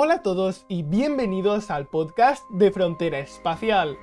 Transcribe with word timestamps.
Hola 0.00 0.14
a 0.14 0.22
todos 0.22 0.64
y 0.68 0.84
bienvenidos 0.84 1.72
al 1.72 1.88
podcast 1.88 2.48
de 2.50 2.70
Frontera 2.70 3.18
Espacial. 3.18 3.98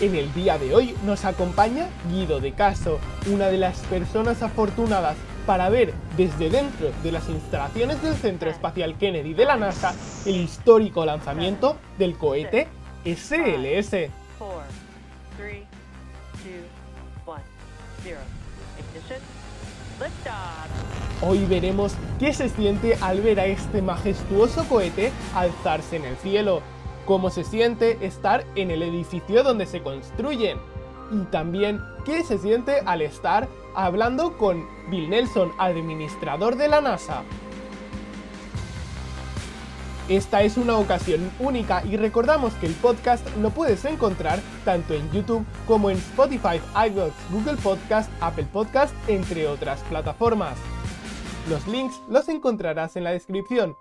En 0.00 0.14
el 0.14 0.32
día 0.32 0.58
de 0.58 0.72
hoy 0.72 0.94
nos 1.04 1.24
acompaña 1.24 1.88
Guido 2.08 2.38
de 2.38 2.52
Caso, 2.52 3.00
una 3.28 3.48
de 3.48 3.58
las 3.58 3.80
personas 3.86 4.44
afortunadas 4.44 5.16
para 5.44 5.68
ver 5.70 5.92
desde 6.16 6.50
dentro 6.50 6.92
de 7.02 7.10
las 7.10 7.28
instalaciones 7.28 8.00
del 8.00 8.14
Centro 8.14 8.48
Espacial 8.48 8.96
Kennedy 8.96 9.34
de 9.34 9.44
la 9.44 9.56
NASA 9.56 9.92
el 10.24 10.36
histórico 10.36 11.04
lanzamiento 11.04 11.78
del 11.98 12.16
cohete 12.16 12.68
SLS. 13.04 14.08
Hoy 21.22 21.44
veremos 21.44 21.92
qué 22.18 22.32
se 22.32 22.48
siente 22.48 22.96
al 23.02 23.20
ver 23.20 23.40
a 23.40 23.46
este 23.46 23.82
majestuoso 23.82 24.64
cohete 24.64 25.12
alzarse 25.34 25.96
en 25.96 26.06
el 26.06 26.16
cielo, 26.16 26.62
cómo 27.04 27.28
se 27.28 27.44
siente 27.44 27.98
estar 28.00 28.46
en 28.54 28.70
el 28.70 28.82
edificio 28.82 29.42
donde 29.42 29.66
se 29.66 29.82
construyen 29.82 30.58
y 31.12 31.24
también 31.24 31.82
qué 32.06 32.24
se 32.24 32.38
siente 32.38 32.80
al 32.86 33.02
estar 33.02 33.48
hablando 33.74 34.38
con 34.38 34.66
Bill 34.88 35.10
Nelson, 35.10 35.52
administrador 35.58 36.56
de 36.56 36.68
la 36.68 36.80
NASA. 36.80 37.22
Esta 40.08 40.42
es 40.42 40.56
una 40.56 40.78
ocasión 40.78 41.30
única 41.38 41.84
y 41.84 41.98
recordamos 41.98 42.54
que 42.54 42.66
el 42.66 42.72
podcast 42.74 43.24
lo 43.36 43.50
puedes 43.50 43.84
encontrar 43.84 44.40
tanto 44.64 44.94
en 44.94 45.08
YouTube 45.12 45.44
como 45.66 45.90
en 45.90 45.98
Spotify, 45.98 46.60
iVoox, 46.88 47.12
Google 47.30 47.56
Podcast, 47.62 48.10
Apple 48.22 48.46
Podcast, 48.50 48.94
entre 49.06 49.46
otras 49.46 49.80
plataformas. 49.82 50.56
Los 51.48 51.66
links 51.66 52.00
los 52.08 52.28
encontrarás 52.28 52.96
en 52.96 53.04
la 53.04 53.12
descripción. 53.12 53.74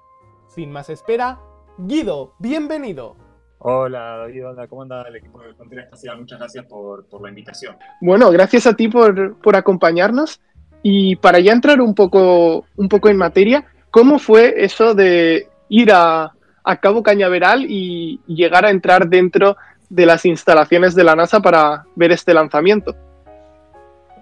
Sin 0.48 0.72
más 0.72 0.90
espera, 0.90 1.40
Guido, 1.78 2.34
bienvenido. 2.40 3.16
Hola 3.60 4.18
David, 4.18 4.44
¿cómo 4.70 4.84
anda 4.84 5.06
el 5.08 5.18
equipo 5.18 5.42
de 5.42 5.54
Frontera 5.54 5.84
Espacial? 5.84 6.18
Muchas 6.20 6.40
gracias 6.40 6.66
por, 6.66 7.06
la 7.22 7.30
invitación. 7.30 7.76
Bueno, 8.02 8.32
gracias 8.32 8.66
a 8.66 8.74
ti 8.74 8.88
por, 8.88 9.36
por, 9.40 9.56
acompañarnos. 9.56 10.40
Y 10.82 11.18
para 11.18 11.40
ya 11.40 11.52
entrar 11.52 11.82
un 11.82 11.94
poco, 11.94 12.66
un 12.78 12.88
poco 12.88 13.10
en 13.10 13.18
materia, 13.18 13.66
¿cómo 13.92 14.18
fue 14.18 14.64
eso 14.64 14.96
de 14.96 15.50
ir 15.68 15.92
a, 15.94 16.34
Cabo 16.82 17.02
Cañaveral 17.02 17.66
y 17.68 18.22
llegar 18.28 18.64
a 18.64 18.70
entrar 18.70 19.10
dentro 19.10 19.58
de 19.90 20.06
las 20.06 20.24
instalaciones 20.26 20.94
de 20.94 21.04
la 21.04 21.16
NASA 21.16 21.40
para 21.40 21.86
ver 21.96 22.12
este 22.12 22.32
lanzamiento? 22.32 22.96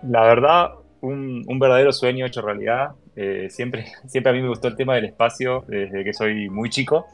La 0.03 0.21
verdad, 0.21 0.71
un, 1.07 1.59
verdadero 1.59 1.91
sueño 1.91 2.25
hecho 2.25 2.41
realidad. 2.41 2.91
Eh, 3.15 3.47
siempre, 3.49 3.85
siempre 4.07 4.31
a 4.31 4.33
mí 4.35 4.41
me 4.41 4.49
gustó 4.49 4.67
el 4.67 4.75
tema 4.75 4.95
del 4.95 5.05
espacio 5.05 5.65
desde 5.67 6.03
que 6.03 6.13
soy 6.13 6.49
muy 6.49 6.69
chico. 6.69 7.05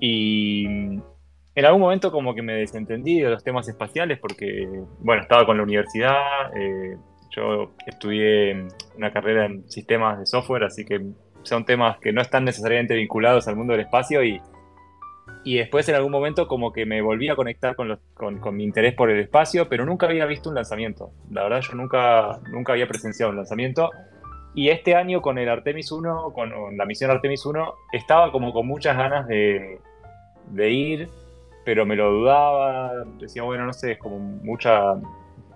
Y 0.00 0.64
en 0.66 1.64
algún 1.64 1.80
momento 1.80 2.10
como 2.10 2.34
que 2.34 2.42
me 2.42 2.54
desentendí 2.54 3.20
de 3.20 3.30
los 3.30 3.44
temas 3.44 3.68
espaciales 3.68 4.18
porque, 4.18 4.68
bueno, 4.98 5.22
estaba 5.22 5.46
con 5.46 5.56
la 5.56 5.62
universidad, 5.62 6.54
eh, 6.56 6.96
yo 7.30 7.74
estudié 7.86 8.66
una 8.96 9.12
carrera 9.12 9.46
en 9.46 9.68
sistemas 9.70 10.18
de 10.18 10.26
software, 10.26 10.64
así 10.64 10.84
que 10.84 11.00
son 11.42 11.64
temas 11.64 11.98
que 11.98 12.12
no 12.12 12.20
están 12.20 12.44
necesariamente 12.44 12.94
vinculados 12.94 13.48
al 13.48 13.56
mundo 13.56 13.72
del 13.72 13.82
espacio 13.82 14.24
y, 14.24 14.40
y 15.44 15.56
después 15.58 15.88
en 15.88 15.94
algún 15.94 16.10
momento 16.10 16.48
como 16.48 16.72
que 16.72 16.86
me 16.86 17.02
volví 17.02 17.28
a 17.28 17.36
conectar 17.36 17.76
con, 17.76 17.98
con, 18.14 18.56
mi 18.56 18.64
interés 18.64 18.94
por 18.94 19.10
el 19.10 19.20
espacio, 19.20 19.68
pero 19.68 19.84
nunca 19.84 20.06
había 20.06 20.24
visto 20.24 20.48
un 20.48 20.54
lanzamiento. 20.54 21.12
La 21.30 21.42
verdad 21.42 21.60
yo 21.60 21.74
nunca, 21.74 22.40
nunca 22.50 22.72
había 22.72 22.88
presenciado 22.88 23.30
un 23.30 23.36
lanzamiento. 23.36 23.90
Y 24.54 24.70
este 24.70 24.94
año 24.94 25.20
con 25.20 25.36
el 25.38 25.48
Artemis 25.48 25.92
1, 25.92 26.32
con, 26.32 26.76
la 26.76 26.86
misión 26.86 27.10
Artemis 27.10 27.44
1, 27.44 27.74
estaba 27.92 28.32
como 28.32 28.52
con 28.52 28.66
muchas 28.66 28.96
ganas 28.96 29.26
de, 29.28 29.80
de 30.50 30.70
ir, 30.70 31.08
pero 31.64 31.84
me 31.84 31.96
lo 31.96 32.10
dudaba. 32.10 33.04
Decía, 33.18 33.42
bueno, 33.42 33.66
no 33.66 33.72
sé, 33.72 33.92
es 33.92 33.98
como 33.98 34.18
mucha 34.18 34.94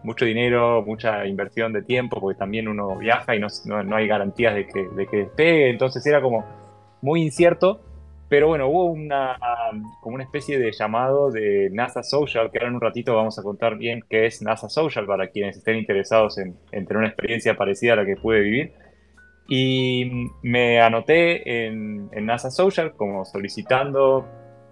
mucho 0.03 0.25
dinero, 0.25 0.83
mucha 0.87 1.27
inversión 1.27 1.73
de 1.73 1.83
tiempo, 1.83 2.21
porque 2.21 2.39
también 2.39 2.69
uno 2.69 2.97
viaja 2.97 3.35
y 3.35 3.41
no, 3.41 3.49
no, 3.85 3.97
hay 3.97 4.07
garantías 4.07 4.55
de 4.55 4.67
que, 4.67 4.89
de 4.89 5.07
que 5.07 5.17
despegue, 5.17 5.71
entonces 5.71 6.05
era 6.07 6.21
como 6.21 6.45
muy 7.03 7.23
incierto. 7.23 7.81
Pero 8.29 8.49
bueno, 8.49 8.69
hubo 8.69 8.85
una, 8.85 9.39
como 10.01 10.17
una 10.17 10.25
especie 10.25 10.59
de 10.59 10.71
llamado 10.73 11.31
de 11.31 11.71
NASA 11.73 12.03
Social, 12.03 12.51
que 12.51 12.59
ahora 12.59 12.69
en 12.69 12.75
un 12.75 12.81
ratito 12.81 13.15
vamos 13.15 13.39
a 13.39 13.43
contar 13.43 13.79
bien 13.79 14.05
qué 14.09 14.27
es 14.27 14.43
NASA 14.43 14.69
Social 14.69 15.07
para 15.07 15.29
quienes 15.29 15.57
estén 15.57 15.77
interesados 15.77 16.37
en, 16.39 16.57
en 16.73 16.87
tener 16.87 16.99
una 16.99 17.09
experiencia 17.09 17.57
parecida 17.57 17.95
a 17.95 17.97
la 17.97 18.05
que 18.05 18.17
pude 18.17 18.41
vivir. 18.41 18.73
Y 19.49 20.11
me 20.43 20.81
anoté 20.81 21.67
en, 21.67 22.11
en 22.13 22.27
NASA 22.27 22.51
Social 22.51 22.93
como 22.93 23.25
solicitando 23.25 24.27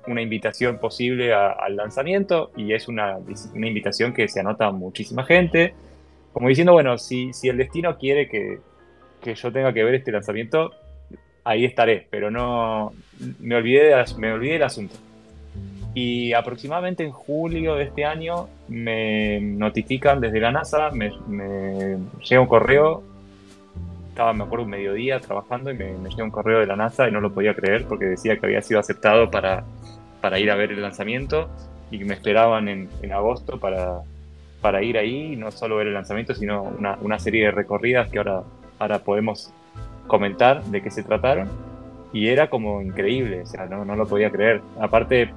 una 0.06 0.22
invitación 0.22 0.78
posible 0.78 1.32
al 1.34 1.76
lanzamiento 1.76 2.52
y 2.56 2.72
es 2.72 2.88
una, 2.88 3.18
una, 3.54 3.66
invitación 3.66 4.12
que 4.12 4.28
se 4.28 4.40
anota 4.40 4.70
muchísima 4.70 5.24
gente, 5.24 5.74
como 6.32 6.48
diciendo, 6.48 6.72
bueno, 6.72 6.98
si, 6.98 7.32
si 7.32 7.48
el 7.48 7.56
destino 7.56 7.96
quiere 7.98 8.28
que, 8.28 8.60
que, 9.20 9.34
yo 9.34 9.52
tenga 9.52 9.72
que 9.72 9.82
ver 9.82 9.94
este 9.94 10.12
lanzamiento, 10.12 10.70
ahí 11.46 11.64
estaré, 11.64 12.06
pero 12.10 12.30
no 12.30 12.92
me 13.40 13.56
olvidé, 13.56 13.94
me 14.18 14.32
olvidé 14.32 14.54
del 14.54 14.62
asunto. 14.64 14.94
Y 15.94 16.34
aproximadamente 16.34 17.04
en 17.04 17.10
julio 17.10 17.76
de 17.76 17.84
este 17.84 18.04
año 18.04 18.48
me 18.68 19.40
notifican 19.40 20.20
desde 20.20 20.40
la 20.40 20.52
NASA, 20.52 20.90
me, 20.90 21.10
me 21.26 21.96
llega 22.22 22.40
un 22.42 22.48
correo, 22.48 23.02
estaba, 24.10 24.34
me 24.34 24.44
acuerdo, 24.44 24.64
un 24.64 24.70
mediodía 24.70 25.20
trabajando 25.20 25.70
y 25.70 25.74
me, 25.74 25.92
me 25.92 26.10
llega 26.10 26.24
un 26.24 26.30
correo 26.30 26.60
de 26.60 26.66
la 26.66 26.76
NASA 26.76 27.08
y 27.08 27.12
no 27.12 27.20
lo 27.20 27.32
podía 27.32 27.54
creer 27.54 27.86
porque 27.86 28.04
decía 28.04 28.36
que 28.36 28.44
había 28.44 28.60
sido 28.60 28.80
aceptado 28.80 29.30
para 29.30 29.64
para 30.26 30.40
ir 30.40 30.50
a 30.50 30.56
ver 30.56 30.72
el 30.72 30.82
lanzamiento 30.82 31.48
y 31.88 31.98
que 31.98 32.04
me 32.04 32.14
esperaban 32.14 32.68
en, 32.68 33.12
agosto 33.12 33.60
para, 33.60 34.00
para 34.60 34.82
ir 34.82 34.98
ahí, 34.98 35.36
no 35.36 35.52
solo 35.52 35.76
ver 35.76 35.86
el 35.86 35.94
lanzamiento, 35.94 36.34
sino 36.34 36.62
una, 36.62 37.18
serie 37.20 37.44
de 37.44 37.50
recorridas 37.52 38.10
que 38.10 38.18
ahora, 38.18 38.42
ahora 38.80 38.98
podemos 38.98 39.52
comentar 40.06 40.64
de 40.64 40.82
qué 40.82 40.90
se 40.90 41.02
trataron. 41.02 41.48
Y 42.12 42.28
era 42.28 42.48
como 42.48 42.80
increíble, 42.80 43.42
o 43.42 43.46
sea, 43.46 43.66
no, 43.66 43.84
no 43.84 43.96
lo 43.96 44.06
podía 44.06 44.30
creer. 44.30 44.62
Aparte, 44.80 45.30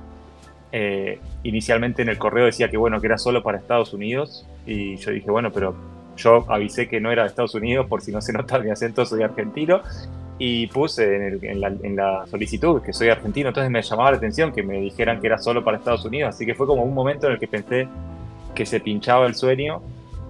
eh, 0.71 1.19
inicialmente 1.43 2.03
en 2.03 2.09
el 2.09 2.17
correo 2.17 2.45
decía 2.45 2.69
que 2.69 2.77
bueno, 2.77 3.01
que 3.01 3.07
era 3.07 3.17
solo 3.17 3.41
para 3.41 3.57
Estados 3.57 3.93
Unidos, 3.93 4.45
y 4.65 4.97
yo 4.97 5.11
dije, 5.11 5.31
bueno, 5.31 5.51
pero 5.51 5.75
yo 6.15 6.45
avisé 6.47 6.87
que 6.87 6.99
no 6.99 7.11
era 7.11 7.23
de 7.23 7.29
Estados 7.29 7.55
Unidos 7.55 7.87
por 7.87 8.01
si 8.01 8.11
no 8.11 8.21
se 8.21 8.33
nota 8.33 8.59
mi 8.59 8.69
acento, 8.69 9.05
soy 9.05 9.23
argentino, 9.23 9.81
y 10.37 10.67
puse 10.67 11.37
en, 11.41 11.95
la, 11.95 12.25
solicitud 12.27 12.81
que 12.81 12.93
soy 12.93 13.09
argentino, 13.09 13.49
entonces 13.49 13.71
me 13.71 13.81
llamaba 13.81 14.11
la 14.11 14.17
atención 14.17 14.51
que 14.51 14.63
me 14.63 14.79
dijeran 14.79 15.19
que 15.19 15.27
era 15.27 15.37
solo 15.37 15.63
para 15.63 15.77
Estados 15.77 16.05
Unidos, 16.05 16.35
así 16.35 16.45
que 16.45 16.55
fue 16.55 16.67
como 16.67 16.83
un 16.83 16.93
momento 16.93 17.27
en 17.27 17.33
el 17.33 17.39
que 17.39 17.47
pensé 17.47 17.87
que 18.53 18.65
se 18.65 18.79
pinchaba 18.79 19.25
el 19.25 19.35
sueño, 19.35 19.81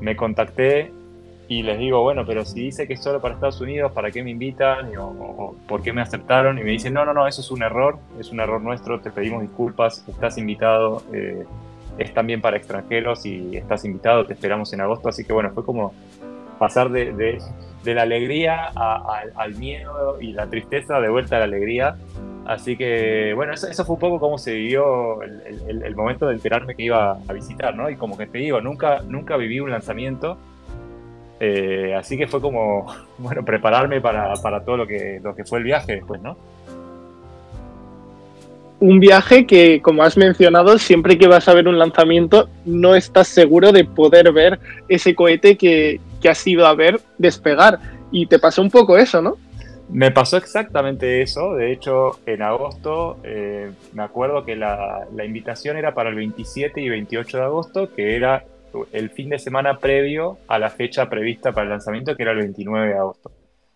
me 0.02 0.16
contacté 0.16 0.92
y 1.50 1.64
les 1.64 1.80
digo, 1.80 2.02
bueno, 2.02 2.26
pero 2.26 2.46
si 2.46 2.62
dice 2.62 2.88
que 2.88 2.94
es 2.94 3.04
solo 3.04 3.20
para 3.20 3.34
Estados 3.34 3.60
Unidos, 3.60 3.92
¿para 3.92 4.12
qué 4.12 4.24
me 4.24 4.30
invitan? 4.30 4.96
O, 4.98 5.56
¿Por 5.68 5.82
qué 5.82 5.92
me 5.92 6.02
aceptaron? 6.02 6.60
Y 6.60 6.64
me 6.64 6.72
dicen, 6.72 6.94
no, 6.94 7.04
no, 7.06 7.14
no, 7.14 7.28
eso 7.28 7.42
es 7.42 7.50
un 7.50 7.64
error, 7.64 7.98
es 8.20 8.32
un 8.32 8.40
error 8.40 8.62
nuestro, 8.62 9.02
te 9.02 9.10
pedimos 9.10 9.42
disculpas, 9.42 10.06
estás 10.08 10.38
invitado, 10.38 11.02
eh, 11.12 11.46
es 11.98 12.14
también 12.14 12.40
para 12.40 12.56
extranjeros 12.56 13.26
y 13.26 13.58
estás 13.58 13.84
invitado, 13.84 14.26
te 14.26 14.34
esperamos 14.34 14.72
en 14.74 14.82
agosto, 14.82 15.10
así 15.10 15.26
que 15.26 15.34
bueno, 15.34 15.50
fue 15.50 15.66
como 15.66 15.92
pasar 16.60 16.90
de, 16.90 17.14
de 17.84 17.96
la 17.96 18.04
alegría 18.04 18.66
al 19.36 19.56
miedo 19.56 20.22
y 20.22 20.34
la 20.34 20.48
tristeza 20.48 21.00
de 21.00 21.10
vuelta 21.10 21.38
a 21.38 21.40
la 21.40 21.46
alegría. 21.46 21.96
Así 22.46 22.76
que, 22.76 23.34
bueno, 23.36 23.54
eso, 23.54 23.86
fue 23.86 23.94
un 23.94 24.00
poco 24.00 24.20
como 24.20 24.38
se 24.40 24.54
vivió 24.54 25.22
el, 25.22 25.96
momento 25.96 26.28
de 26.28 26.34
enterarme 26.34 26.76
que 26.76 26.84
iba 26.84 27.12
a 27.12 27.34
visitar, 27.34 27.76
¿no? 27.76 27.90
Y 27.90 27.96
como 27.96 28.18
que 28.18 28.26
te 28.26 28.40
digo, 28.40 28.60
nunca, 28.60 29.04
nunca 29.04 29.38
viví 29.38 29.60
un 29.60 29.70
lanzamiento. 29.70 30.38
Eh, 31.40 31.96
así 31.98 32.18
que 32.18 32.28
fue 32.28 32.42
como, 32.42 32.88
bueno, 33.18 33.44
prepararme 33.44 34.02
para, 34.02 34.36
todo 34.64 34.78
lo 34.78 34.88
que, 34.88 35.20
lo 35.24 35.36
que 35.36 35.46
fue 35.46 35.60
el 35.60 35.66
viaje 35.66 35.96
después, 35.96 36.22
¿no? 36.22 36.38
Un 38.82 39.02
viaje 39.02 39.46
que, 39.46 39.82
como 39.82 40.04
has 40.04 40.16
mencionado, 40.16 40.78
siempre 40.78 41.18
que 41.18 41.28
vas 41.28 41.50
a 41.50 41.54
ver 41.54 41.68
un 41.68 41.78
lanzamiento, 41.78 42.50
no 42.64 42.96
estás 42.96 43.28
seguro 43.28 43.74
de 43.74 43.84
poder 43.84 44.32
ver 44.32 44.58
ese 44.88 45.16
cohete 45.16 45.58
que, 45.58 46.00
que 46.22 46.30
has 46.30 46.48
ido 46.48 46.66
a 46.66 46.76
ver 46.76 47.02
despegar. 47.18 47.80
Y 48.10 48.28
te 48.28 48.40
pasó 48.40 48.62
un 48.62 48.72
poco 48.72 48.98
eso, 48.98 49.22
¿no? 49.22 49.36
Me 49.90 50.12
pasó 50.12 50.38
exactamente 50.38 51.22
eso. 51.22 51.56
De 51.56 51.72
hecho, 51.72 52.20
en 52.28 52.44
agosto 52.44 53.18
eh, 53.24 53.72
me 53.94 54.04
acuerdo 54.04 54.46
que 54.46 54.56
la, 54.56 55.08
invitación 55.26 55.78
era 55.78 55.94
para 55.94 56.10
el 56.10 56.16
27 56.16 56.80
y 56.80 56.90
28 56.90 57.38
de 57.38 57.44
agosto, 57.44 57.94
que 57.94 58.16
era 58.16 58.46
el 58.92 59.10
fin 59.10 59.30
de 59.30 59.40
semana 59.40 59.80
previo 59.80 60.38
a 60.48 60.60
la 60.60 60.70
fecha 60.70 61.10
prevista 61.10 61.52
para 61.52 61.64
el 61.64 61.70
lanzamiento, 61.70 62.16
que 62.16 62.24
era 62.24 62.32
el 62.32 62.40
29 62.40 62.88
de 62.88 62.94
agosto. 62.94 63.32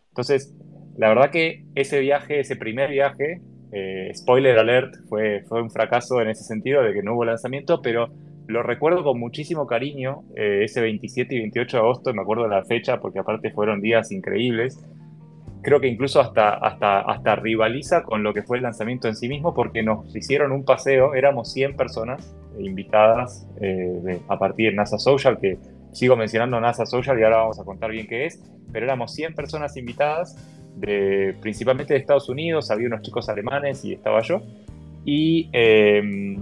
Entonces, 0.09 0.53
la 0.97 1.09
verdad 1.09 1.31
que 1.31 1.65
ese 1.75 1.99
viaje, 1.99 2.39
ese 2.39 2.55
primer 2.55 2.91
viaje, 2.91 3.41
eh, 3.71 4.11
spoiler 4.13 4.57
alert, 4.59 4.93
fue, 5.09 5.43
fue 5.47 5.61
un 5.61 5.71
fracaso 5.71 6.21
en 6.21 6.29
ese 6.29 6.43
sentido 6.43 6.83
de 6.83 6.93
que 6.93 7.01
no 7.01 7.15
hubo 7.15 7.25
lanzamiento, 7.25 7.81
pero 7.81 8.09
lo 8.47 8.61
recuerdo 8.61 9.03
con 9.03 9.19
muchísimo 9.19 9.65
cariño, 9.65 10.23
eh, 10.35 10.61
ese 10.63 10.81
27 10.81 11.35
y 11.35 11.39
28 11.39 11.77
de 11.77 11.81
agosto, 11.81 12.13
me 12.13 12.21
acuerdo 12.21 12.43
de 12.43 12.49
la 12.49 12.63
fecha 12.63 12.99
porque 12.99 13.19
aparte 13.19 13.51
fueron 13.51 13.81
días 13.81 14.11
increíbles. 14.11 14.79
Creo 15.63 15.79
que 15.79 15.87
incluso 15.87 16.19
hasta, 16.19 16.53
hasta, 16.55 16.99
hasta 16.99 17.35
rivaliza 17.35 18.03
con 18.03 18.21
lo 18.21 18.33
que 18.33 18.43
fue 18.43 18.57
el 18.57 18.63
lanzamiento 18.63 19.07
en 19.07 19.15
sí 19.15 19.29
mismo, 19.29 19.53
porque 19.53 19.81
nos 19.81 20.13
hicieron 20.15 20.51
un 20.51 20.65
paseo, 20.65 21.15
éramos 21.15 21.51
100 21.53 21.75
personas 21.77 22.35
invitadas 22.59 23.47
eh, 23.61 24.19
a 24.27 24.37
partir 24.37 24.69
de 24.69 24.75
NASA 24.75 24.99
Social, 24.99 25.39
que 25.39 25.57
sigo 25.93 26.15
mencionando 26.15 26.59
NASA 26.59 26.85
Social 26.85 27.17
y 27.17 27.23
ahora 27.23 27.37
vamos 27.37 27.59
a 27.59 27.63
contar 27.63 27.91
bien 27.91 28.07
qué 28.07 28.25
es, 28.25 28.43
pero 28.71 28.85
éramos 28.85 29.13
100 29.13 29.33
personas 29.35 29.77
invitadas, 29.77 30.35
de, 30.75 31.35
principalmente 31.39 31.93
de 31.93 31.99
Estados 31.99 32.27
Unidos, 32.29 32.69
había 32.69 32.87
unos 32.87 33.01
chicos 33.01 33.29
alemanes 33.29 33.85
y 33.85 33.93
estaba 33.93 34.21
yo, 34.21 34.41
y 35.05 35.49
em, 35.53 36.41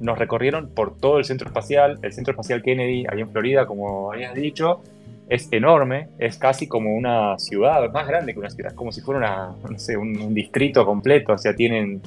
nos 0.00 0.18
recorrieron 0.18 0.70
por 0.74 0.98
todo 0.98 1.18
el 1.18 1.24
centro 1.24 1.48
espacial, 1.48 1.98
el 2.02 2.12
centro 2.12 2.32
espacial 2.32 2.62
Kennedy, 2.62 3.06
ahí 3.10 3.20
en 3.20 3.30
Florida, 3.30 3.66
como 3.66 4.12
habías 4.12 4.34
dicho, 4.34 4.82
es 5.30 5.48
enorme, 5.52 6.08
es 6.18 6.36
casi 6.36 6.66
como 6.66 6.94
una 6.94 7.38
ciudad, 7.38 7.88
más 7.92 8.06
grande 8.08 8.32
que 8.32 8.40
una 8.40 8.50
ciudad, 8.50 8.74
como 8.74 8.90
si 8.90 9.00
fuera 9.00 9.54
un, 9.96 10.34
distrito 10.34 10.84
completo, 10.84 11.34
o 11.34 11.38
sea, 11.38 11.54
tienen 11.54 12.02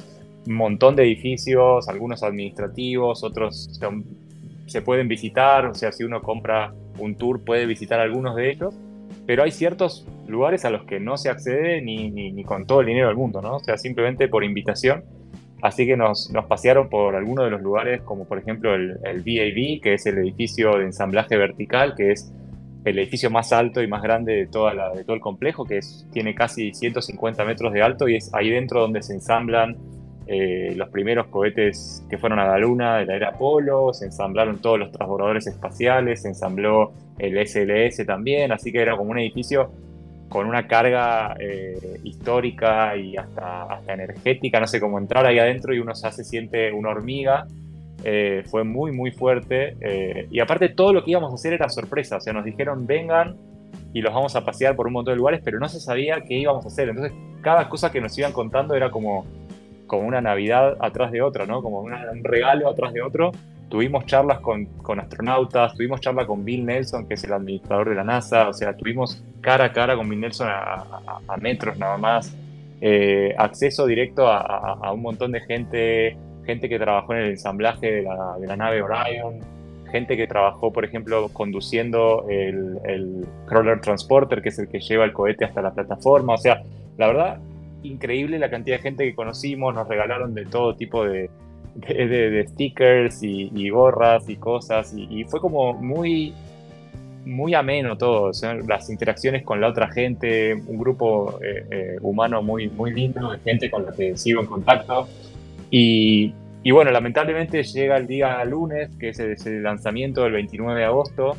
un 0.46 0.54
montón 0.54 0.98
de 0.98 1.04
edificios, 1.04 1.88
algunos 1.88 2.22
administrativos, 2.22 3.24
otros 3.24 3.80
se 4.66 4.82
pueden 4.82 5.08
visitar, 5.08 5.68
o 5.68 5.74
sea, 5.74 5.94
si 5.94 6.04
uno 6.04 6.22
compra 6.22 6.74
un 7.00 7.16
tour 7.16 7.44
puede 7.46 7.66
visitar 7.66 8.02
algunos 8.02 8.36
de 8.36 8.52
ellos, 8.52 8.76
pero 9.26 9.44
hay 9.44 9.52
ciertos 9.52 10.06
lugares 10.28 10.66
a 10.66 10.70
los 10.70 10.84
que 10.84 11.00
no 11.00 11.16
se 11.16 11.30
accede 11.30 11.82
ni, 11.82 12.10
ni, 12.10 12.44
con 12.44 12.68
todo 12.68 12.82
el 12.82 12.88
dinero 12.88 13.08
del 13.08 13.16
mundo, 13.16 13.42
¿no? 13.42 13.56
O 13.56 13.60
sea, 13.60 13.78
simplemente 13.78 14.28
por 14.28 14.44
invitación. 14.44 15.06
Así 15.62 15.86
que 15.86 15.96
nos, 15.96 16.30
nos 16.32 16.46
pasearon 16.46 16.90
por 16.90 17.16
algunos 17.16 17.46
de 17.46 17.52
los 17.52 17.62
lugares, 17.62 18.02
como 18.02 18.26
por 18.26 18.38
ejemplo 18.38 18.76
el, 18.76 18.98
el 19.06 19.24
que 19.24 19.94
es 19.94 20.06
el 20.08 20.18
edificio 20.18 20.78
de 20.78 20.84
ensamblaje 20.84 21.38
vertical, 21.38 21.96
que 21.96 22.12
es 22.12 22.34
el 22.86 23.00
edificio 23.00 23.30
más 23.30 23.54
alto 23.54 23.82
y 23.82 23.88
más 23.88 24.02
grande 24.02 24.34
de, 24.34 24.48
toda 24.48 24.74
todo 25.06 25.16
el 25.16 25.22
complejo, 25.22 25.66
que 25.66 25.80
tiene 26.12 26.36
casi 26.36 26.74
150 26.74 27.46
metros 27.46 27.74
de 27.74 27.82
alto 27.82 28.08
y 28.08 28.16
es 28.16 28.34
ahí 28.34 28.50
dentro 28.50 28.82
donde 28.82 29.02
se 29.02 29.14
ensamblan 29.14 29.78
eh, 30.26 30.74
los 30.76 30.90
primeros 30.90 31.28
cohetes 31.28 32.06
que 32.10 32.18
fueron 32.18 32.40
a 32.40 32.48
la 32.48 32.58
Luna 32.58 32.98
de 32.98 33.06
la 33.06 33.16
era 33.16 33.30
Apolo, 33.30 33.94
se 33.94 34.06
ensamblaron 34.06 34.60
todos 34.60 34.80
los 34.80 34.92
transbordadores 34.92 35.48
espaciales, 35.48 36.22
se 36.22 36.30
ensambló 36.30 36.94
el 37.20 37.38
SLS 37.46 38.06
también, 38.06 38.52
así 38.52 38.72
que 38.72 38.82
era 38.82 38.96
como 38.96 39.12
un 39.12 39.20
edificio 39.20 39.72
con 40.30 40.48
una 40.48 40.68
carga 40.68 41.36
eh, 41.40 42.00
histórica 42.04 42.98
y 42.98 43.16
hasta, 43.18 43.64
hasta 43.64 43.94
energética, 43.94 44.60
no 44.60 44.68
sé 44.68 44.80
cómo 44.80 44.98
entrar 44.98 45.26
ahí 45.26 45.40
adentro 45.40 45.74
y 45.74 45.80
uno 45.80 45.94
se 45.94 46.24
siente 46.24 46.72
una 46.72 46.90
hormiga 46.90 47.46
eh, 48.04 48.44
fue 48.50 48.64
muy, 48.64 48.92
muy 48.92 49.12
fuerte. 49.12 49.78
Eh, 49.80 50.28
y 50.30 50.40
aparte 50.40 50.70
todo 50.70 50.94
lo 50.94 51.04
que 51.04 51.12
íbamos 51.12 51.32
a 51.32 51.36
hacer 51.36 51.54
era 51.54 51.70
sorpresa. 51.70 52.18
O 52.18 52.22
sea, 52.22 52.34
nos 52.34 52.44
dijeron, 52.44 52.86
vengan 52.86 53.38
y 53.94 54.02
los 54.02 54.14
vamos 54.14 54.36
a 54.36 54.44
pasear 54.44 54.76
por 54.76 54.88
un 54.88 54.94
montón 54.94 55.14
de 55.14 55.18
lugares, 55.18 55.42
pero 55.44 55.60
no 55.60 55.70
se 55.70 55.80
sabía 55.80 56.22
qué 56.22 56.36
íbamos 56.36 56.66
a 56.66 56.68
hacer. 56.68 56.90
Entonces, 56.90 57.14
cada 57.42 57.70
cosa 57.70 57.92
que 57.92 58.02
nos 58.02 58.18
iban 58.18 58.34
contando 58.34 58.76
era 58.76 58.92
como, 58.92 59.26
como 59.88 60.08
una 60.08 60.22
Navidad 60.22 60.78
atrás 60.80 61.12
de 61.12 61.22
otra, 61.22 61.46
¿no? 61.46 61.62
Como 61.62 61.82
un 61.82 62.24
regalo 62.24 62.70
atrás 62.70 62.94
de 62.94 63.02
otro. 63.02 63.32
Tuvimos 63.70 64.06
charlas 64.06 64.40
con, 64.40 64.66
con 64.66 65.00
astronautas, 65.00 65.74
tuvimos 65.74 66.00
charla 66.00 66.28
con 66.28 66.46
Bill 66.46 66.66
Nelson, 66.66 67.08
que 67.08 67.16
es 67.16 67.24
el 67.24 67.34
administrador 67.34 67.90
de 67.90 67.96
la 67.96 68.04
NASA. 68.04 68.50
O 68.50 68.54
sea, 68.54 68.76
tuvimos 68.76 69.24
cara 69.42 69.66
a 69.66 69.74
cara 69.74 69.96
con 69.96 70.10
Bill 70.10 70.20
Nelson 70.20 70.48
a, 70.50 71.38
metros 71.40 71.78
nada 71.78 71.98
más. 71.98 72.36
Eh, 72.82 73.34
acceso 73.38 73.86
directo 73.86 74.28
a 74.28 74.92
un 74.92 75.02
montón 75.02 75.32
de 75.32 75.40
gente 75.42 76.18
gente 76.46 76.70
que 76.70 76.78
trabajó 76.80 77.14
en 77.14 77.20
el 77.20 77.30
ensamblaje 77.32 77.92
de 77.92 78.02
la, 78.04 78.56
nave 78.56 78.82
Orion, 78.82 79.40
gente 79.92 80.18
que 80.18 80.28
trabajó, 80.28 80.72
por 80.72 80.86
ejemplo, 80.86 81.30
conduciendo 81.30 82.26
el, 82.30 83.26
Crawler 83.46 83.80
Transporter, 83.82 84.42
que 84.42 84.50
es 84.50 84.60
el 84.60 84.68
que 84.68 84.80
lleva 84.80 85.06
el 85.06 85.14
cohete 85.14 85.46
hasta 85.46 85.62
la 85.62 85.74
plataforma. 85.74 86.34
O 86.34 86.38
sea, 86.38 86.64
la 86.98 87.08
verdad, 87.08 87.40
increíble 87.84 88.40
la 88.40 88.50
cantidad 88.50 88.78
de 88.78 88.82
gente 88.82 89.04
que 89.06 89.16
conocimos, 89.16 89.74
nos 89.74 89.88
regalaron 89.88 90.34
de 90.34 90.46
todo 90.46 90.76
tipo 90.76 91.06
de, 91.06 91.30
stickers 92.50 93.24
y, 93.24 93.70
gorras 93.70 94.28
y 94.30 94.36
cosas, 94.36 94.94
y, 94.96 95.24
fue 95.26 95.40
como 95.40 95.74
muy, 95.74 96.34
muy 97.26 97.54
ameno 97.54 97.98
todo, 97.98 98.32
las 98.68 98.90
interacciones 98.90 99.44
con 99.44 99.62
la 99.62 99.68
otra 99.68 99.92
gente, 99.92 100.54
un 100.54 100.78
grupo 100.78 101.40
eh, 101.44 101.66
eh, 101.72 101.98
humano 102.02 102.42
muy, 102.42 102.70
muy 102.70 102.94
lindo, 102.94 103.32
gente 103.44 103.70
con 103.70 103.86
la 103.86 103.92
que 103.92 104.18
sigo 104.18 104.42
en 104.42 104.48
contacto. 104.48 105.08
Y, 105.76 106.32
bueno, 106.72 106.92
lamentablemente 106.92 107.64
llega 107.64 107.98
el 107.98 108.06
día 108.06 108.46
lunes, 108.46 108.96
que 109.00 109.10
es 109.10 109.20
el, 109.20 109.64
lanzamiento 109.64 110.22
del 110.22 110.34
29 110.34 110.80
de 110.80 110.86
agosto, 110.86 111.36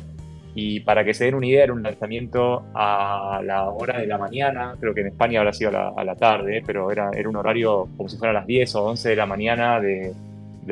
y 0.53 0.81
para 0.81 1.05
que 1.05 1.13
se 1.13 1.23
den 1.23 1.35
una 1.35 1.47
idea, 1.47 1.63
era 1.63 1.71
un 1.71 1.81
lanzamiento 1.81 2.65
a 2.73 3.41
la 3.45 3.69
hora 3.69 3.97
de 3.97 4.07
la 4.07 4.17
mañana, 4.17 4.75
creo 4.77 4.93
que 4.93 5.01
en 5.01 5.07
España 5.07 5.39
habrá 5.39 5.53
sido 5.53 5.69
a 5.69 6.03
la, 6.03 6.15
tarde, 6.17 6.61
pero 6.65 6.91
era, 6.91 7.11
era 7.15 7.29
un 7.29 7.37
horario 7.37 7.87
como 7.95 8.09
si 8.09 8.17
fuera 8.17 8.31
a 8.31 8.33
las 8.33 8.45
10 8.45 8.75
o 8.75 8.83
11 8.87 9.07
de 9.09 9.15
la 9.15 9.25
mañana 9.25 9.79
de, 9.79 10.13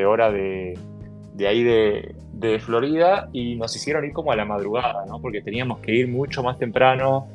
hora 0.05 0.29
de, 0.29 0.77
ahí 1.47 1.63
de, 1.63 2.15
de, 2.33 2.59
Florida, 2.59 3.29
y 3.31 3.55
nos 3.55 3.73
hicieron 3.77 4.03
ir 4.03 4.11
como 4.11 4.33
a 4.33 4.35
la 4.35 4.43
madrugada, 4.43 5.05
¿no? 5.05 5.21
porque 5.21 5.41
teníamos 5.41 5.79
que 5.79 5.93
ir 5.93 6.09
mucho 6.09 6.43
más 6.43 6.59
temprano, 6.59 7.27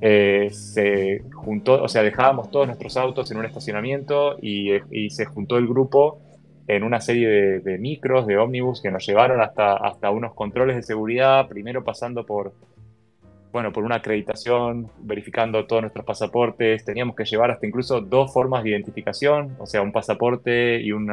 eh, 0.00 0.48
se 0.52 1.22
juntó, 1.32 1.82
o 1.82 1.88
sea, 1.88 2.02
dejábamos 2.02 2.50
todos 2.50 2.66
nuestros 2.66 2.96
autos 2.96 3.30
en 3.30 3.38
un 3.38 3.44
estacionamiento 3.44 4.36
y, 4.40 4.70
se 5.10 5.24
juntó 5.24 5.58
el 5.58 5.66
grupo 5.66 6.20
en 6.66 6.84
una 6.84 7.00
serie 7.00 7.28
de, 7.60 7.78
micros, 7.78 8.26
de 8.26 8.36
ómnibus 8.36 8.82
que 8.82 8.90
nos 8.90 9.06
llevaron 9.06 9.40
hasta, 9.40 9.74
hasta 9.74 10.10
unos 10.10 10.34
controles 10.34 10.76
de 10.76 10.82
seguridad, 10.82 11.48
primero 11.48 11.82
pasando 11.82 12.24
por, 12.26 12.52
bueno, 13.52 13.72
por 13.72 13.84
una 13.84 13.96
acreditación, 13.96 14.90
verificando 14.98 15.66
todos 15.66 15.82
nuestros 15.82 16.04
pasaportes, 16.04 16.84
teníamos 16.84 17.16
que 17.16 17.24
llevar 17.24 17.50
hasta 17.50 17.66
incluso 17.66 18.00
dos 18.00 18.32
formas 18.32 18.62
de 18.62 18.70
identificación, 18.70 19.56
o 19.58 19.66
sea, 19.66 19.80
un 19.80 19.92
pasaporte 19.92 20.80
y 20.80 20.92
un 20.92 21.08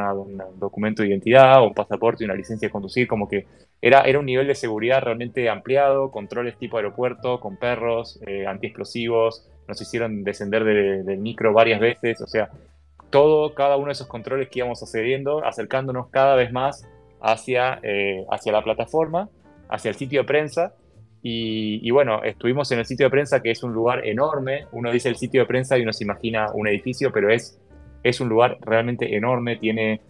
documento 0.57 1.01
de 1.01 1.09
identidad, 1.09 1.61
o 1.61 1.67
un 1.67 1.73
pasaporte 1.73 2.23
y 2.23 2.25
una 2.25 2.35
licencia 2.35 2.67
de 2.67 2.71
conducir, 2.71 3.07
como 3.07 3.27
que 3.27 3.45
era, 3.81 4.01
era 4.01 4.19
un 4.19 4.25
nivel 4.25 4.47
de 4.47 4.55
seguridad 4.55 5.01
realmente 5.01 5.49
ampliado, 5.49 6.11
controles 6.11 6.57
tipo 6.57 6.77
aeropuerto, 6.77 7.39
con 7.39 7.57
perros, 7.57 8.19
eh, 8.27 8.45
antiexplosivos, 8.45 9.49
nos 9.67 9.81
hicieron 9.81 10.23
descender 10.23 10.63
del 10.63 11.17
micro 11.19 11.53
varias 11.53 11.79
veces, 11.79 12.21
o 12.21 12.27
sea, 12.27 12.49
todo, 13.09 13.53
cada 13.53 13.77
uno 13.77 13.87
de 13.87 13.93
esos 13.93 14.07
controles 14.07 14.49
que 14.49 14.59
íbamos 14.59 14.83
accediendo, 14.83 15.43
acercándonos 15.45 16.09
cada 16.09 16.35
vez 16.35 16.51
más 16.51 16.87
hacia, 17.21 17.79
eh, 17.81 18.25
hacia 18.29 18.51
la 18.51 18.61
plataforma, 18.61 19.29
hacia 19.69 19.89
el 19.89 19.95
sitio 19.95 20.21
de 20.21 20.27
prensa, 20.27 20.73
y, 21.27 21.89
bueno, 21.89 22.21
estuvimos 22.23 22.71
en 22.71 22.77
el 22.77 22.85
sitio 22.85 23.07
de 23.07 23.09
prensa, 23.09 23.41
que 23.41 23.49
es 23.49 23.63
un 23.63 23.73
lugar 23.73 24.05
enorme. 24.05 24.67
Uno 24.71 24.91
dice 24.91 25.09
el 25.09 25.15
sitio 25.15 25.41
de 25.41 25.47
prensa 25.47 25.75
y 25.75 25.81
uno 25.81 25.91
se 25.91 26.03
imagina 26.03 26.51
un 26.53 26.67
edificio, 26.67 27.11
pero 27.11 27.31
es, 27.31 27.59
es 28.03 28.21
un 28.21 28.29
lugar 28.29 28.59
realmente 28.61 29.15
enorme. 29.15 29.55
Tiene 29.55 30.01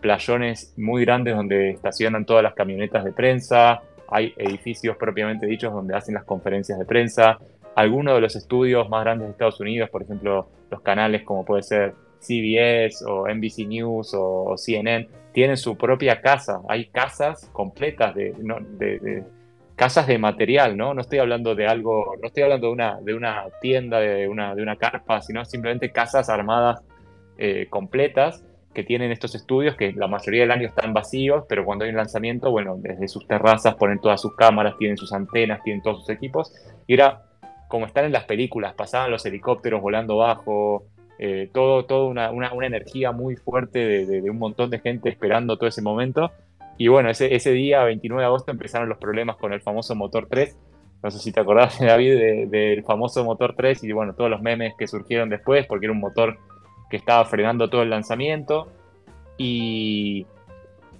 playones 0.00 0.72
muy 0.76 1.04
grandes 1.04 1.34
donde 1.34 1.70
estacionan 1.70 2.24
todas 2.24 2.44
las 2.44 2.54
camionetas 2.54 3.04
de 3.04 3.10
prensa. 3.10 3.82
Hay 4.08 4.32
edificios 4.36 4.96
propiamente 4.96 5.44
dichos 5.44 5.72
donde 5.72 5.96
hacen 5.96 6.14
las 6.14 6.22
conferencias 6.22 6.78
de 6.78 6.84
prensa. 6.84 7.40
Algunos 7.74 8.14
de 8.14 8.20
los 8.20 8.36
estudios 8.36 8.88
más 8.88 9.02
grandes 9.02 9.26
de 9.26 9.32
Estados 9.32 9.58
Unidos, 9.58 9.90
por 9.90 10.04
ejemplo, 10.04 10.50
los 10.70 10.80
canales 10.82 11.24
como 11.24 11.44
puede 11.44 11.64
ser 11.64 11.94
CBS 12.20 13.04
o 13.08 13.26
NBC 13.26 13.66
News 13.66 14.14
o, 14.14 14.54
CNN, 14.56 15.08
tienen 15.32 15.56
su 15.56 15.76
propia 15.76 16.20
casa. 16.20 16.60
Hay 16.68 16.90
casas 16.90 17.50
completas 17.52 18.14
de, 18.14 18.34
de 18.78 19.24
casas 19.80 20.06
de 20.06 20.18
material, 20.18 20.76
¿no? 20.76 20.92
No 20.92 21.00
estoy 21.00 21.20
hablando 21.20 21.54
de 21.54 21.66
algo, 21.66 22.14
no 22.20 22.26
estoy 22.26 22.42
hablando 22.42 22.66
de 22.66 22.72
una, 22.74 23.00
de 23.00 23.14
una 23.14 23.46
tienda, 23.62 23.98
de 23.98 24.28
una, 24.28 24.54
de 24.54 24.60
una 24.60 24.76
carpa, 24.76 25.22
sino 25.22 25.42
simplemente 25.46 25.90
casas 25.90 26.28
armadas 26.28 26.82
eh, 27.38 27.66
completas 27.70 28.44
que 28.74 28.84
tienen 28.84 29.10
estos 29.10 29.34
estudios 29.34 29.76
que 29.76 29.94
la 29.94 30.06
mayoría 30.06 30.42
del 30.42 30.50
año 30.50 30.68
están 30.68 30.92
vacíos, 30.92 31.46
pero 31.48 31.64
cuando 31.64 31.86
hay 31.86 31.92
un 31.92 31.96
lanzamiento, 31.96 32.50
bueno, 32.50 32.76
desde 32.76 33.08
sus 33.08 33.26
terrazas 33.26 33.74
ponen 33.76 33.98
todas 34.00 34.20
sus 34.20 34.36
cámaras, 34.36 34.76
tienen 34.76 34.98
sus 34.98 35.14
antenas, 35.14 35.62
tienen 35.62 35.80
todos 35.80 36.00
sus 36.00 36.10
equipos, 36.10 36.52
y 36.86 36.92
era 36.92 37.22
como 37.66 37.86
están 37.86 38.04
en 38.04 38.12
las 38.12 38.24
películas, 38.24 38.74
pasaban 38.74 39.10
los 39.10 39.24
helicópteros 39.24 39.80
volando 39.80 40.18
bajo, 40.18 40.84
eh, 41.18 41.48
todo, 41.54 41.86
todo 41.86 42.06
una, 42.08 42.30
una, 42.30 42.52
una, 42.52 42.66
energía 42.66 43.12
muy 43.12 43.36
fuerte 43.36 43.78
de, 43.78 44.20
de, 44.20 44.28
un 44.28 44.38
montón 44.38 44.68
de 44.68 44.78
gente 44.78 45.08
esperando 45.08 45.56
todo 45.56 45.70
ese 45.70 45.80
momento, 45.80 46.32
y 46.80 46.88
bueno, 46.88 47.10
ese, 47.10 47.34
ese 47.34 47.52
día, 47.52 47.84
29 47.84 48.22
de 48.22 48.26
agosto, 48.26 48.50
empezaron 48.50 48.88
los 48.88 48.96
problemas 48.96 49.36
con 49.36 49.52
el 49.52 49.60
famoso 49.60 49.94
motor 49.94 50.28
3. 50.30 50.56
No 51.02 51.10
sé 51.10 51.18
si 51.18 51.30
te 51.30 51.38
acordás, 51.38 51.78
David, 51.78 52.48
del 52.48 52.82
famoso 52.84 53.22
motor 53.22 53.54
3 53.54 53.84
y 53.84 53.92
bueno, 53.92 54.14
todos 54.14 54.30
los 54.30 54.40
memes 54.40 54.72
que 54.78 54.86
surgieron 54.86 55.28
después, 55.28 55.66
porque 55.66 55.84
era 55.84 55.92
un 55.92 56.00
motor 56.00 56.38
que 56.88 56.96
estaba 56.96 57.22
frenando 57.26 57.68
todo 57.68 57.82
el 57.82 57.90
lanzamiento. 57.90 58.72
Y, 59.36 60.24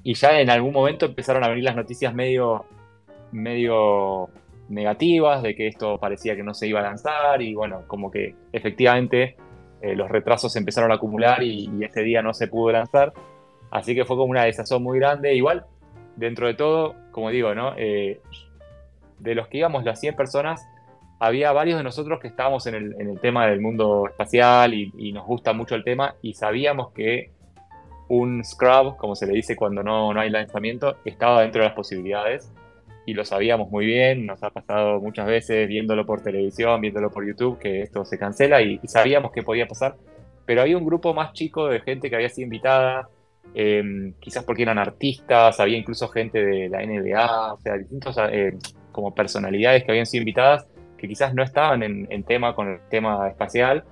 y 0.02 0.12
ya 0.12 0.38
en 0.38 0.50
algún 0.50 0.74
momento 0.74 1.06
empezaron 1.06 1.44
a 1.44 1.48
venir 1.48 1.64
las 1.64 1.76
noticias 1.76 2.12
medio, 2.12 2.66
medio 3.32 4.28
negativas 4.68 5.42
de 5.42 5.54
que 5.54 5.66
esto 5.66 5.96
parecía 5.96 6.36
que 6.36 6.42
no 6.42 6.52
se 6.52 6.68
iba 6.68 6.80
a 6.80 6.82
lanzar 6.82 7.40
y 7.40 7.54
bueno, 7.54 7.84
como 7.86 8.10
que 8.10 8.34
efectivamente 8.52 9.34
eh, 9.80 9.96
los 9.96 10.10
retrasos 10.10 10.54
empezaron 10.56 10.92
a 10.92 10.96
acumular 10.96 11.42
y, 11.42 11.70
y, 11.74 11.84
ese 11.84 12.02
día 12.02 12.20
no 12.20 12.34
se 12.34 12.48
pudo 12.48 12.70
lanzar. 12.72 13.14
Así 13.70 13.94
que 13.94 14.04
fue 14.04 14.16
como 14.16 14.30
una 14.30 14.44
desazón 14.44 14.82
muy 14.82 14.98
grande. 14.98 15.34
Igual, 15.34 15.64
dentro 16.16 16.46
de 16.46 16.54
todo, 16.54 16.94
como 17.12 17.30
digo, 17.30 17.54
¿no? 17.54 17.74
Eh, 17.76 18.20
de 19.18 19.34
los 19.34 19.48
que 19.48 19.58
íbamos 19.58 19.84
las 19.84 20.00
100 20.00 20.16
personas, 20.16 20.66
había 21.18 21.52
varios 21.52 21.76
de 21.76 21.84
nosotros 21.84 22.18
que 22.18 22.28
estábamos 22.28 22.66
en 22.66 22.74
el, 22.74 23.20
tema 23.20 23.46
del 23.46 23.60
mundo 23.60 24.06
espacial 24.08 24.72
y, 24.72 25.12
nos 25.12 25.26
gusta 25.26 25.52
mucho 25.52 25.74
el 25.74 25.84
tema 25.84 26.14
y 26.22 26.32
sabíamos 26.32 26.92
que 26.92 27.30
un 28.08 28.42
scrub, 28.42 28.96
como 28.96 29.14
se 29.14 29.26
le 29.26 29.34
dice 29.34 29.54
cuando 29.54 29.82
no, 29.82 30.12
no 30.14 30.20
hay 30.20 30.30
lanzamiento, 30.30 30.96
estaba 31.04 31.42
dentro 31.42 31.62
de 31.62 31.68
las 31.68 31.76
posibilidades 31.76 32.50
y 33.06 33.14
lo 33.14 33.24
sabíamos 33.24 33.70
muy 33.70 33.86
bien, 33.86 34.26
nos 34.26 34.42
ha 34.42 34.50
pasado 34.50 35.00
muchas 35.00 35.26
veces 35.26 35.68
viéndolo 35.68 36.06
por 36.06 36.22
televisión, 36.22 36.80
viéndolo 36.80 37.10
por 37.10 37.26
YouTube, 37.26 37.58
que 37.58 37.82
esto 37.82 38.04
se 38.04 38.18
cancela 38.18 38.62
y, 38.62 38.80
sabíamos 38.84 39.32
que 39.32 39.42
podía 39.42 39.66
pasar, 39.66 39.96
pero 40.46 40.62
había 40.62 40.78
un 40.78 40.84
grupo 40.84 41.12
más 41.12 41.32
chico 41.32 41.66
de 41.66 41.80
gente 41.80 42.08
que 42.08 42.16
había 42.16 42.28
sido 42.28 42.44
invitada, 42.44 43.08
em, 43.54 44.12
quizás 44.20 44.44
porque 44.44 44.62
eran 44.62 44.78
artistas, 44.78 45.58
había 45.60 45.78
incluso 45.78 46.08
gente 46.08 46.44
de 46.44 46.68
la 46.68 46.82
NBA, 46.82 47.54
o 47.54 47.60
sea, 47.60 47.76
distintos 47.76 48.16
eh, 48.30 48.56
como 48.92 49.14
personalidades 49.14 49.84
que 49.84 49.90
habían 49.90 50.06
sido 50.06 50.22
invitadas 50.22 50.66
que 51.00 51.08
quizás 51.08 51.34
no 51.34 51.42
estaban 51.42 51.82
en, 51.82 52.22
tema 52.24 52.54
con 52.54 52.68
el 52.68 52.80
tema 52.90 53.26
espacial 53.28 53.84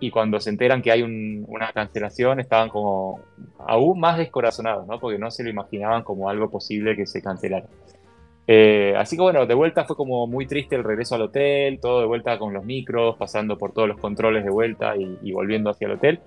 y 0.00 0.10
cuando 0.10 0.40
se 0.40 0.50
enteran 0.50 0.82
que 0.82 0.90
hay 0.90 1.02
una 1.02 1.72
cancelación 1.72 2.40
estaban 2.40 2.68
como 2.70 3.20
aún 3.58 4.00
más 4.00 4.18
descorazonados, 4.18 4.86
¿no? 4.86 4.98
porque 4.98 5.18
no 5.18 5.30
se 5.30 5.44
lo 5.44 5.50
imaginaban 5.50 6.02
como 6.02 6.28
algo 6.28 6.50
posible 6.50 6.96
que 6.96 7.06
se 7.06 7.22
cancelara. 7.22 7.66
Eh, 8.52 8.94
así 8.96 9.14
que 9.14 9.22
bueno, 9.22 9.46
de 9.46 9.54
vuelta 9.54 9.84
fue 9.84 9.94
como 9.94 10.26
muy 10.26 10.44
triste 10.44 10.74
el 10.74 10.82
regreso 10.82 11.14
al 11.14 11.22
hotel, 11.22 11.78
todo 11.80 12.00
de 12.00 12.06
vuelta 12.06 12.36
con 12.36 12.52
los 12.52 12.64
micros, 12.64 13.16
pasando 13.16 13.56
por 13.56 13.72
todos 13.72 13.86
los 13.86 14.00
controles 14.00 14.42
de 14.42 14.50
vuelta 14.50 14.96
y, 14.96 15.30
volviendo 15.30 15.70
hacia 15.70 15.86
el 15.86 15.92
hotel. 15.92 16.20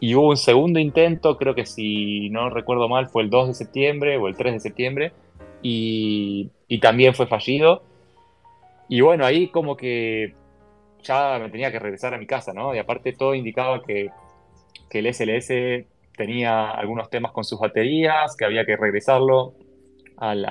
Y 0.00 0.14
hubo 0.14 0.28
un 0.28 0.36
segundo 0.36 0.78
intento, 0.78 1.36
creo 1.36 1.54
que 1.54 1.66
si 1.66 2.30
no 2.30 2.50
recuerdo 2.50 2.88
mal, 2.88 3.08
fue 3.08 3.22
el 3.22 3.30
2 3.30 3.48
de 3.48 3.54
septiembre 3.54 4.16
o 4.16 4.28
el 4.28 4.36
3 4.36 4.54
de 4.54 4.60
septiembre, 4.60 5.12
y, 5.62 6.50
también 6.80 7.14
fue 7.14 7.26
fallido. 7.26 7.82
Y 8.88 9.00
bueno, 9.00 9.26
ahí 9.26 9.48
como 9.48 9.76
que 9.76 10.34
ya 11.02 11.38
me 11.40 11.50
tenía 11.50 11.72
que 11.72 11.78
regresar 11.78 12.14
a 12.14 12.18
mi 12.18 12.26
casa, 12.26 12.52
¿no? 12.52 12.74
Y 12.74 12.78
aparte 12.78 13.12
todo 13.12 13.34
indicaba 13.34 13.82
que, 13.82 14.10
que 14.88 15.00
el 15.00 15.12
SLS 15.12 15.86
tenía 16.16 16.70
algunos 16.70 17.10
temas 17.10 17.32
con 17.32 17.44
sus 17.44 17.58
baterías, 17.58 18.36
que 18.36 18.44
había 18.44 18.64
que 18.64 18.76
regresarlo 18.76 19.54
al, 20.16 20.44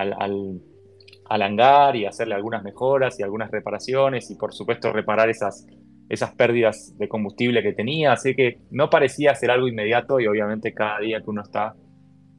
al 1.30 1.42
hangar 1.42 1.96
y 1.96 2.06
hacerle 2.06 2.36
algunas 2.36 2.64
mejoras 2.64 3.20
y 3.20 3.24
algunas 3.24 3.52
reparaciones 3.52 4.32
y 4.32 4.36
por 4.36 4.54
supuesto 4.54 4.94
reparar 4.94 5.30
esas, 5.30 5.68
esas 6.10 6.34
pérdidas 6.36 6.98
de 6.98 7.08
combustible 7.08 7.62
que 7.62 7.74
tenía, 7.74 8.14
así 8.14 8.36
que 8.36 8.60
no 8.72 8.90
parecía 8.90 9.36
ser 9.36 9.52
algo 9.52 9.68
inmediato 9.68 10.20
y 10.20 10.28
obviamente 10.28 10.74
cada 10.74 11.00
día 11.00 11.20
que 11.22 11.30
uno 11.30 11.42
está 11.42 11.76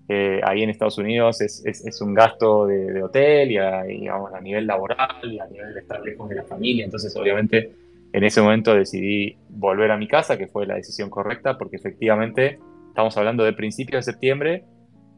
eh, 0.08 0.40
ahí 0.42 0.62
en 0.62 0.70
Estados 0.70 0.96
Unidos 0.96 1.42
es, 1.42 1.62
es, 1.66 2.00
un 2.00 2.14
gasto 2.14 2.66
de, 2.66 3.02
hotel 3.02 3.52
y 3.52 3.58
a, 3.58 3.82
a 3.82 4.40
nivel 4.40 4.66
laboral 4.66 5.20
y 5.22 5.38
a 5.38 5.46
nivel 5.46 5.74
de 5.74 5.80
estar 5.80 6.00
lejos 6.00 6.28
de 6.30 6.36
la 6.36 6.44
familia, 6.44 6.84
entonces 6.84 7.14
obviamente 7.14 7.72
en 8.12 8.24
ese 8.24 8.40
momento 8.40 8.74
decidí 8.74 9.36
volver 9.48 9.90
a 9.90 9.98
mi 9.98 10.08
casa, 10.08 10.38
que 10.38 10.46
fue 10.46 10.66
la 10.66 10.76
decisión 10.76 11.10
correcta, 11.10 11.58
porque 11.58 11.76
efectivamente 11.76 12.58
estamos 12.88 13.16
hablando 13.16 13.44
de 13.44 13.52
principios 13.52 14.04
de 14.04 14.12
septiembre 14.12 14.64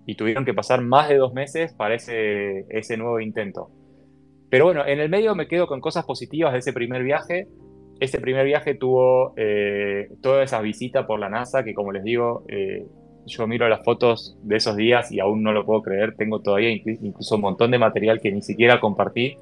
y 0.07 0.17
tuvieron 0.17 0.45
que 0.45 0.55
pasar 0.55 0.83
más 0.83 1.09
de 1.09 1.17
dos 1.17 1.33
meses 1.33 1.73
para 1.73 1.95
ese, 1.95 2.67
ese 2.69 2.97
nuevo 2.97 3.21
intento. 3.21 3.71
Pero 4.51 4.65
bueno, 4.65 4.85
en 4.85 4.99
el 4.99 5.09
medio 5.09 5.35
me 5.37 5.47
quedo 5.47 5.69
con 5.69 5.81
cosas 5.81 6.05
positivas 6.05 6.53
de 6.53 6.59
ese 6.59 6.73
primer 6.73 7.05
viaje. 7.05 7.47
Ese 8.01 8.19
primer 8.19 8.47
viaje 8.47 8.75
tuvo 8.75 9.35
eh, 9.37 10.09
toda 10.23 10.43
esa 10.43 10.61
visita 10.63 11.07
por 11.07 11.21
la 11.21 11.29
NASA, 11.29 11.63
que 11.63 11.75
como 11.75 11.93
les 11.93 12.03
digo, 12.03 12.45
eh, 12.49 12.87
yo 13.27 13.47
miro 13.47 13.69
las 13.69 13.85
fotos 13.85 14.39
de 14.43 14.57
esos 14.57 14.75
días 14.75 15.13
y 15.13 15.21
aún 15.21 15.43
no 15.43 15.53
lo 15.53 15.67
puedo 15.67 15.83
creer. 15.83 16.17
Tengo 16.17 16.41
todavía 16.41 16.71
incluso 16.71 17.37
un 17.37 17.43
montón 17.43 17.71
de 17.71 17.79
material 17.79 18.21
que 18.21 18.33
ni 18.33 18.41
siquiera 18.41 18.81
compartí 18.81 19.37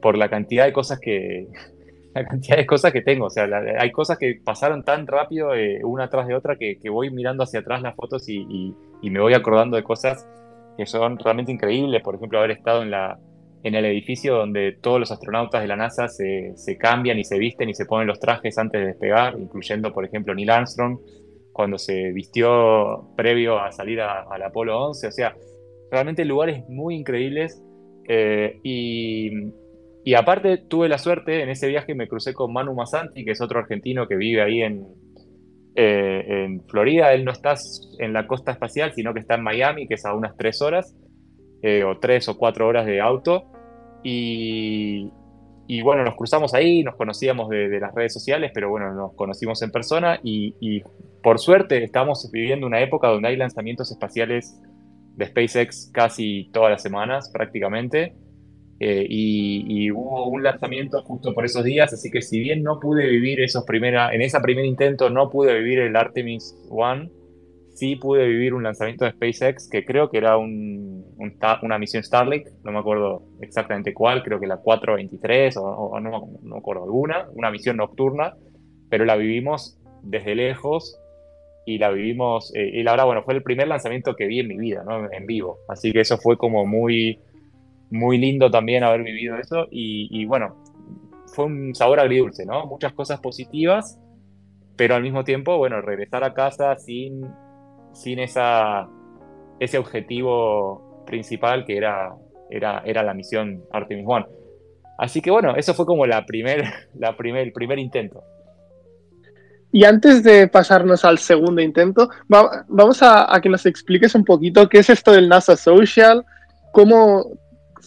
por 0.00 0.16
la 0.16 0.28
cantidad 0.28 0.64
de 0.64 0.72
cosas 0.72 0.98
que, 1.00 1.48
la 2.14 2.24
cantidad 2.24 2.56
de 2.56 2.66
cosas 2.66 2.92
que 2.92 3.02
tengo. 3.02 3.26
O 3.26 3.30
sea, 3.30 3.46
hay 3.78 3.90
cosas 3.90 4.18
que 4.18 4.40
pasaron 4.42 4.84
tan 4.84 5.06
rápido 5.06 5.54
eh, 5.54 5.80
una 5.84 6.08
tras 6.08 6.26
de 6.26 6.34
otra 6.34 6.56
que, 6.56 6.78
voy 6.90 7.10
mirando 7.10 7.42
hacia 7.42 7.60
atrás 7.60 7.82
las 7.82 7.94
fotos 7.94 8.28
y, 8.28 8.74
me 9.02 9.20
voy 9.20 9.34
acordando 9.34 9.76
de 9.76 9.82
cosas 9.82 10.26
que 10.76 10.86
son 10.86 11.18
realmente 11.18 11.52
increíbles. 11.52 12.02
Por 12.02 12.14
ejemplo, 12.14 12.38
haber 12.38 12.52
estado 12.52 12.82
en, 12.82 12.90
la, 12.90 13.18
en 13.64 13.74
el 13.74 13.84
edificio 13.84 14.34
donde 14.34 14.72
todos 14.72 14.98
los 14.98 15.12
astronautas 15.12 15.62
de 15.62 15.68
la 15.68 15.76
NASA 15.76 16.08
se, 16.08 16.54
cambian 16.78 17.18
y 17.18 17.24
se 17.24 17.38
visten 17.38 17.68
y 17.68 17.74
se 17.74 17.86
ponen 17.86 18.08
los 18.08 18.18
trajes 18.18 18.58
antes 18.58 18.80
de 18.80 18.88
despegar, 18.88 19.38
incluyendo, 19.38 19.92
por 19.92 20.04
ejemplo, 20.04 20.34
Neil 20.34 20.50
Armstrong, 20.50 20.98
cuando 21.52 21.78
se 21.78 22.12
vistió 22.12 23.10
previo 23.16 23.60
a 23.60 23.70
salir 23.70 24.00
al 24.00 24.42
Apolo 24.42 24.86
11. 24.88 25.06
O 25.06 25.12
sea, 25.12 25.36
realmente 25.90 26.24
lugares 26.24 26.68
muy 26.68 26.96
increíbles. 26.96 27.62
Eh, 28.08 28.58
y, 28.64 29.30
aparte 30.14 30.58
tuve 30.58 30.88
la 30.88 30.98
suerte, 30.98 31.42
en 31.42 31.48
ese 31.48 31.68
viaje 31.68 31.94
me 31.94 32.08
crucé 32.08 32.34
con 32.34 32.52
Manu 32.52 32.74
Masanti, 32.74 33.24
que 33.24 33.30
es 33.30 33.40
otro 33.40 33.60
argentino 33.60 34.08
que 34.08 34.16
vive 34.16 34.42
ahí 34.42 34.62
en, 34.62 34.88
eh, 35.76 36.24
en 36.26 36.64
Florida. 36.66 37.12
Él 37.12 37.24
no 37.24 37.30
está 37.30 37.54
en 38.00 38.12
la 38.12 38.26
costa 38.26 38.50
espacial, 38.50 38.92
sino 38.92 39.14
que 39.14 39.20
está 39.20 39.36
en 39.36 39.44
Miami, 39.44 39.86
que 39.86 39.94
es 39.94 40.04
a 40.04 40.14
unas 40.14 40.36
tres 40.36 40.60
horas, 40.62 40.96
eh, 41.62 41.84
o 41.84 41.98
tres 41.98 42.28
o 42.28 42.36
cuatro 42.36 42.66
horas 42.66 42.86
de 42.86 43.00
auto. 43.00 43.44
Y, 44.02 45.10
y 45.66 45.82
bueno, 45.82 46.04
nos 46.04 46.16
cruzamos 46.16 46.54
ahí, 46.54 46.82
nos 46.82 46.96
conocíamos 46.96 47.48
de, 47.48 47.80
las 47.80 47.94
redes 47.94 48.12
sociales, 48.12 48.50
pero 48.52 48.68
bueno, 48.68 48.92
nos 48.92 49.14
conocimos 49.14 49.62
en 49.62 49.70
persona 49.70 50.18
y, 50.22 50.54
y, 50.60 50.82
por 51.22 51.38
suerte 51.38 51.84
estamos 51.84 52.28
viviendo 52.32 52.66
una 52.66 52.80
época 52.80 53.06
donde 53.06 53.28
hay 53.28 53.36
lanzamientos 53.36 53.92
espaciales 53.92 54.60
de 55.14 55.26
SpaceX 55.26 55.88
casi 55.92 56.50
todas 56.52 56.72
las 56.72 56.82
semanas 56.82 57.30
prácticamente. 57.32 58.14
Eh, 58.84 59.06
y, 59.08 59.92
hubo 59.92 60.26
un 60.26 60.42
lanzamiento 60.42 61.02
justo 61.02 61.32
por 61.34 61.44
esos 61.44 61.62
días, 61.62 61.92
así 61.92 62.10
que 62.10 62.20
si 62.20 62.40
bien 62.40 62.64
no 62.64 62.80
pude 62.80 63.06
vivir 63.06 63.40
esos 63.40 63.64
primera, 63.64 64.12
en 64.12 64.22
ese 64.22 64.40
primer 64.40 64.64
intento 64.64 65.08
no 65.08 65.30
pude 65.30 65.56
vivir 65.56 65.78
el 65.78 65.94
Artemis 65.94 66.56
One, 66.68 67.08
sí 67.74 67.96
pude 67.96 68.26
vivir 68.26 68.54
un 68.54 68.62
lanzamiento 68.62 69.04
de 69.04 69.12
SpaceX 69.12 69.68
que 69.68 69.84
creo 69.84 70.10
que 70.10 70.18
era 70.18 70.36
un, 70.36 71.04
una 71.62 71.78
misión 71.78 72.02
Starlink, 72.02 72.46
no 72.64 72.72
me 72.72 72.78
acuerdo 72.78 73.22
exactamente 73.40 73.94
cuál, 73.94 74.22
creo 74.22 74.38
que 74.38 74.46
la 74.46 74.58
423 74.58 75.56
o, 75.56 76.00
no, 76.00 76.10
no, 76.10 76.28
me 76.42 76.58
acuerdo 76.58 76.84
alguna, 76.84 77.28
una 77.34 77.50
misión 77.50 77.76
nocturna, 77.76 78.34
pero 78.88 79.04
la 79.04 79.16
vivimos 79.16 79.78
desde 80.02 80.34
lejos 80.34 80.98
y 81.64 81.78
la 81.78 81.90
vivimos, 81.90 82.54
eh, 82.54 82.70
y 82.74 82.82
la 82.82 82.92
verdad, 82.92 83.06
bueno, 83.06 83.22
fue 83.22 83.34
el 83.34 83.42
primer 83.42 83.68
lanzamiento 83.68 84.16
que 84.16 84.26
vi 84.26 84.40
en 84.40 84.48
mi 84.48 84.58
vida, 84.58 84.82
¿no? 84.84 85.10
En 85.10 85.26
vivo, 85.26 85.58
así 85.68 85.92
que 85.92 86.00
eso 86.00 86.18
fue 86.18 86.36
como 86.36 86.66
muy 86.66 87.20
muy 87.92 88.16
lindo 88.16 88.50
también 88.50 88.82
haber 88.82 89.02
vivido 89.02 89.36
eso 89.36 89.68
y, 89.70 90.24
bueno, 90.24 90.56
fue 91.26 91.44
un 91.44 91.74
sabor 91.74 92.00
agridulce, 92.00 92.46
¿no? 92.46 92.66
Muchas 92.66 92.94
cosas 92.94 93.20
positivas, 93.20 94.00
pero 94.76 94.94
al 94.94 95.02
mismo 95.02 95.24
tiempo, 95.24 95.58
bueno, 95.58 95.80
regresar 95.82 96.24
a 96.24 96.32
casa 96.32 96.74
sin, 96.76 97.22
sin 97.92 98.18
esa, 98.18 98.88
ese 99.60 99.78
objetivo 99.78 101.04
principal 101.06 101.64
que 101.64 101.76
era, 101.76 102.14
era, 102.50 102.82
era 102.84 103.02
la 103.02 103.14
misión 103.14 103.64
Artemis 103.72 104.04
One. 104.06 104.26
Así 104.98 105.20
que 105.20 105.30
bueno, 105.30 105.56
eso 105.56 105.74
fue 105.74 105.86
como 105.86 106.06
la 106.06 106.24
primer, 106.26 106.64
la 106.94 107.16
primer, 107.16 107.42
el 107.42 107.52
primer 107.52 107.78
intento. 107.78 108.22
Y 109.72 109.84
antes 109.84 110.22
de 110.22 110.48
pasarnos 110.48 111.04
al 111.06 111.18
segundo 111.18 111.62
intento, 111.62 112.10
vamos 112.28 113.02
a, 113.02 113.40
que 113.42 113.48
nos 113.48 113.64
expliques 113.64 114.14
un 114.14 114.22
poquito 114.22 114.68
qué 114.68 114.80
es 114.80 114.90
esto 114.90 115.12
del 115.12 115.30
NASA 115.30 115.56
Social, 115.56 116.26
cómo 116.72 117.24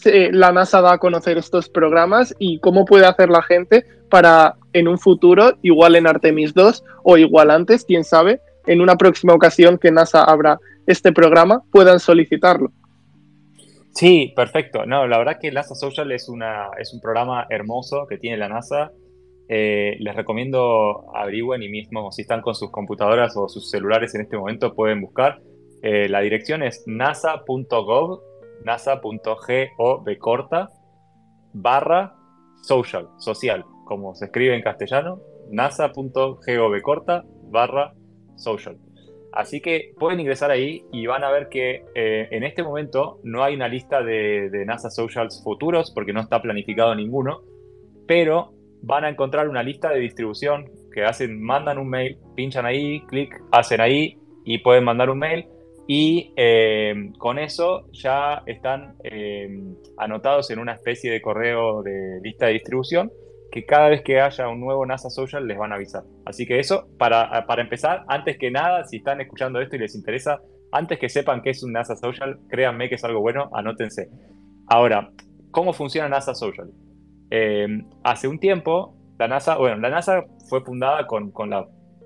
la 0.03 0.51
NASA 0.51 0.81
da 0.81 0.93
a 0.93 0.97
conocer 0.97 1.38
estos 1.38 1.69
programas 1.69 2.35
y 2.39 2.59
cómo 2.59 2.85
puede 2.85 3.05
hacer 3.05 3.29
la 3.29 3.43
gente 3.43 3.85
para 4.09 4.55
en 4.74 4.88
un 4.88 4.97
futuro, 4.97 5.57
igual 5.62 5.95
en 5.95 6.07
Artemis 6.07 6.55
2 6.55 6.83
o 7.03 7.17
igual 7.17 7.51
antes, 7.51 7.85
quién 7.85 8.03
sabe, 8.03 8.41
en 8.67 8.81
una 8.81 8.95
próxima 8.95 9.34
ocasión 9.34 9.77
que 9.77 9.91
NASA 9.91 10.24
abra 10.24 10.60
este 10.88 11.12
programa, 11.12 11.63
puedan 11.72 12.00
solicitarlo. 12.00 12.72
Sí, 13.93 14.34
perfecto. 14.36 14.86
No, 14.86 15.07
la 15.07 15.17
verdad 15.17 15.38
que 15.39 15.51
NASA 15.51 15.74
Social 15.74 16.12
es, 16.12 16.27
una, 16.27 16.67
es 16.77 16.93
un 16.93 17.00
programa 17.00 17.48
hermoso 17.50 18.05
que 18.07 18.17
tiene 18.17 18.38
la 18.38 18.50
NASA. 18.50 18.91
Eh, 19.48 19.95
les 20.00 20.15
recomiendo 20.15 21.15
averigüen 21.15 21.62
y 21.63 21.69
mismo 21.69 22.12
si 22.12 22.24
están 22.24 22.41
con 22.41 22.55
sus 22.55 22.72
computadoras 22.72 23.38
o 23.38 23.48
sus 23.48 23.69
celulares 23.69 24.13
en 24.15 24.22
este 24.22 24.38
momento 24.38 24.74
pueden 24.74 25.01
buscar. 25.01 25.39
Eh, 25.81 26.10
la 26.10 26.22
dirección 26.22 26.63
es 26.63 26.84
nasa.gov 26.88 28.22
nasa.gov 28.65 30.17
corta 30.19 30.69
barra 31.53 32.15
social, 32.63 33.07
social, 33.19 33.63
como 33.86 34.15
se 34.15 34.25
escribe 34.25 34.55
en 34.55 34.63
castellano, 34.63 35.19
nasa.gov 35.51 36.81
corta 36.81 37.24
barra 37.43 37.93
social. 38.36 38.77
Así 39.36 39.60
que 39.60 39.94
pueden 40.00 40.22
ingresar 40.22 40.50
ahí 40.50 40.86
y 40.94 41.06
van 41.08 41.25
a 41.25 41.30
ver 41.30 41.50
que 41.50 41.84
eh, 41.94 42.30
en 42.32 42.46
este 42.46 42.63
momento 42.63 43.20
no 43.24 43.44
hay 43.44 43.54
una 43.54 43.68
lista 43.68 44.01
de, 44.01 44.50
NASA 44.65 44.89
Socials 44.89 45.42
futuros 45.44 45.92
porque 45.92 46.13
no 46.13 46.22
está 46.22 46.42
planificado 46.42 46.96
ninguno, 46.96 47.42
pero 48.08 48.54
van 48.82 49.04
a 49.04 49.10
encontrar 49.10 49.50
una 49.50 49.62
lista 49.62 49.89
de 49.89 50.00
distribución 50.00 50.72
que 50.94 51.04
hacen, 51.04 51.42
mandan 51.44 51.77
un 51.77 51.89
mail, 51.89 52.18
pinchan 52.36 52.65
ahí, 52.65 53.01
clic, 53.08 53.36
hacen 53.51 53.82
ahí 53.82 54.18
y 54.46 54.60
pueden 54.60 54.86
mandar 54.86 55.10
un 55.10 55.20
mail 55.20 55.48
y 55.86 56.32
eh, 56.38 57.12
con 57.18 57.38
eso 57.38 57.92
ya 57.92 58.42
están 58.46 58.96
eh, 59.04 59.50
anotados 59.98 60.50
en 60.50 60.60
una 60.60 60.74
especie 60.74 61.12
de 61.12 61.22
correo 61.22 61.84
de 61.84 62.22
lista 62.24 62.46
de 62.46 62.54
distribución 62.54 63.12
que 63.51 63.65
cada 63.65 63.89
vez 63.89 64.01
que 64.01 64.19
haya 64.19 64.47
un 64.49 64.59
nuevo 64.59 64.85
NASA 64.85 65.09
Social 65.09 65.47
les 65.47 65.57
van 65.57 65.71
a 65.71 65.75
avisar. 65.75 66.03
Así 66.25 66.45
que 66.45 66.59
eso, 66.59 66.87
para, 66.97 67.45
para 67.45 67.61
empezar, 67.61 68.03
antes 68.07 68.37
que 68.37 68.51
nada, 68.51 68.83
si 68.85 68.97
están 68.97 69.21
escuchando 69.21 69.61
esto 69.61 69.75
y 69.75 69.79
les 69.79 69.95
interesa, 69.95 70.41
antes 70.71 70.99
que 70.99 71.09
sepan 71.09 71.41
qué 71.41 71.51
es 71.51 71.63
un 71.63 71.71
NASA 71.71 71.95
Social, 71.95 72.39
créanme 72.49 72.89
que 72.89 72.95
es 72.95 73.03
algo 73.03 73.21
bueno, 73.21 73.49
anótense. 73.53 74.09
Ahora, 74.67 75.11
¿cómo 75.51 75.73
funciona 75.73 76.09
NASA 76.09 76.35
Social? 76.35 76.71
Eh, 77.31 77.67
hace 78.03 78.27
un 78.27 78.39
tiempo, 78.39 78.95
la 79.17 79.27
NASA, 79.27 79.57
bueno, 79.57 79.77
la 79.77 79.89
NASA 79.89 80.25
fue 80.49 80.61
fundada 80.63 81.07
con, 81.07 81.31
con 81.31 81.51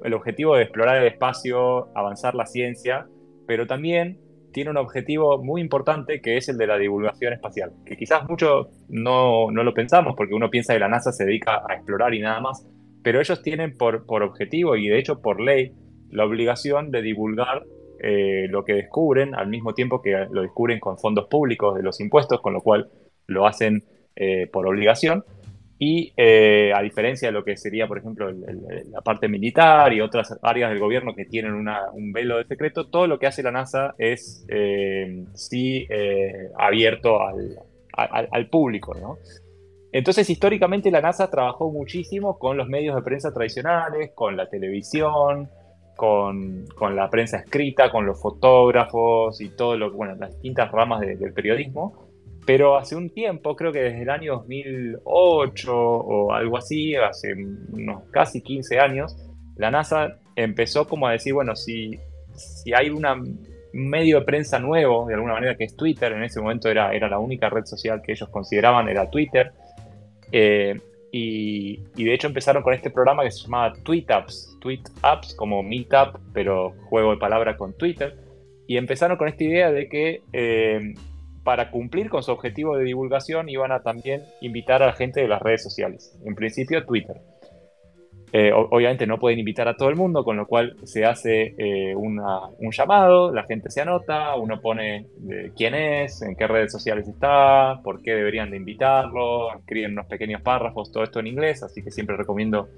el 0.03 0.13
objetivo 0.13 0.55
de 0.55 0.63
explorar 0.63 0.97
el 0.97 1.07
espacio, 1.07 1.89
avanzar 1.95 2.35
la 2.35 2.45
ciencia, 2.45 3.07
pero 3.47 3.65
también 3.65 4.19
tiene 4.51 4.69
un 4.71 4.77
objetivo 4.77 5.43
muy 5.43 5.61
importante 5.61 6.21
que 6.21 6.37
es 6.37 6.49
el 6.49 6.57
de 6.57 6.67
la 6.67 6.77
divulgación 6.77 7.33
espacial, 7.33 7.71
que 7.85 7.95
quizás 7.95 8.27
mucho 8.27 8.69
no, 8.89 9.51
no, 9.51 9.63
lo 9.63 9.73
pensamos 9.73 10.15
porque 10.15 10.33
uno 10.33 10.49
piensa 10.49 10.73
que 10.73 10.79
la 10.79 10.87
NASA 10.87 11.11
se 11.11 11.25
dedica 11.25 11.63
a 11.67 11.75
explorar 11.75 12.13
y 12.13 12.19
nada 12.19 12.39
más, 12.39 12.67
pero 13.03 13.19
ellos 13.19 13.41
tienen 13.41 13.77
por, 13.77 14.05
por 14.05 14.23
objetivo 14.23 14.75
y 14.75 14.87
de 14.87 14.99
hecho 14.99 15.21
por 15.21 15.39
ley 15.39 15.73
la 16.09 16.25
obligación 16.25 16.91
de 16.91 17.01
divulgar 17.01 17.63
eh, 18.01 18.47
lo 18.49 18.63
que 18.63 18.73
descubren 18.73 19.35
al 19.35 19.47
mismo 19.49 19.73
tiempo 19.73 20.01
que 20.01 20.27
lo 20.31 20.41
descubren 20.41 20.79
con 20.79 20.97
fondos 20.97 21.27
públicos 21.27 21.75
de 21.75 21.83
los 21.83 21.99
impuestos, 21.99 22.39
con 22.41 22.53
lo 22.53 22.61
cual 22.61 22.89
lo 23.27 23.45
hacen 23.45 23.83
eh, 24.15 24.47
por 24.47 24.65
obligación. 24.67 25.25
Y 25.81 26.11
eh, 26.17 26.73
a 26.75 26.81
diferencia 26.81 27.29
de 27.29 27.31
lo 27.31 27.45
que 27.45 27.55
sería, 27.55 27.87
por 27.87 27.97
ejemplo, 27.97 28.29
la 28.29 28.99
parte 28.99 29.29
militar 29.29 29.93
y 29.93 30.01
otras 30.01 30.37
áreas 30.41 30.71
del 30.71 30.79
gobierno 30.79 31.15
que 31.15 31.23
tienen 31.23 31.53
un 31.53 32.11
velo 32.11 32.37
de 32.37 32.43
secreto, 32.43 32.87
todo 32.87 33.07
lo 33.07 33.17
que 33.17 33.27
hace 33.27 33.41
la 33.41 33.51
NASA 33.51 33.95
es 33.97 34.45
eh, 34.49 35.23
sí 35.33 35.87
eh, 35.89 36.49
abierto 36.57 37.21
al, 37.21 37.59
al, 37.93 38.49
público. 38.49 38.93
¿no? 38.93 39.19
Entonces, 39.93 40.29
históricamente 40.29 40.91
la 40.91 40.99
NASA 40.99 41.31
trabajó 41.31 41.71
muchísimo 41.71 42.37
con 42.37 42.57
los 42.57 42.67
medios 42.67 42.93
de 42.97 43.01
prensa 43.01 43.33
tradicionales, 43.33 44.11
con 44.13 44.35
la 44.35 44.49
televisión, 44.49 45.49
con, 45.95 46.65
con 46.75 46.97
la 46.97 47.09
prensa 47.09 47.37
escrita, 47.37 47.89
con 47.89 48.05
los 48.05 48.21
fotógrafos 48.21 49.39
y 49.39 49.47
todo 49.47 49.77
lo 49.77 49.93
bueno, 49.93 50.15
las 50.15 50.31
distintas 50.33 50.69
ramas 50.73 50.99
del 50.99 51.31
periodismo 51.31 52.08
pero 52.49 52.77
hace 52.77 52.95
un 52.95 53.11
tiempo, 53.11 53.55
creo 53.55 53.71
que 53.71 53.77
desde 53.77 54.01
el 54.01 54.09
año 54.09 54.37
2008 54.37 55.71
o 55.71 56.33
algo 56.33 56.57
así, 56.57 56.95
hace 56.95 57.35
unos 57.35 58.05
casi 58.09 58.41
15 58.41 58.79
años, 58.79 59.15
la 59.55 59.69
NASA 59.69 60.17
empezó 60.35 60.87
como 60.87 61.07
a 61.07 61.11
decir, 61.11 61.35
bueno, 61.35 61.55
si, 61.55 61.99
si 62.33 62.73
hay 62.73 62.89
un 62.89 63.05
medio 63.71 64.21
de 64.21 64.25
prensa 64.25 64.57
nuevo, 64.57 65.05
de 65.05 65.13
alguna 65.13 65.33
manera, 65.33 65.55
que 65.55 65.65
es 65.65 65.75
Twitter, 65.75 66.11
en 66.11 66.23
ese 66.23 66.41
momento 66.41 66.69
era, 66.69 66.91
era 66.91 67.07
la 67.07 67.19
única 67.19 67.51
red 67.51 67.65
social 67.65 68.01
que 68.01 68.13
ellos 68.13 68.29
consideraban, 68.29 68.89
era 68.89 69.11
Twitter, 69.11 69.51
eh, 70.31 70.75
y, 71.11 71.83
de 72.03 72.15
hecho 72.15 72.25
empezaron 72.25 72.63
con 72.63 72.73
este 72.73 72.89
programa 72.89 73.21
que 73.21 73.29
se 73.29 73.43
llamaba 73.43 73.75
TweetUps, 73.83 74.57
TweetUps 74.59 75.35
como 75.35 75.61
Meetup, 75.61 76.17
pero 76.33 76.73
juego 76.89 77.11
de 77.11 77.17
palabras 77.17 77.57
con 77.57 77.77
Twitter, 77.77 78.17
y 78.65 78.77
empezaron 78.77 79.17
con 79.17 79.27
esta 79.27 79.43
idea 79.43 79.71
de 79.71 79.87
que 79.87 80.23
eh, 80.33 80.95
para 81.43 81.71
cumplir 81.71 82.09
con 82.09 82.23
su 82.23 82.31
objetivo 82.31 82.77
de 82.77 82.83
divulgación 82.83 83.49
iban 83.49 83.71
a 83.71 83.81
también 83.81 84.23
invitar 84.41 84.83
a 84.83 84.87
la 84.87 84.93
gente 84.93 85.21
de 85.21 85.27
las 85.27 85.41
redes 85.41 85.63
sociales, 85.63 86.17
en 86.25 86.35
principio 86.35 86.85
Twitter. 86.85 87.17
Eh, 88.31 88.51
obviamente 88.53 89.07
no 89.07 89.17
pueden 89.17 89.39
invitar 89.39 89.67
a 89.67 89.75
todo 89.75 89.89
el 89.89 89.95
mundo, 89.95 90.23
con 90.23 90.37
lo 90.37 90.45
cual 90.45 90.75
se 90.83 91.03
hace 91.03 91.55
eh, 91.57 91.95
un 91.95 92.21
llamado, 92.71 93.33
la 93.33 93.43
gente 93.43 93.71
se 93.71 93.81
anota, 93.81 94.35
uno 94.35 94.61
pone 94.61 95.07
quién 95.57 95.73
es, 95.73 96.21
en 96.21 96.35
qué 96.35 96.45
redes 96.45 96.71
sociales 96.71 97.07
está, 97.07 97.81
por 97.83 98.03
qué 98.03 98.11
deberían 98.11 98.51
de 98.51 98.57
invitarlo, 98.57 99.51
escriben 99.57 99.93
unos 99.93 100.05
pequeños 100.05 100.41
párrafos, 100.41 100.91
todo 100.91 101.03
esto 101.03 101.19
en 101.19 101.27
inglés, 101.27 101.63
así 101.63 101.81
que 101.81 101.89
siempre 101.89 102.17
recomiendo, 102.17 102.69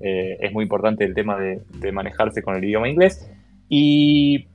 eh, 0.00 0.38
es 0.40 0.52
muy 0.52 0.64
importante 0.64 1.04
el 1.04 1.14
tema 1.14 1.38
de, 1.38 1.60
de 1.78 1.92
manejarse 1.92 2.42
con 2.42 2.56
el 2.56 2.64
idioma 2.64 2.88
inglés. 2.88 3.30
Y 3.68 4.48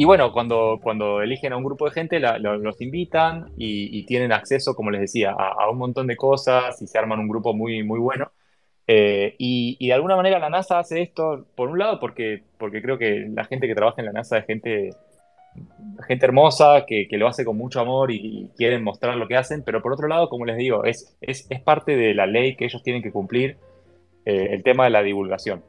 y 0.00 0.04
bueno, 0.04 0.30
cuando, 0.30 0.78
cuando 0.80 1.22
eligen 1.22 1.52
a 1.52 1.56
un 1.56 1.64
grupo 1.64 1.86
de 1.86 1.90
gente, 1.90 2.20
los 2.20 2.80
invitan 2.80 3.50
y, 3.56 4.06
tienen 4.06 4.30
acceso, 4.30 4.76
como 4.76 4.92
les 4.92 5.00
decía, 5.00 5.32
a, 5.32 5.68
un 5.68 5.76
montón 5.76 6.06
de 6.06 6.14
cosas 6.14 6.80
y 6.80 6.86
se 6.86 6.96
arman 6.96 7.18
un 7.18 7.26
grupo 7.26 7.52
muy, 7.52 7.82
muy 7.82 7.98
bueno. 7.98 8.30
Eh, 8.86 9.34
y, 9.38 9.84
de 9.84 9.92
alguna 9.92 10.14
manera 10.14 10.38
la 10.38 10.50
NASA 10.50 10.78
hace 10.78 11.02
esto, 11.02 11.46
por 11.56 11.68
un 11.68 11.80
lado, 11.80 11.98
porque, 11.98 12.44
porque 12.58 12.80
creo 12.80 12.96
que 12.96 13.26
la 13.28 13.44
gente 13.44 13.66
que 13.66 13.74
trabaja 13.74 14.00
en 14.00 14.06
la 14.06 14.12
NASA 14.12 14.38
es 14.38 14.46
gente, 14.46 14.90
gente 16.06 16.26
hermosa, 16.26 16.84
que, 16.86 17.08
que 17.08 17.18
lo 17.18 17.26
hace 17.26 17.44
con 17.44 17.56
mucho 17.56 17.80
amor 17.80 18.12
y, 18.12 18.50
quieren 18.56 18.84
mostrar 18.84 19.16
lo 19.16 19.26
que 19.26 19.36
hacen, 19.36 19.64
pero 19.64 19.82
por 19.82 19.92
otro 19.92 20.06
lado, 20.06 20.28
como 20.28 20.44
les 20.44 20.58
digo, 20.58 20.84
es, 20.84 21.16
es, 21.20 21.48
es 21.50 21.60
parte 21.60 21.96
de 21.96 22.14
la 22.14 22.26
ley 22.28 22.54
que 22.54 22.66
ellos 22.66 22.84
tienen 22.84 23.02
que 23.02 23.10
cumplir 23.10 23.56
eh, 24.24 24.50
el 24.52 24.62
tema 24.62 24.84
de 24.84 24.90
la 24.90 25.02
divulgación. 25.02 25.64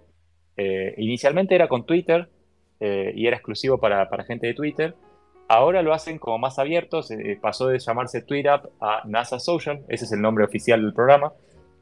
Eh, 0.55 0.93
inicialmente 0.97 1.55
era 1.55 1.67
con 1.67 1.87
Twitter, 1.87 2.29
eh, 2.79 3.11
y 3.15 3.27
era 3.27 3.35
exclusivo 3.35 3.77
para, 3.77 4.09
para, 4.09 4.23
gente 4.23 4.47
de 4.47 4.53
Twitter. 4.53 4.95
Ahora 5.47 5.81
lo 5.81 5.93
hacen 5.93 6.19
como 6.19 6.37
más 6.37 6.59
abierto, 6.59 7.01
pasó 7.41 7.67
de 7.67 7.79
llamarse 7.79 8.21
TweetUp 8.21 8.71
a 8.79 9.01
NASA 9.05 9.39
Social, 9.39 9.83
ese 9.89 10.05
es 10.05 10.11
el 10.11 10.21
nombre 10.21 10.45
oficial 10.45 10.81
del 10.81 10.93
programa, 10.93 11.33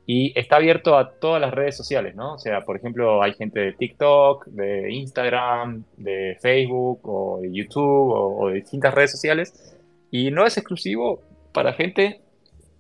y 0.10 0.32
está 0.40 0.56
abierto 0.56 0.98
a 0.98 1.12
todas 1.12 1.42
las 1.42 1.54
redes 1.54 1.76
sociales, 1.76 2.16
¿no? 2.16 2.36
O 2.36 2.40
sea, 2.40 2.62
por 2.62 2.78
ejemplo, 2.78 3.22
hay 3.22 3.34
gente 3.34 3.60
de 3.60 3.74
TikTok, 3.74 4.46
de 4.46 4.90
Instagram, 4.94 5.84
de 5.98 6.38
Facebook 6.40 7.02
o 7.04 7.40
de 7.42 7.52
YouTube 7.52 8.14
o, 8.14 8.48
de 8.48 8.56
distintas 8.56 8.94
redes 8.94 9.12
sociales, 9.12 9.78
y 10.10 10.32
no 10.32 10.46
es 10.46 10.58
exclusivo 10.58 11.22
para 11.52 11.74
gente 11.74 12.22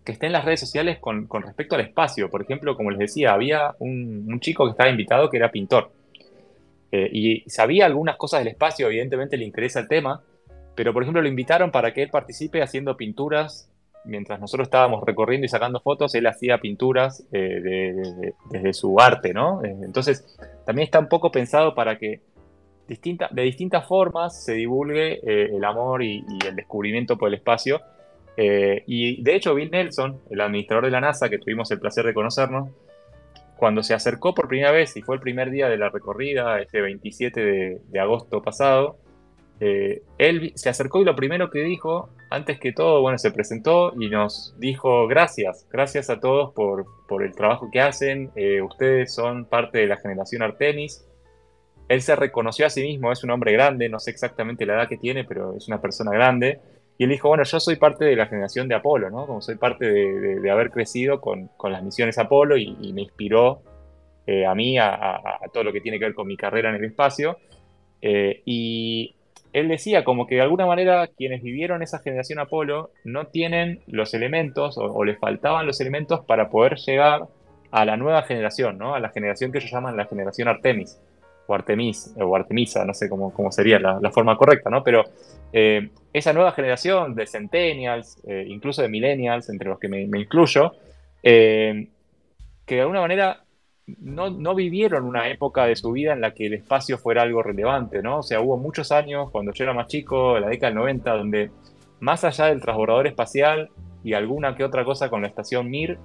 que 0.06 0.14
esté 0.14 0.28
en 0.28 0.32
las 0.32 0.46
redes 0.46 0.62
sociales 0.62 1.00
con, 1.00 1.28
con 1.28 1.44
respecto 1.44 1.76
al 1.76 1.82
espacio. 1.82 2.30
Por 2.30 2.44
ejemplo, 2.44 2.78
como 2.78 2.92
les 2.92 3.00
decía, 3.00 3.34
había 3.34 3.76
un, 3.80 4.26
un 4.32 4.40
chico 4.40 4.64
que 4.64 4.72
estaba 4.72 4.90
invitado 4.90 5.30
que 5.30 5.36
era 5.36 5.52
pintor. 5.52 5.92
Eh, 6.98 7.10
y 7.14 7.50
sabía 7.50 7.86
algunas 7.86 8.16
cosas 8.16 8.40
del 8.40 8.48
espacio, 8.48 8.88
evidentemente 8.88 9.38
le 9.38 9.46
interesa 9.46 9.80
el 9.80 9.88
tema, 9.88 10.24
pero 10.74 10.94
por 10.94 11.04
ejemplo 11.04 11.22
lo 11.22 11.28
invitaron 11.28 11.70
para 11.70 11.94
que 11.94 12.02
él 12.02 12.10
participe 12.10 12.64
haciendo 12.64 12.98
pinturas. 12.98 13.72
Mientras 14.04 14.40
nosotros 14.40 14.68
estábamos 14.68 15.04
recorriendo 15.06 15.46
y 15.46 15.50
sacando 15.50 15.80
fotos, 15.80 16.16
él 16.16 16.26
hacía 16.26 16.58
pinturas 16.60 17.28
eh, 17.32 17.94
desde 18.50 18.74
su 18.74 19.00
arte, 19.00 19.34
¿no? 19.34 19.64
Eh, 19.64 19.76
entonces, 19.84 20.38
también 20.66 20.86
está 20.86 21.00
un 21.00 21.10
poco 21.10 21.30
pensado 21.32 21.76
para 21.76 22.00
que 22.00 22.22
distinta, 22.88 23.30
de 23.32 23.44
distintas 23.44 23.86
formas 23.86 24.44
se 24.44 24.54
divulgue 24.54 25.20
el 25.24 25.64
amor 25.66 26.02
y, 26.04 26.24
y, 26.28 26.48
el 26.48 26.56
descubrimiento 26.56 27.18
por 27.18 27.28
el 27.28 27.36
espacio. 27.36 27.82
y 28.38 29.22
de 29.22 29.36
hecho, 29.36 29.54
Bill 29.54 29.70
Nelson, 29.70 30.22
el 30.30 30.42
administrador 30.42 30.86
de 30.86 30.92
la 30.92 31.02
NASA, 31.02 31.30
que 31.30 31.38
tuvimos 31.38 31.70
el 31.70 31.80
placer 31.80 32.06
de 32.06 32.14
conocernos, 32.14 32.70
cuando 33.58 33.84
se 33.84 33.94
acercó 33.94 34.34
por 34.34 34.48
primera 34.48 34.72
vez, 34.72 34.96
y 34.96 35.02
fue 35.02 35.16
el 35.16 35.22
primer 35.22 35.50
día 35.52 35.68
de 35.68 35.78
la 35.78 35.90
recorrida, 35.90 36.62
este 36.62 36.82
27 36.82 37.82
de, 37.88 38.00
agosto 38.00 38.42
pasado, 38.42 38.98
eh, 39.60 40.04
él 40.18 40.54
se 40.56 40.70
acercó 40.70 41.02
y 41.02 41.06
lo 41.06 41.16
primero 41.16 41.50
que 41.50 41.60
dijo, 41.60 42.10
antes 42.30 42.60
que 42.60 42.72
todo, 42.72 43.02
bueno, 43.02 43.18
se 43.18 43.32
presentó 43.32 43.94
y 44.00 44.10
nos 44.10 44.56
dijo 44.60 45.08
gracias, 45.08 45.68
gracias 45.72 46.10
a 46.10 46.20
todos 46.20 46.54
por, 46.54 46.86
por 47.08 47.24
el 47.24 47.34
trabajo 47.34 47.70
que 47.72 47.82
hacen, 47.82 48.32
eh, 48.36 48.62
ustedes 48.62 49.14
son 49.14 49.46
parte 49.46 49.80
de 49.80 49.88
la 49.88 49.98
generación 49.98 50.44
Artemis. 50.44 51.04
Él 51.90 52.02
se 52.02 52.18
reconoció 52.18 52.66
a 52.66 52.70
sí 52.70 52.82
mismo, 52.84 53.12
es 53.12 53.24
un 53.24 53.32
hombre 53.32 53.54
grande, 53.54 53.88
no 53.88 54.00
sé 54.00 54.12
exactamente 54.12 54.66
la 54.66 54.74
edad 54.74 54.90
que 54.90 54.98
tiene, 54.98 55.24
pero 55.24 55.56
es 55.56 55.68
una 55.70 55.82
persona 55.82 56.12
grande. 56.12 56.60
Y 56.98 57.04
él 57.04 57.10
dijo, 57.12 57.28
bueno, 57.28 57.44
yo 57.44 57.60
soy 57.60 57.76
parte 57.76 58.06
de 58.06 58.16
la 58.16 58.26
generación 58.26 58.68
de 58.68 58.76
Apolo, 58.76 59.10
¿no? 59.10 59.28
Como 59.28 59.42
soy 59.42 59.56
parte 59.56 59.90
de, 59.90 60.52
haber 60.52 60.72
crecido 60.72 61.22
con, 61.22 61.50
las 61.64 61.84
misiones 61.84 62.18
Apolo 62.18 62.58
y, 62.58 62.92
me 62.94 63.04
inspiró 63.04 63.62
eh, 64.26 64.46
a 64.46 64.56
mí 64.56 64.78
a, 64.80 65.22
todo 65.54 65.64
lo 65.64 65.72
que 65.72 65.82
tiene 65.82 66.00
que 66.00 66.06
ver 66.06 66.16
con 66.16 66.28
mi 66.28 66.38
carrera 66.38 66.70
en 66.70 66.76
el 66.76 66.86
espacio. 66.86 67.38
Eh, 68.02 68.42
y 68.46 69.16
él 69.54 69.68
decía 69.68 70.04
como 70.04 70.28
que 70.28 70.36
de 70.36 70.42
alguna 70.42 70.66
manera 70.66 71.08
quienes 71.08 71.42
vivieron 71.42 71.82
esa 71.82 72.00
generación 72.00 72.40
Apolo 72.40 72.92
no 73.04 73.28
tienen 73.28 73.82
los 73.88 74.14
elementos 74.14 74.78
o, 74.78 75.04
les 75.04 75.20
faltaban 75.20 75.66
los 75.66 75.80
elementos 75.82 76.22
para 76.26 76.50
poder 76.50 76.76
llegar 76.78 77.28
a 77.72 77.86
la 77.86 77.98
nueva 77.98 78.24
generación, 78.24 78.78
¿no? 78.78 78.96
A 78.96 79.00
la 79.00 79.10
generación 79.10 79.52
que 79.52 79.60
ellos 79.60 79.72
llaman 79.72 79.98
la 79.98 80.06
generación 80.06 80.48
Artemis 80.48 81.00
o 81.48 81.54
Artemis, 81.54 82.14
o 82.20 82.36
Artemisa, 82.36 82.86
no 82.86 82.94
sé 82.94 83.10
cómo, 83.10 83.34
cómo 83.34 83.52
sería 83.52 83.80
la, 83.80 84.12
forma 84.12 84.38
correcta, 84.38 84.70
¿no? 84.70 84.84
Pero 84.84 85.06
eh, 85.54 85.90
esa 86.14 86.34
nueva 86.34 86.52
generación 86.52 87.16
de 87.16 87.28
centennials, 87.28 88.18
eh, 88.28 88.46
incluso 88.48 88.82
de 88.82 88.90
millennials, 88.90 89.50
entre 89.50 89.70
los 89.70 89.80
que 89.80 89.88
me, 89.88 90.02
incluyo, 90.02 90.74
eh, 91.24 91.88
que 92.66 92.76
de 92.76 92.82
alguna 92.82 93.02
manera 93.02 93.44
no, 94.02 94.56
vivieron 94.56 95.06
una 95.06 95.30
época 95.30 95.66
de 95.66 95.76
su 95.76 95.92
vida 95.92 96.14
en 96.14 96.22
la 96.22 96.34
que 96.34 96.48
el 96.48 96.54
espacio 96.56 96.98
fuera 96.98 97.22
algo 97.22 97.42
relevante, 97.42 98.02
¿no? 98.02 98.20
O 98.20 98.24
sea, 98.24 98.42
hubo 98.42 98.58
muchos 98.58 98.92
años, 98.92 99.30
cuando 99.32 99.54
yo 99.54 99.64
era 99.64 99.74
más 99.74 99.88
chico, 99.88 100.36
en 100.36 100.44
la 100.44 100.50
década 100.50 100.72
del 100.72 100.80
90, 100.80 101.14
donde 101.16 101.52
más 102.00 102.24
allá 102.24 102.48
del 102.48 102.62
transbordador 102.62 103.08
espacial 103.08 103.70
y 104.04 104.14
alguna 104.14 104.56
que 104.56 104.64
otra 104.64 104.84
cosa 104.84 105.10
con 105.10 105.22
la 105.22 105.28
estación 105.28 105.70
Mir, 105.70 105.98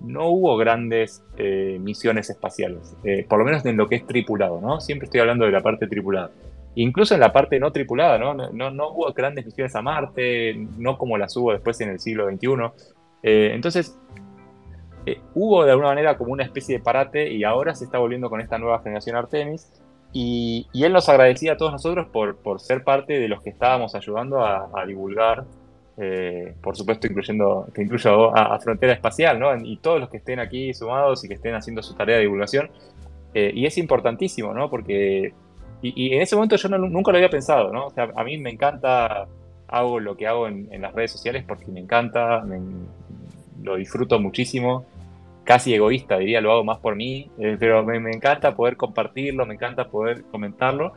no 0.00 0.28
hubo 0.28 0.56
grandes 0.56 1.22
eh, 1.38 1.78
misiones 1.80 2.28
espaciales, 2.30 2.96
por 3.28 3.38
lo 3.38 3.44
menos 3.44 3.64
en 3.64 3.76
lo 3.76 3.88
que 3.88 3.96
es 3.96 4.06
tripulado, 4.06 4.60
¿no? 4.60 4.80
Siempre 4.80 5.06
estoy 5.06 5.20
hablando 5.20 5.44
de 5.44 5.52
la 5.52 5.62
parte 5.62 5.86
tripulada 5.86 6.30
incluso 6.76 7.14
en 7.14 7.20
la 7.20 7.32
parte 7.32 7.58
no 7.58 7.72
tripulada, 7.72 8.18
¿no? 8.18 8.34
No, 8.34 8.70
no, 8.70 8.90
hubo 8.90 9.12
grandes 9.12 9.44
misiones 9.44 9.74
a 9.74 9.82
Marte, 9.82 10.54
no 10.78 10.96
como 10.96 11.18
las 11.18 11.36
hubo 11.36 11.52
después 11.52 11.80
en 11.80 11.90
el 11.90 11.98
siglo 11.98 12.28
XXI. 12.30 12.48
Eh, 13.22 13.50
entonces, 13.54 13.98
eh, 15.06 15.20
hubo 15.34 15.64
de 15.64 15.70
alguna 15.70 15.88
manera 15.88 16.16
como 16.18 16.32
una 16.32 16.42
especie 16.42 16.78
de 16.78 16.84
parate 16.84 17.32
y 17.32 17.44
ahora 17.44 17.74
se 17.74 17.84
está 17.84 17.98
volviendo 17.98 18.28
con 18.28 18.40
esta 18.40 18.58
nueva 18.58 18.80
generación 18.80 19.16
Artemis. 19.16 19.72
Y, 20.12 20.66
él 20.74 20.92
nos 20.92 21.08
agradecía 21.08 21.52
a 21.52 21.56
todos 21.56 21.72
nosotros 21.72 22.08
por, 22.08 22.36
por, 22.36 22.60
ser 22.60 22.84
parte 22.84 23.18
de 23.18 23.28
los 23.28 23.42
que 23.42 23.50
estábamos 23.50 23.94
ayudando 23.94 24.44
a, 24.44 24.84
divulgar, 24.86 25.44
eh, 25.98 26.54
por 26.62 26.76
supuesto 26.76 27.06
incluyendo, 27.06 27.68
que 27.74 27.82
incluyo 27.82 28.34
a, 28.36 28.58
Frontera 28.60 28.92
Espacial, 28.92 29.38
¿no? 29.38 29.54
Y 29.56 29.76
todos 29.78 30.00
los 30.00 30.08
que 30.08 30.16
estén 30.18 30.40
aquí 30.40 30.72
sumados 30.74 31.24
y 31.24 31.28
que 31.28 31.34
estén 31.34 31.54
haciendo 31.54 31.82
su 31.82 31.94
tarea 31.94 32.16
de 32.16 32.22
divulgación. 32.22 32.70
Eh, 33.34 33.52
y 33.54 33.66
es 33.66 33.76
importantísimo, 33.76 34.54
¿no? 34.54 34.70
Porque, 34.70 35.34
y, 35.82 36.14
en 36.14 36.22
ese 36.22 36.34
momento 36.36 36.56
yo 36.56 36.68
nunca 36.68 37.12
lo 37.12 37.18
había 37.18 37.30
pensado, 37.30 37.72
¿no? 37.72 37.86
O 37.86 37.90
sea, 37.90 38.10
a 38.16 38.24
mí 38.24 38.38
me 38.38 38.50
encanta, 38.50 39.26
hago 39.68 40.00
lo 40.00 40.16
que 40.16 40.26
hago 40.26 40.48
en, 40.48 40.68
las 40.80 40.94
redes 40.94 41.12
sociales 41.12 41.44
porque 41.46 41.66
me 41.66 41.80
encanta, 41.80 42.44
lo 43.62 43.76
disfruto 43.76 44.18
muchísimo 44.18 44.86
casi 45.46 45.72
egoísta, 45.72 46.18
diría, 46.18 46.40
lo 46.40 46.52
hago 46.52 46.64
más 46.64 46.78
por 46.78 46.96
mí, 46.96 47.30
eh, 47.38 47.56
pero 47.58 47.84
me, 47.84 47.96
encanta 48.10 48.54
poder 48.54 48.76
compartirlo, 48.76 49.46
me 49.46 49.54
encanta 49.54 49.88
poder 49.88 50.24
comentarlo, 50.24 50.92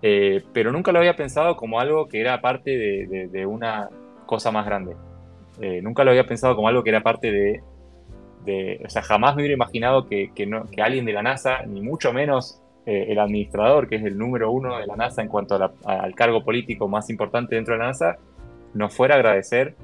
eh, 0.00 0.44
pero 0.52 0.70
nunca 0.70 0.92
lo 0.92 1.00
había 1.00 1.16
pensado 1.16 1.56
como 1.56 1.80
algo 1.80 2.06
que 2.06 2.20
era 2.20 2.40
parte 2.40 2.70
de, 2.78 3.46
una 3.46 3.90
cosa 4.24 4.52
más 4.52 4.64
grande. 4.64 4.94
Eh, 5.60 5.82
nunca 5.82 6.04
lo 6.04 6.12
había 6.12 6.26
pensado 6.26 6.54
como 6.54 6.68
algo 6.68 6.84
que 6.84 6.90
era 6.90 7.02
parte 7.02 7.32
de... 7.32 8.80
o 8.84 8.88
sea, 8.88 9.02
jamás 9.02 9.34
me 9.34 9.42
hubiera 9.42 9.54
imaginado 9.54 10.06
que, 10.06 10.30
no, 10.46 10.64
que 10.70 10.80
alguien 10.80 11.04
de 11.04 11.12
la 11.12 11.22
NASA, 11.22 11.66
ni 11.66 11.80
mucho 11.80 12.12
menos 12.12 12.62
el 12.88 13.18
administrador, 13.18 13.88
que 13.88 13.96
es 13.96 14.04
el 14.04 14.16
número 14.16 14.50
uno 14.50 14.78
de 14.78 14.86
la 14.86 14.96
NASA 14.96 15.22
en 15.22 15.28
cuanto 15.28 15.58
al 15.84 16.14
cargo 16.14 16.42
político 16.42 16.88
más 16.88 17.10
importante 17.10 17.54
dentro 17.54 17.74
de 17.74 17.80
la 17.80 17.86
NASA, 17.88 18.16
nos 18.74 18.94
fuera 18.94 19.14
a 19.14 19.18
agradecer 19.18 19.74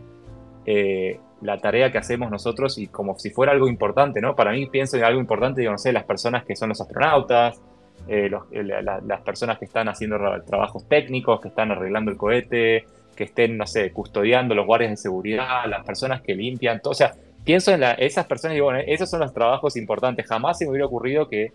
la 1.44 1.58
tarea 1.58 1.92
que 1.92 1.98
hacemos 1.98 2.30
nosotros 2.30 2.78
y 2.78 2.86
como 2.86 3.18
si 3.18 3.30
fuera 3.30 3.52
algo 3.52 3.68
importante, 3.68 4.20
¿no? 4.20 4.34
Para 4.34 4.52
mí 4.52 4.66
pienso 4.66 4.96
en 4.96 5.04
algo 5.04 5.20
importante, 5.20 5.60
digo, 5.60 5.72
no 5.72 5.78
sé, 5.78 5.92
las 5.92 6.04
personas 6.04 6.44
que 6.44 6.56
son 6.56 6.70
los 6.70 6.80
astronautas, 6.80 7.60
eh, 8.08 8.30
eh, 8.50 8.62
las 8.62 9.20
personas 9.22 9.58
que 9.58 9.66
están 9.66 9.88
haciendo 9.88 10.18
trabajos 10.46 10.88
técnicos, 10.88 11.40
que 11.40 11.48
están 11.48 11.70
arreglando 11.70 12.10
el 12.10 12.16
cohete, 12.16 12.86
que 13.14 13.24
estén, 13.24 13.56
no 13.58 13.66
sé, 13.66 13.92
custodiando 13.92 14.54
los 14.54 14.66
guardias 14.66 14.90
de 14.90 14.96
seguridad, 14.96 15.66
las 15.68 15.84
personas 15.84 16.22
que 16.22 16.34
limpian, 16.34 16.80
todo, 16.80 16.92
o 16.92 16.94
sea, 16.94 17.14
pienso 17.44 17.72
en 17.72 17.82
esas 17.98 18.26
personas 18.26 18.54
y 18.54 18.56
digo, 18.56 18.66
bueno, 18.66 18.80
esos 18.86 19.10
son 19.10 19.20
los 19.20 19.32
trabajos 19.32 19.76
importantes. 19.76 20.26
Jamás 20.26 20.58
se 20.58 20.64
me 20.64 20.70
hubiera 20.70 20.86
ocurrido 20.86 21.28
que, 21.28 21.52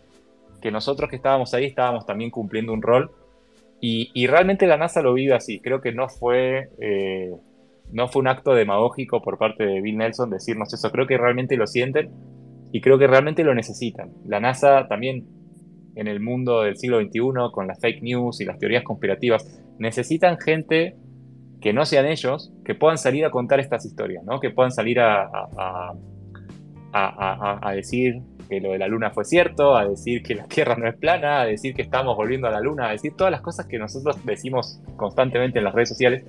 que 0.61 0.71
nosotros 0.71 1.09
que 1.09 1.15
estábamos 1.15 1.53
ahí 1.53 1.65
estábamos 1.65 2.05
también 2.05 2.31
cumpliendo 2.31 2.73
un 2.73 2.81
rol. 2.81 3.11
Y, 3.81 4.27
realmente 4.27 4.67
la 4.67 4.75
NASA 4.75 5.01
lo 5.01 5.13
vive 5.13 5.33
así. 5.33 5.61
Creo 5.61 5.79
que 5.79 5.93
no 5.93 6.09
fue 6.09 6.69
eh, 6.81 7.31
no 7.91 8.07
fue 8.09 8.21
un 8.21 8.27
acto 8.27 8.53
demagógico 8.53 9.21
por 9.21 9.37
parte 9.37 9.65
de 9.65 9.81
Bill 9.81 9.97
Nelson 9.97 10.29
decirnos 10.29 10.73
eso. 10.73 10.91
Creo 10.91 11.07
que 11.07 11.17
realmente 11.17 11.55
lo 11.55 11.65
sienten 11.65 12.11
y 12.71 12.81
creo 12.81 12.99
que 12.99 13.07
realmente 13.07 13.43
lo 13.43 13.55
necesitan. 13.55 14.11
La 14.25 14.39
NASA 14.39 14.87
también 14.87 15.25
en 15.95 16.07
el 16.07 16.19
mundo 16.19 16.61
del 16.61 16.77
siglo 16.77 17.01
XXI, 17.01 17.51
con 17.51 17.67
las 17.67 17.79
fake 17.79 18.03
news 18.03 18.41
y 18.41 18.45
las 18.45 18.59
teorías 18.59 18.83
conspirativas, 18.83 19.61
necesitan 19.79 20.37
gente 20.37 20.95
que 21.61 21.73
no 21.73 21.85
sean 21.85 22.05
ellos, 22.05 22.53
que 22.63 22.75
puedan 22.75 22.97
salir 22.97 23.25
a 23.25 23.31
contar 23.31 23.59
estas 23.59 23.85
historias, 23.85 24.23
¿no? 24.23 24.39
que 24.39 24.49
puedan 24.49 24.71
salir 24.71 24.99
a, 24.99 25.23
a, 25.23 25.93
a, 26.93 27.69
a, 27.69 27.73
decir 27.73 28.21
que 28.49 28.59
lo 28.59 28.71
de 28.71 28.79
la 28.79 28.87
Luna 28.87 29.11
fue 29.11 29.23
cierto, 29.25 29.77
a 29.77 29.87
decir 29.87 30.23
que 30.23 30.35
la 30.35 30.45
Tierra 30.45 30.75
no 30.75 30.87
es 30.87 30.95
plana, 30.95 31.41
a 31.41 31.45
decir 31.45 31.73
que 31.73 31.83
estamos 31.83 32.15
volviendo 32.15 32.47
a 32.47 32.51
la 32.51 32.59
Luna, 32.59 32.89
a 32.89 32.91
decir 32.91 33.13
todas 33.15 33.31
las 33.31 33.41
cosas 33.41 33.67
que 33.67 33.77
nosotros 33.77 34.17
decimos 34.25 34.81
constantemente 34.97 35.59
en 35.59 35.65
las 35.65 35.73
redes 35.73 35.89
sociales 35.89 36.25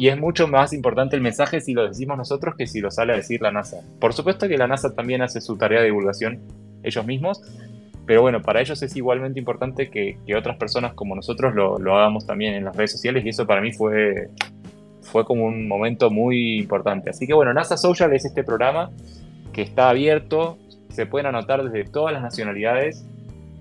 y 0.00 0.08
es 0.08 0.18
mucho 0.18 0.48
más 0.48 0.72
importante 0.72 1.14
el 1.14 1.20
mensaje 1.20 1.60
si 1.60 1.74
lo 1.74 1.86
decimos 1.86 2.16
nosotros 2.16 2.54
que 2.56 2.66
si 2.66 2.80
lo 2.80 2.90
sale 2.90 3.12
a 3.12 3.16
decir 3.16 3.42
la 3.42 3.52
NASA. 3.52 3.82
Por 4.00 4.14
supuesto 4.14 4.48
que 4.48 4.56
la 4.56 4.66
NASA 4.66 4.94
también 4.94 5.20
hace 5.20 5.42
su 5.42 5.58
tarea 5.58 5.80
de 5.80 5.86
divulgación 5.86 6.40
ellos 6.82 7.04
mismos, 7.04 7.42
pero 8.06 8.22
bueno, 8.22 8.40
para 8.40 8.62
ellos 8.62 8.82
es 8.82 8.96
igualmente 8.96 9.38
importante 9.38 9.90
que, 9.90 10.16
otras 10.34 10.56
personas 10.56 10.94
como 10.94 11.14
nosotros 11.14 11.54
lo, 11.54 11.76
hagamos 11.94 12.26
también 12.26 12.54
en 12.54 12.64
las 12.64 12.74
redes 12.74 12.92
sociales 12.92 13.26
y 13.26 13.28
eso 13.28 13.46
para 13.46 13.60
mí 13.60 13.72
fue, 13.72 14.30
fue 15.02 15.26
como 15.26 15.44
un 15.44 15.68
momento 15.68 16.10
muy 16.10 16.58
importante. 16.58 17.10
Así 17.10 17.26
que 17.26 17.34
bueno, 17.34 17.52
NASA 17.52 17.76
Social 17.76 18.12
es 18.14 18.24
este 18.24 18.42
programa 18.42 18.90
que 19.52 19.60
está 19.60 19.90
abierto, 19.90 20.56
se 21.00 21.06
pueden 21.06 21.28
anotar 21.28 21.64
desde 21.64 21.90
todas 21.90 22.12
las 22.12 22.22
nacionalidades. 22.22 23.06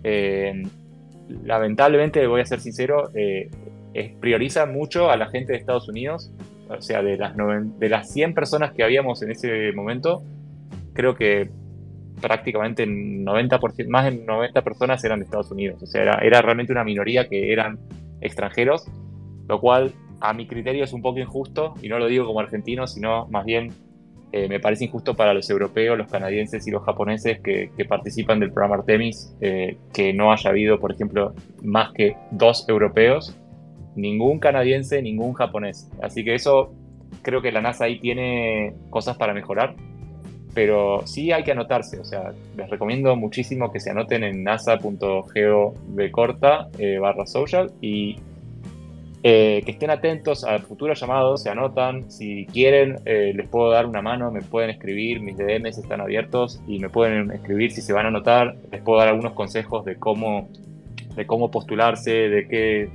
Eh, 0.03 0.61
lamentablemente, 1.45 2.27
voy 2.27 2.41
a 2.41 2.45
ser 2.45 2.59
sincero, 2.59 3.11
eh, 3.13 3.49
prioriza 4.19 4.65
mucho 4.65 5.09
a 5.09 5.15
la 5.15 5.27
gente 5.29 5.53
de 5.53 5.59
Estados 5.59 5.87
Unidos. 5.87 6.31
O 6.67 6.81
sea, 6.81 7.01
de 7.01 7.15
las, 7.15 7.33
de 7.37 7.87
las 7.87 8.11
100 8.11 8.33
personas 8.33 8.73
que 8.73 8.83
habíamos 8.83 9.21
en 9.21 9.31
ese 9.31 9.71
momento, 9.71 10.21
creo 10.91 11.15
que 11.15 11.49
prácticamente 12.19 12.85
90%, 12.85 13.87
más 13.87 14.03
de 14.03 14.17
90 14.17 14.61
personas 14.61 15.01
eran 15.05 15.19
de 15.19 15.25
Estados 15.25 15.49
Unidos. 15.49 15.81
O 15.81 15.85
sea, 15.85 16.01
era, 16.01 16.19
era 16.21 16.41
realmente 16.41 16.73
una 16.73 16.83
minoría 16.83 17.29
que 17.29 17.53
eran 17.53 17.79
extranjeros, 18.19 18.85
lo 19.47 19.61
cual 19.61 19.93
a 20.19 20.33
mi 20.33 20.45
criterio 20.45 20.83
es 20.83 20.91
un 20.91 21.01
poco 21.01 21.19
injusto, 21.19 21.73
y 21.81 21.87
no 21.87 21.99
lo 21.99 22.07
digo 22.07 22.25
como 22.25 22.41
argentino, 22.41 22.85
sino 22.85 23.27
más 23.27 23.45
bien 23.45 23.71
eh, 24.31 24.47
me 24.47 24.59
parece 24.59 24.85
injusto 24.85 25.15
para 25.15 25.33
los 25.33 25.49
europeos, 25.49 25.97
los 25.97 26.09
canadienses 26.09 26.67
y 26.67 26.71
los 26.71 26.83
japoneses 26.83 27.39
que, 27.41 27.71
participan 27.87 28.39
del 28.39 28.51
programa 28.51 28.75
Artemis, 28.75 29.35
eh, 29.41 29.77
que 29.93 30.13
no 30.13 30.31
haya 30.31 30.49
habido, 30.49 30.79
por 30.79 30.91
ejemplo, 30.91 31.33
más 31.63 31.91
que 31.93 32.15
dos 32.31 32.67
europeos 32.67 33.35
ningún 33.95 34.39
canadiense, 34.39 35.01
ningún 35.01 35.33
japonés. 35.33 35.89
Así 36.01 36.23
que 36.23 36.35
eso 36.35 36.73
creo 37.21 37.41
que 37.41 37.51
la 37.51 37.61
NASA 37.61 37.85
ahí 37.85 37.99
tiene 37.99 38.73
cosas 38.89 39.17
para 39.17 39.33
mejorar, 39.33 39.75
pero 40.53 41.05
sí 41.05 41.31
hay 41.31 41.43
que 41.43 41.51
anotarse. 41.51 41.99
O 41.99 42.05
sea, 42.05 42.33
les 42.55 42.69
recomiendo 42.69 43.15
muchísimo 43.15 43.71
que 43.71 43.79
se 43.79 43.91
anoten 43.91 44.23
en 44.23 44.43
nasa.geo 44.43 45.73
corta 46.11 46.69
eh, 46.77 46.97
barra 46.99 47.25
social 47.25 47.71
y 47.81 48.17
eh, 49.23 49.61
que 49.65 49.71
estén 49.71 49.89
atentos 49.89 50.43
a 50.43 50.59
futuros 50.59 50.99
llamados, 50.99 51.43
se 51.43 51.49
anotan. 51.49 52.09
Si 52.09 52.45
quieren, 52.47 52.97
eh, 53.05 53.33
les 53.35 53.47
puedo 53.47 53.69
dar 53.69 53.85
una 53.85 54.01
mano, 54.01 54.31
me 54.31 54.41
pueden 54.41 54.69
escribir, 54.69 55.21
mis 55.21 55.37
DMs 55.37 55.77
están 55.77 56.01
abiertos 56.01 56.61
y 56.67 56.79
me 56.79 56.89
pueden 56.89 57.31
escribir 57.31 57.71
si 57.71 57.81
se 57.81 57.93
van 57.93 58.05
a 58.05 58.09
anotar. 58.09 58.55
Les 58.71 58.81
puedo 58.81 58.99
dar 58.99 59.09
algunos 59.09 59.33
consejos 59.33 59.85
de 59.85 59.95
cómo, 59.95 60.49
de 61.15 61.25
cómo 61.25 61.51
postularse, 61.51 62.11
de 62.11 62.47
qué 62.47 62.89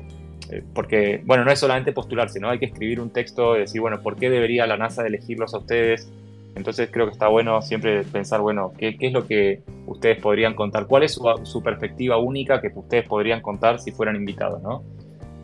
eh, 0.50 0.62
porque, 0.74 1.22
bueno, 1.24 1.44
no 1.44 1.50
es 1.50 1.58
solamente 1.58 1.92
postularse, 1.92 2.40
¿no? 2.40 2.50
Hay 2.50 2.58
que 2.58 2.66
escribir 2.66 3.00
un 3.00 3.10
texto 3.10 3.56
y 3.56 3.60
decir, 3.60 3.80
bueno, 3.80 4.00
¿por 4.02 4.16
qué 4.16 4.30
debería 4.30 4.66
la 4.66 4.76
NASA 4.76 5.06
elegirlos 5.06 5.54
a 5.54 5.58
ustedes? 5.58 6.10
Entonces 6.54 6.88
creo 6.92 7.06
que 7.06 7.12
está 7.12 7.28
bueno 7.28 7.60
siempre 7.62 8.04
pensar, 8.04 8.40
bueno, 8.40 8.72
¿qué, 8.78 8.96
es 9.00 9.12
lo 9.12 9.26
que 9.26 9.62
ustedes 9.86 10.20
podrían 10.20 10.54
contar? 10.54 10.86
¿Cuál 10.86 11.02
es 11.02 11.18
su, 11.42 11.62
perspectiva 11.62 12.16
única 12.18 12.60
que 12.60 12.70
ustedes 12.74 13.08
podrían 13.08 13.40
contar 13.40 13.80
si 13.80 13.90
fueran 13.90 14.16
invitados, 14.16 14.62
¿no? 14.62 14.84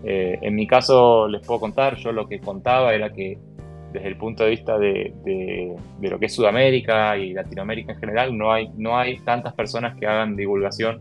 Eh, 0.04 0.38
en 0.40 0.54
mi 0.54 0.66
caso 0.66 1.28
les 1.28 1.46
puedo 1.46 1.60
contar, 1.60 1.96
yo 1.96 2.12
lo 2.12 2.26
que 2.26 2.40
contaba 2.40 2.94
era 2.94 3.12
que 3.12 3.38
desde 3.92 4.08
el 4.08 4.16
punto 4.16 4.44
de 4.44 4.50
vista 4.50 4.78
de, 4.78 5.76
lo 6.00 6.18
que 6.18 6.26
es 6.26 6.34
Sudamérica 6.34 7.16
y 7.16 7.32
Latinoamérica 7.32 7.92
en 7.92 7.98
general, 7.98 8.36
no 8.36 8.52
hay, 8.52 8.70
no 8.76 8.96
hay 8.96 9.18
tantas 9.18 9.52
personas 9.54 9.96
que 9.98 10.06
hagan 10.06 10.36
divulgación 10.36 11.00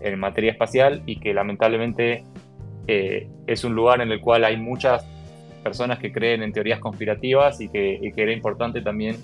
en 0.00 0.18
materia 0.18 0.50
espacial 0.50 1.02
y 1.06 1.20
que 1.20 1.32
lamentablemente 1.32 2.24
eh, 2.86 3.28
es 3.46 3.64
un 3.64 3.74
lugar 3.74 4.00
en 4.00 4.10
el 4.10 4.20
cual 4.20 4.44
hay 4.44 4.56
muchas 4.56 5.06
personas 5.62 5.98
que 5.98 6.12
creen 6.12 6.42
en 6.42 6.52
teorías 6.52 6.80
conspirativas 6.80 7.60
y 7.60 7.68
que, 7.68 8.12
era 8.16 8.32
importante 8.32 8.82
también 8.82 9.16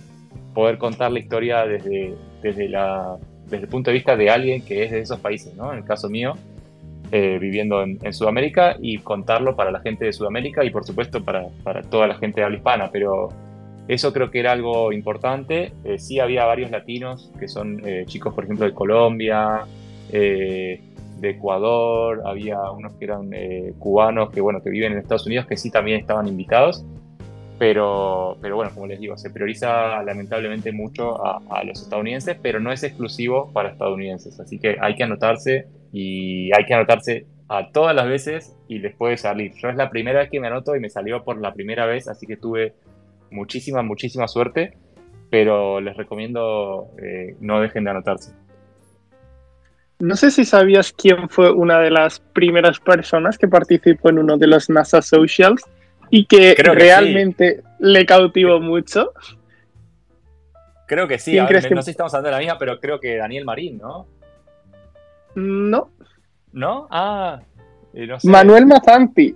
poder 0.54 0.78
contar 0.78 1.11
la 1.11 1.18
historia 1.18 1.66
desde, 1.66 2.14
desde, 2.42 2.68
la, 2.68 3.18
desde 3.44 3.64
el 3.64 3.68
punto 3.68 3.90
de 3.90 3.94
vista 3.94 4.16
de 4.16 4.30
alguien 4.30 4.64
que 4.64 4.85
es 4.85 4.90
de 4.90 5.00
esos 5.00 5.20
países, 5.20 5.54
¿no? 5.54 5.72
En 5.72 5.78
el 5.78 5.85
caso 5.85 6.09
mío, 6.09 6.35
eh, 7.12 7.38
viviendo 7.40 7.82
en, 7.82 8.12
Sudamérica 8.12 8.76
y 8.80 8.98
contarlo 8.98 9.56
para 9.56 9.70
la 9.70 9.80
gente 9.80 10.04
de 10.04 10.12
Sudamérica 10.12 10.64
y 10.64 10.70
por 10.70 10.84
supuesto 10.84 11.24
para, 11.24 11.48
toda 11.90 12.06
la 12.06 12.16
gente 12.16 12.40
de 12.40 12.44
habla 12.44 12.56
hispana, 12.56 12.90
pero 12.90 13.28
eso 13.88 14.12
creo 14.12 14.30
que 14.30 14.40
era 14.40 14.52
algo 14.52 14.92
importante. 14.92 15.72
Eh, 15.84 15.98
sí 15.98 16.20
había 16.20 16.44
varios 16.44 16.70
latinos 16.70 17.30
que 17.38 17.48
son 17.48 17.82
chicos, 18.06 18.34
por 18.34 18.44
ejemplo, 18.44 18.66
de 18.66 18.72
Colombia, 18.72 19.66
de 21.20 21.30
Ecuador, 21.30 22.22
había 22.24 22.58
unos 22.70 22.94
que 22.94 23.04
eran 23.04 23.30
eh, 23.32 23.74
cubanos 23.78 24.30
que, 24.30 24.40
bueno, 24.40 24.62
que 24.62 24.70
viven 24.70 24.92
en 24.92 24.98
Estados 24.98 25.26
Unidos 25.26 25.46
que 25.46 25.56
sí 25.56 25.70
también 25.70 26.00
estaban 26.00 26.26
invitados, 26.26 26.84
pero, 27.58 28.38
pero 28.40 28.56
bueno, 28.56 28.70
como 28.72 28.86
les 28.86 28.98
digo, 28.98 29.18
se 29.18 29.30
prioriza 29.30 30.02
lamentablemente 30.02 30.72
mucho 30.72 31.22
a, 31.22 31.62
los 31.64 31.82
estadounidenses, 31.82 32.38
pero 32.40 32.58
no 32.58 32.72
es 32.72 32.82
exclusivo 32.82 33.50
para 33.52 33.68
estadounidenses, 33.68 34.40
así 34.40 34.58
que 34.58 34.78
hay 34.80 34.94
que 34.94 35.04
anotarse 35.04 35.66
y 35.92 36.50
hay 36.53 36.64
que 36.64 36.74
anotarse 36.74 37.26
a 37.48 37.72
todas 37.72 37.94
las 37.94 38.07
veces 38.07 38.57
y 38.68 38.79
les 38.79 38.94
puede 38.94 39.16
salir. 39.16 39.53
Yo 39.57 39.68
es 39.68 39.76
la 39.76 39.90
primera 39.90 40.20
vez 40.20 40.31
que 40.31 40.40
me 40.40 40.46
anoto 40.46 40.76
y 40.76 40.81
me 40.81 40.88
salió 40.88 41.24
por 41.24 41.40
la 41.40 41.53
primera 41.53 41.85
vez, 41.87 42.07
así 42.07 42.26
que 42.26 42.37
tuve 42.37 42.74
muchísima, 43.31 43.83
muchísima 43.83 44.29
suerte, 44.29 44.76
pero 45.31 45.81
les 45.81 45.96
recomiendo 45.96 46.90
eh, 47.03 47.35
no 47.40 47.61
dejen 47.61 47.85
de 47.85 47.90
anotarse. 47.90 48.33
No 49.98 50.16
sé 50.16 50.31
si 50.31 50.44
sabías 50.44 50.92
quién 50.92 51.29
fue 51.29 51.50
una 51.50 51.81
de 51.81 51.90
las 51.90 52.20
primeras 52.20 52.81
personas 52.81 53.37
que 53.37 53.48
participó 53.48 54.09
en 54.09 54.18
uno 54.18 54.38
de 54.38 54.46
los 54.46 54.70
NASA 54.70 55.03
Socials 55.03 55.62
y 56.09 56.24
que, 56.26 56.55
realmente 56.55 57.62
le 57.79 58.07
cautivó 58.07 58.61
mucho. 58.61 59.12
Creo 60.87 61.07
que 61.07 61.18
sí, 61.18 61.37
no 61.37 61.46
sé 61.48 61.83
si 61.83 61.90
estamos 61.90 62.14
hablando 62.14 62.29
de 62.29 62.33
la 62.33 62.38
misma, 62.38 62.59
pero 62.59 62.81
creo 62.81 62.98
que 62.98 63.16
Daniel 63.16 63.44
Marín, 63.44 63.79
¿no? 63.79 64.07
No. 65.34 65.90
¿No? 66.52 66.88
Ah, 66.90 67.40
eh, 67.92 68.06
no 68.06 68.18
sé. 68.18 68.28
Manuel 68.28 68.66
Mazanti. 68.66 69.34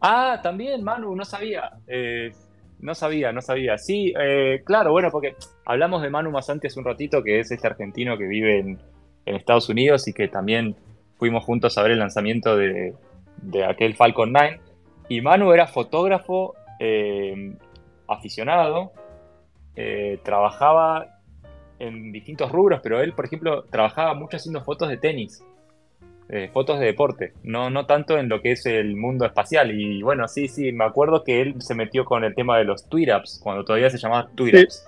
Ah, 0.00 0.40
también, 0.42 0.82
Manu, 0.82 1.14
no 1.14 1.24
sabía. 1.24 1.70
Eh, 1.86 2.32
no 2.80 2.94
sabía, 2.94 3.32
no 3.32 3.40
sabía. 3.40 3.78
Sí, 3.78 4.12
eh, 4.18 4.62
claro, 4.64 4.92
bueno, 4.92 5.10
porque 5.10 5.36
hablamos 5.64 6.02
de 6.02 6.10
Manu 6.10 6.30
Mazanti 6.30 6.66
hace 6.66 6.78
un 6.78 6.84
ratito, 6.84 7.22
que 7.22 7.40
es 7.40 7.50
este 7.50 7.66
argentino 7.66 8.18
que 8.18 8.26
vive 8.26 8.58
en, 8.58 8.78
Estados 9.24 9.68
Unidos 9.68 10.08
y 10.08 10.12
que 10.12 10.26
también 10.26 10.74
fuimos 11.16 11.44
juntos 11.44 11.78
a 11.78 11.82
ver 11.82 11.92
el 11.92 12.00
lanzamiento 12.00 12.56
de, 12.56 12.92
de 13.36 13.64
aquel 13.64 13.94
Falcon 13.94 14.32
9. 14.32 14.60
Y 15.08 15.20
Manu 15.20 15.52
era 15.52 15.68
fotógrafo 15.68 16.54
aficionado, 18.08 18.90
trabajaba 20.24 21.11
en 21.82 22.12
distintos 22.12 22.50
rubros, 22.50 22.80
pero 22.82 23.00
él, 23.00 23.12
por 23.12 23.24
ejemplo, 23.24 23.64
trabajaba 23.64 24.14
mucho 24.14 24.36
haciendo 24.36 24.62
fotos 24.62 24.88
de 24.88 24.96
tenis, 24.96 25.42
eh, 26.28 26.48
fotos 26.52 26.78
de 26.78 26.86
deporte, 26.86 27.32
no, 27.42 27.70
no 27.70 27.86
tanto 27.86 28.18
en 28.18 28.28
lo 28.28 28.40
que 28.40 28.52
es 28.52 28.64
el 28.66 28.96
mundo 28.96 29.26
espacial. 29.26 29.72
Y 29.72 30.00
bueno, 30.02 30.28
sí, 30.28 30.46
sí, 30.48 30.70
me 30.72 30.84
acuerdo 30.84 31.24
que 31.24 31.42
él 31.42 31.56
se 31.60 31.74
metió 31.74 32.04
con 32.04 32.24
el 32.24 32.34
tema 32.34 32.56
de 32.58 32.64
los 32.64 32.88
Tweetups, 32.88 33.40
cuando 33.42 33.64
todavía 33.64 33.90
se 33.90 33.98
llamaba 33.98 34.28
Tweetups. 34.34 34.86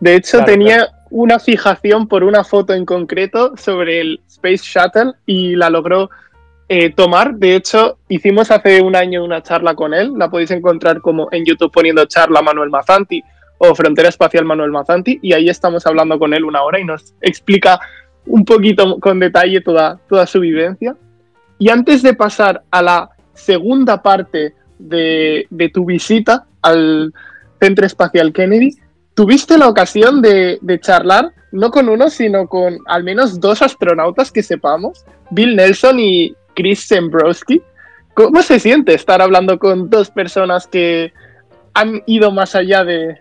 De 0.00 0.14
hecho, 0.14 0.42
tenía 0.44 0.88
una 1.10 1.38
fijación 1.38 2.08
por 2.08 2.24
una 2.24 2.44
foto 2.44 2.74
en 2.74 2.84
concreto 2.84 3.56
sobre 3.56 4.00
el 4.00 4.20
Space 4.26 4.62
Shuttle 4.64 5.12
y 5.24 5.54
la 5.54 5.70
logró 5.70 6.10
eh, 6.68 6.90
tomar. 6.90 7.34
De 7.34 7.56
hecho, 7.56 7.98
hicimos 8.08 8.50
hace 8.50 8.82
un 8.82 8.96
año 8.96 9.24
una 9.24 9.42
charla 9.42 9.74
con 9.74 9.94
él. 9.94 10.12
La 10.16 10.28
podéis 10.28 10.50
encontrar 10.50 11.00
como 11.00 11.28
en 11.32 11.44
YouTube 11.44 11.72
poniendo 11.72 12.04
charla 12.06 12.42
Manuel 12.42 12.68
Mazanti 12.68 13.22
o 13.58 13.74
Frontera 13.74 14.08
Espacial 14.08 14.44
Manuel 14.44 14.70
Mazanti, 14.70 15.18
y 15.22 15.32
ahí 15.32 15.48
estamos 15.48 15.86
hablando 15.86 16.18
con 16.18 16.34
él 16.34 16.44
una 16.44 16.62
hora 16.62 16.78
y 16.78 16.84
nos 16.84 17.14
explica 17.20 17.80
un 18.26 18.44
poquito 18.44 18.98
con 18.98 19.18
detalle 19.20 19.60
toda, 19.60 19.98
toda 20.08 20.26
su 20.26 20.40
vivencia. 20.40 20.96
Y 21.58 21.70
antes 21.70 22.02
de 22.02 22.14
pasar 22.14 22.62
a 22.70 22.82
la 22.82 23.10
segunda 23.34 24.02
parte 24.02 24.54
de, 24.78 25.46
tu 25.72 25.84
visita 25.84 26.46
al 26.62 27.12
Centro 27.60 27.86
Espacial 27.86 28.32
Kennedy, 28.32 28.76
tuviste 29.14 29.56
la 29.56 29.68
ocasión 29.68 30.20
de, 30.20 30.58
de, 30.60 30.80
charlar 30.80 31.32
no 31.52 31.70
con 31.70 31.88
uno, 31.88 32.10
sino 32.10 32.48
con 32.48 32.78
al 32.86 33.04
menos 33.04 33.40
dos 33.40 33.62
astronautas 33.62 34.30
que 34.30 34.42
sepamos, 34.42 35.06
Bill 35.30 35.56
Nelson 35.56 35.98
y 35.98 36.34
Chris 36.54 36.86
Zembrowski. 36.86 37.62
¿Cómo 38.12 38.42
se 38.42 38.58
siente 38.58 38.94
estar 38.94 39.22
hablando 39.22 39.58
con 39.58 39.88
dos 39.88 40.10
personas 40.10 40.66
que 40.66 41.12
han 41.72 42.02
ido 42.06 42.30
más 42.30 42.54
allá 42.54 42.84
de, 42.84 43.20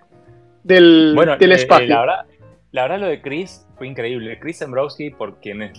del, 0.65 1.13
bueno, 1.15 1.37
del 1.37 1.51
eh, 1.51 1.55
espacio. 1.55 1.87
la, 1.87 1.99
verdad, 2.01 2.25
la, 2.71 2.81
verdad, 2.81 2.99
lo 2.99 3.07
de 3.07 3.21
Chris 3.21 3.67
fue 3.77 3.87
increíble. 3.87 4.39
Chris 4.39 4.59
Zembrowski, 4.59 5.11
por 5.11 5.39
quien 5.39 5.71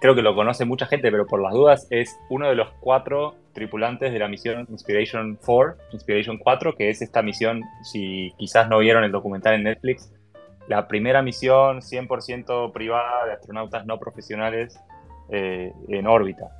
creo 0.00 0.14
que 0.14 0.22
lo 0.22 0.34
conoce 0.34 0.64
mucha 0.64 0.86
gente, 0.86 1.10
pero 1.10 1.26
por 1.26 1.42
las 1.42 1.52
dudas, 1.52 1.88
es 1.90 2.16
uno 2.30 2.48
de 2.48 2.54
los 2.54 2.68
cuatro 2.80 3.34
tripulantes 3.52 4.12
de 4.12 4.18
la 4.18 4.28
misión 4.28 4.66
Inspiration 4.70 5.38
4, 5.44 5.76
Inspiration 5.92 6.38
4, 6.38 6.76
que 6.76 6.90
es 6.90 7.02
esta 7.02 7.20
misión, 7.20 7.62
si 7.82 8.32
quizás 8.38 8.68
no 8.68 8.78
vieron 8.78 9.02
el 9.02 9.10
documental 9.10 9.54
en 9.54 9.64
Netflix, 9.64 10.12
la 10.68 10.86
primera 10.86 11.20
misión 11.20 11.80
100% 11.80 12.72
privada 12.72 13.26
de 13.26 13.32
astronautas 13.32 13.86
no 13.86 13.98
profesionales 13.98 14.78
eh, 15.30 15.72
en 15.88 16.06
órbita. 16.06 16.57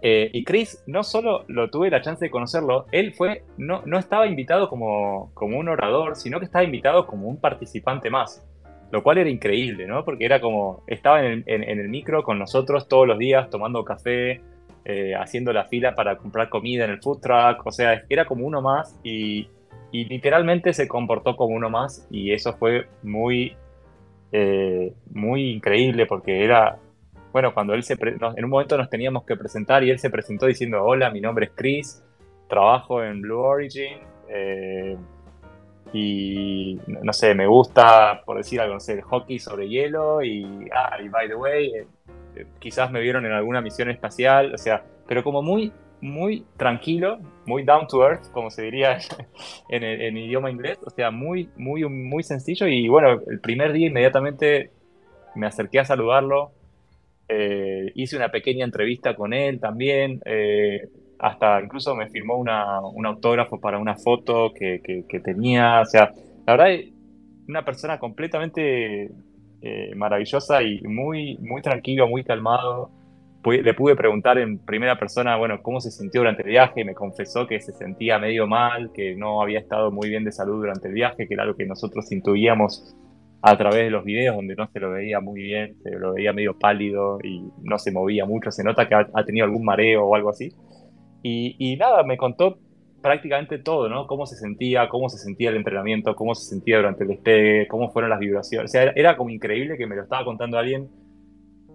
Eh, 0.00 0.30
y 0.32 0.44
Chris, 0.44 0.82
no 0.86 1.02
solo 1.02 1.44
lo 1.48 1.70
tuve 1.70 1.90
la 1.90 2.00
chance 2.00 2.24
de 2.24 2.30
conocerlo, 2.30 2.86
él 2.92 3.14
fue, 3.14 3.42
no, 3.56 3.82
no 3.84 3.98
estaba 3.98 4.26
invitado 4.26 4.68
como, 4.68 5.32
como 5.34 5.58
un 5.58 5.68
orador, 5.68 6.16
sino 6.16 6.38
que 6.38 6.44
estaba 6.44 6.64
invitado 6.64 7.06
como 7.06 7.28
un 7.28 7.40
participante 7.40 8.10
más. 8.10 8.44
Lo 8.90 9.02
cual 9.02 9.18
era 9.18 9.28
increíble, 9.28 9.86
¿no? 9.86 10.04
Porque 10.04 10.24
era 10.24 10.40
como, 10.40 10.82
estaba 10.86 11.22
en 11.22 11.44
el, 11.46 11.88
micro 11.88 12.22
con 12.22 12.38
nosotros 12.38 12.88
todos 12.88 13.06
los 13.06 13.18
días 13.18 13.50
tomando 13.50 13.84
café, 13.84 14.40
eh, 14.86 15.14
haciendo 15.14 15.52
la 15.52 15.66
fila 15.66 15.94
para 15.94 16.16
comprar 16.16 16.48
comida 16.48 16.84
en 16.86 16.92
el 16.92 17.02
food 17.02 17.20
truck, 17.20 17.66
o 17.66 17.70
sea, 17.70 18.04
era 18.08 18.24
como 18.24 18.46
uno 18.46 18.62
más 18.62 18.98
y, 19.02 19.48
literalmente 19.90 20.74
se 20.74 20.86
comportó 20.86 21.34
como 21.34 21.54
uno 21.54 21.70
más 21.70 22.06
y 22.10 22.32
eso 22.32 22.54
fue 22.54 22.86
muy, 23.02 23.56
eh, 24.32 24.92
muy 25.12 25.50
increíble 25.50 26.04
porque 26.06 26.44
era, 26.44 26.78
bueno, 27.32 27.52
cuando 27.52 27.74
él 27.74 27.82
se 27.82 27.96
en 28.00 28.44
un 28.44 28.50
momento 28.50 28.76
nos 28.76 28.88
teníamos 28.88 29.24
que 29.24 29.36
presentar 29.36 29.84
y 29.84 29.90
él 29.90 29.98
se 29.98 30.10
presentó 30.10 30.46
diciendo, 30.46 30.82
hola, 30.82 31.10
mi 31.10 31.20
nombre 31.20 31.46
es 31.46 31.52
Chris, 31.54 32.02
trabajo 32.48 33.02
en 33.02 33.20
Blue 33.20 33.40
Origin 33.40 33.98
eh, 34.28 34.96
y 35.92 36.78
no 36.86 37.12
sé, 37.12 37.34
me 37.34 37.46
gusta, 37.46 38.22
por 38.24 38.36
decir 38.36 38.60
algo, 38.60 38.74
no 38.74 38.80
sé, 38.80 38.94
el 38.94 39.02
hockey 39.02 39.38
sobre 39.38 39.68
hielo 39.68 40.22
y, 40.22 40.68
ah, 40.74 40.98
y 41.02 41.08
by 41.08 41.28
the 41.28 41.34
way, 41.34 41.66
eh, 41.68 41.86
eh, 42.36 42.46
quizás 42.58 42.90
me 42.90 43.00
vieron 43.00 43.24
en 43.26 43.32
alguna 43.32 43.60
misión 43.60 43.90
espacial, 43.90 44.54
o 44.54 44.58
sea, 44.58 44.84
pero 45.06 45.24
como 45.24 45.42
muy, 45.42 45.72
muy 46.00 46.44
tranquilo, 46.56 47.18
muy 47.46 47.62
down 47.62 47.86
to 47.86 48.06
earth, 48.06 48.30
como 48.32 48.50
se 48.50 48.62
diría 48.62 48.98
en, 49.68 49.84
en 49.84 50.16
idioma 50.16 50.50
inglés, 50.50 50.78
o 50.84 50.90
sea, 50.90 51.10
muy, 51.10 51.48
muy, 51.56 51.84
muy 51.88 52.22
sencillo 52.22 52.66
y 52.66 52.88
bueno, 52.88 53.20
el 53.26 53.40
primer 53.40 53.72
día 53.72 53.88
inmediatamente 53.88 54.72
me 55.34 55.46
acerqué 55.46 55.80
a 55.80 55.84
saludarlo, 55.84 56.52
eh, 57.28 57.92
hice 57.94 58.16
una 58.16 58.30
pequeña 58.30 58.64
entrevista 58.64 59.14
con 59.14 59.32
él 59.32 59.60
también. 59.60 60.20
Eh, 60.24 60.88
hasta 61.18 61.60
incluso 61.60 61.94
me 61.94 62.08
firmó 62.08 62.36
un 62.36 63.06
autógrafo 63.06 63.60
para 63.60 63.78
una 63.78 63.96
foto 63.96 64.52
que, 64.54 65.20
tenía. 65.22 65.80
O 65.80 65.84
sea, 65.84 66.12
la 66.46 66.56
verdad, 66.56 66.80
una 67.48 67.64
persona 67.64 67.98
completamente 67.98 69.10
eh, 69.60 69.94
maravillosa 69.96 70.62
y 70.62 70.80
muy, 70.82 71.36
muy 71.38 71.60
tranquilo, 71.60 72.08
muy 72.08 72.24
calmado. 72.24 72.90
Le 73.44 73.72
pude 73.72 73.96
preguntar 73.96 74.36
en 74.38 74.58
primera 74.58 74.98
persona, 74.98 75.36
bueno, 75.36 75.62
cómo 75.62 75.80
se 75.80 75.90
sintió 75.90 76.20
durante 76.20 76.42
el 76.42 76.48
viaje. 76.50 76.84
Me 76.84 76.94
confesó 76.94 77.46
que 77.46 77.60
se 77.60 77.72
sentía 77.72 78.18
medio 78.18 78.46
mal, 78.46 78.90
que 78.92 79.14
no 79.16 79.40
había 79.42 79.58
estado 79.58 79.90
muy 79.90 80.08
bien 80.08 80.24
de 80.24 80.32
salud 80.32 80.60
durante 80.60 80.88
el 80.88 80.94
viaje, 80.94 81.26
que 81.26 81.34
era 81.34 81.44
algo 81.44 81.56
que 81.56 81.64
nosotros 81.64 82.10
intuíamos 82.12 82.94
a 83.40 83.56
través 83.56 83.84
de 83.84 83.90
los 83.90 84.04
videos 84.04 84.34
donde 84.34 84.56
no 84.56 84.68
se 84.68 84.80
lo 84.80 84.90
veía 84.90 85.20
muy 85.20 85.40
bien, 85.42 85.76
se 85.82 85.90
lo 85.90 86.14
veía 86.14 86.32
medio 86.32 86.58
pálido 86.58 87.18
y 87.22 87.42
no 87.62 87.78
se 87.78 87.92
movía 87.92 88.24
mucho, 88.26 88.50
se 88.50 88.64
nota 88.64 88.88
que 88.88 88.94
ha, 88.94 89.24
tenido 89.24 89.46
algún 89.46 89.64
mareo 89.64 90.04
o 90.06 90.14
algo 90.14 90.30
así. 90.30 90.52
Y, 91.22 91.76
nada, 91.76 92.02
me 92.04 92.16
contó 92.16 92.58
prácticamente 93.02 93.58
todo, 93.58 93.88
¿no? 93.88 94.06
Cómo 94.06 94.26
se 94.26 94.36
sentía, 94.36 94.88
cómo 94.88 95.08
se 95.08 95.18
sentía 95.18 95.50
el 95.50 95.56
entrenamiento, 95.56 96.16
cómo 96.16 96.34
se 96.34 96.48
sentía 96.48 96.78
durante 96.78 97.04
el 97.04 97.10
despegue, 97.10 97.68
cómo 97.68 97.90
fueron 97.90 98.10
las 98.10 98.18
vibraciones. 98.18 98.70
O 98.70 98.72
sea, 98.72 98.92
era, 98.96 99.16
como 99.16 99.30
increíble 99.30 99.76
que 99.76 99.86
me 99.86 99.94
lo 99.94 100.02
estaba 100.02 100.24
contando 100.24 100.58
alguien, 100.58 100.88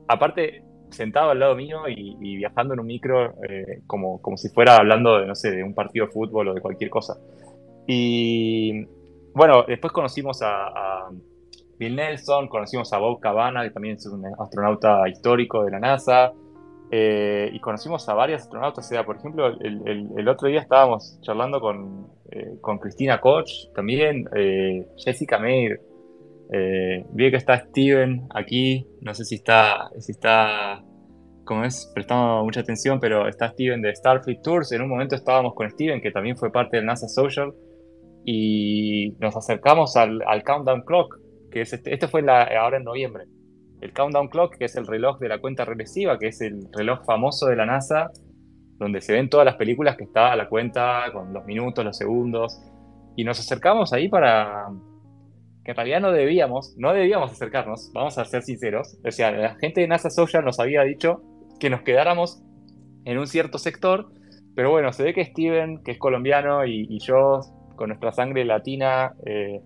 aparte 0.08 0.64
sentado 0.90 1.32
al 1.32 1.40
lado 1.40 1.56
mío 1.56 1.82
y, 1.88 2.38
viajando 2.38 2.74
en 2.74 2.80
un 2.80 2.88
micro 2.88 3.36
eh, 3.48 3.82
como, 3.88 4.22
como 4.22 4.38
si 4.38 4.50
fuera 4.50 4.78
hablando 4.78 5.20
de, 5.20 5.28
no 5.28 5.36
sé, 5.36 5.52
de 5.52 5.64
un 5.64 5.74
partido 5.74 6.08
de 6.08 6.12
fútbol 6.12 6.50
o 6.50 6.54
de 6.54 6.62
cualquier 6.62 6.90
cosa. 6.90 7.16
Y 7.88 8.86
bueno, 9.34 9.64
después 9.68 9.94
conocimos 9.94 10.42
a 10.42 11.10
Bill 11.78 11.96
Nelson, 11.96 12.48
conocimos 12.48 12.94
a 12.94 12.98
Bob 12.98 13.20
Cabana, 13.20 13.64
que 13.64 13.72
también 13.72 13.96
es 13.96 14.06
un 14.06 14.24
astronauta 14.40 15.08
histórico 15.10 15.64
de 15.64 15.72
la 15.72 15.80
NASA, 15.80 16.34
eh, 16.92 17.50
y 17.52 17.60
conocimos 17.60 18.08
a 18.08 18.14
varios 18.14 18.44
astronautas. 18.44 18.86
O 18.86 18.88
sea, 18.88 19.04
por 19.04 19.18
ejemplo, 19.18 19.48
el, 19.48 20.28
otro 20.28 20.48
día 20.48 20.62
estábamos 20.62 21.18
charlando 21.22 21.60
con, 21.60 22.08
eh, 22.30 22.58
con 22.62 22.78
Cristina 22.78 23.20
Koch, 23.20 23.50
también 23.74 24.26
eh, 24.36 24.86
Jessica 24.98 25.40
Meir. 25.40 25.82
vi 27.12 27.32
que 27.32 27.38
está 27.38 27.58
Steven 27.58 28.28
aquí, 28.30 28.88
no 29.02 29.16
sé 29.16 29.26
si 29.26 29.36
está, 29.36 29.90
si 29.98 30.12
está, 30.12 30.84
como 31.46 31.64
es, 31.64 31.92
prestando 31.96 32.44
mucha 32.44 32.60
atención, 32.60 33.00
pero 33.00 33.28
está 33.28 33.50
Steven 33.50 33.82
de 33.82 33.96
Starfleet 33.96 34.44
Tours. 34.44 34.72
En 34.72 34.84
un 34.84 34.90
momento 34.90 35.16
estábamos 35.16 35.56
con 35.56 35.70
Steven, 35.72 36.00
que 36.00 36.12
también 36.12 36.38
fue 36.38 36.52
parte 36.52 36.78
del 36.78 36.86
NASA 36.86 37.08
Social, 37.08 37.54
y 38.24 39.16
nos 39.20 39.36
acercamos 39.36 39.98
al, 39.98 40.22
al 40.28 40.44
Countdown 40.44 40.84
Clock, 40.84 41.23
que 41.54 41.62
es 41.62 41.72
este, 41.72 42.08
fue 42.08 42.26
ahora 42.30 42.78
en 42.78 42.84
noviembre. 42.84 43.26
El 43.80 43.94
Countdown 43.94 44.30
Clock, 44.30 44.58
que 44.58 44.66
es 44.66 44.76
el 44.76 44.88
reloj 44.88 45.20
de 45.20 45.30
la 45.30 45.40
cuenta 45.40 45.66
regresiva, 45.66 46.18
que 46.18 46.28
es 46.28 46.42
el 46.42 46.68
reloj 46.74 47.06
famoso 47.06 47.48
de 47.48 47.56
la 47.56 47.66
NASA, 47.66 48.10
donde 48.80 49.02
se 49.02 49.14
ven 49.14 49.30
todas 49.30 49.46
las 49.46 49.56
películas 49.56 49.96
que 49.96 50.06
está 50.06 50.32
a 50.32 50.36
la 50.36 50.50
cuenta, 50.50 51.04
con 51.14 51.32
los 51.32 51.46
minutos, 51.46 51.86
los 51.86 51.98
segundos. 51.98 52.60
Y 53.16 53.24
nos 53.24 53.40
acercamos 53.40 53.94
ahí 53.94 54.10
para. 54.10 54.68
que 55.64 55.72
en 55.72 55.78
realidad 55.78 56.02
no 56.02 56.12
debíamos, 56.12 56.76
no 56.78 56.92
debíamos 56.94 57.32
acercarnos, 57.32 57.92
vamos 57.94 58.18
a 58.18 58.26
ser 58.26 58.42
sinceros. 58.42 58.98
O 59.06 59.12
sea, 59.12 59.32
la 59.32 59.56
gente 59.56 59.82
de 59.82 59.88
NASA 59.88 60.10
Social 60.10 60.44
nos 60.44 60.60
había 60.60 60.82
dicho 60.84 61.22
que 61.60 61.70
nos 61.70 61.84
quedáramos 61.84 62.42
en 63.06 63.18
un 63.18 63.28
cierto 63.28 63.60
sector, 63.60 64.10
pero 64.56 64.72
bueno, 64.72 64.92
se 64.92 65.04
ve 65.04 65.14
que 65.14 65.26
Steven, 65.26 65.84
que 65.84 65.92
es 65.92 66.00
colombiano, 66.00 66.66
y, 66.66 67.00
yo, 67.00 67.42
con 67.76 67.90
nuestra 67.90 68.12
sangre 68.12 68.44
latina, 68.46 69.14
eh, 69.26 69.62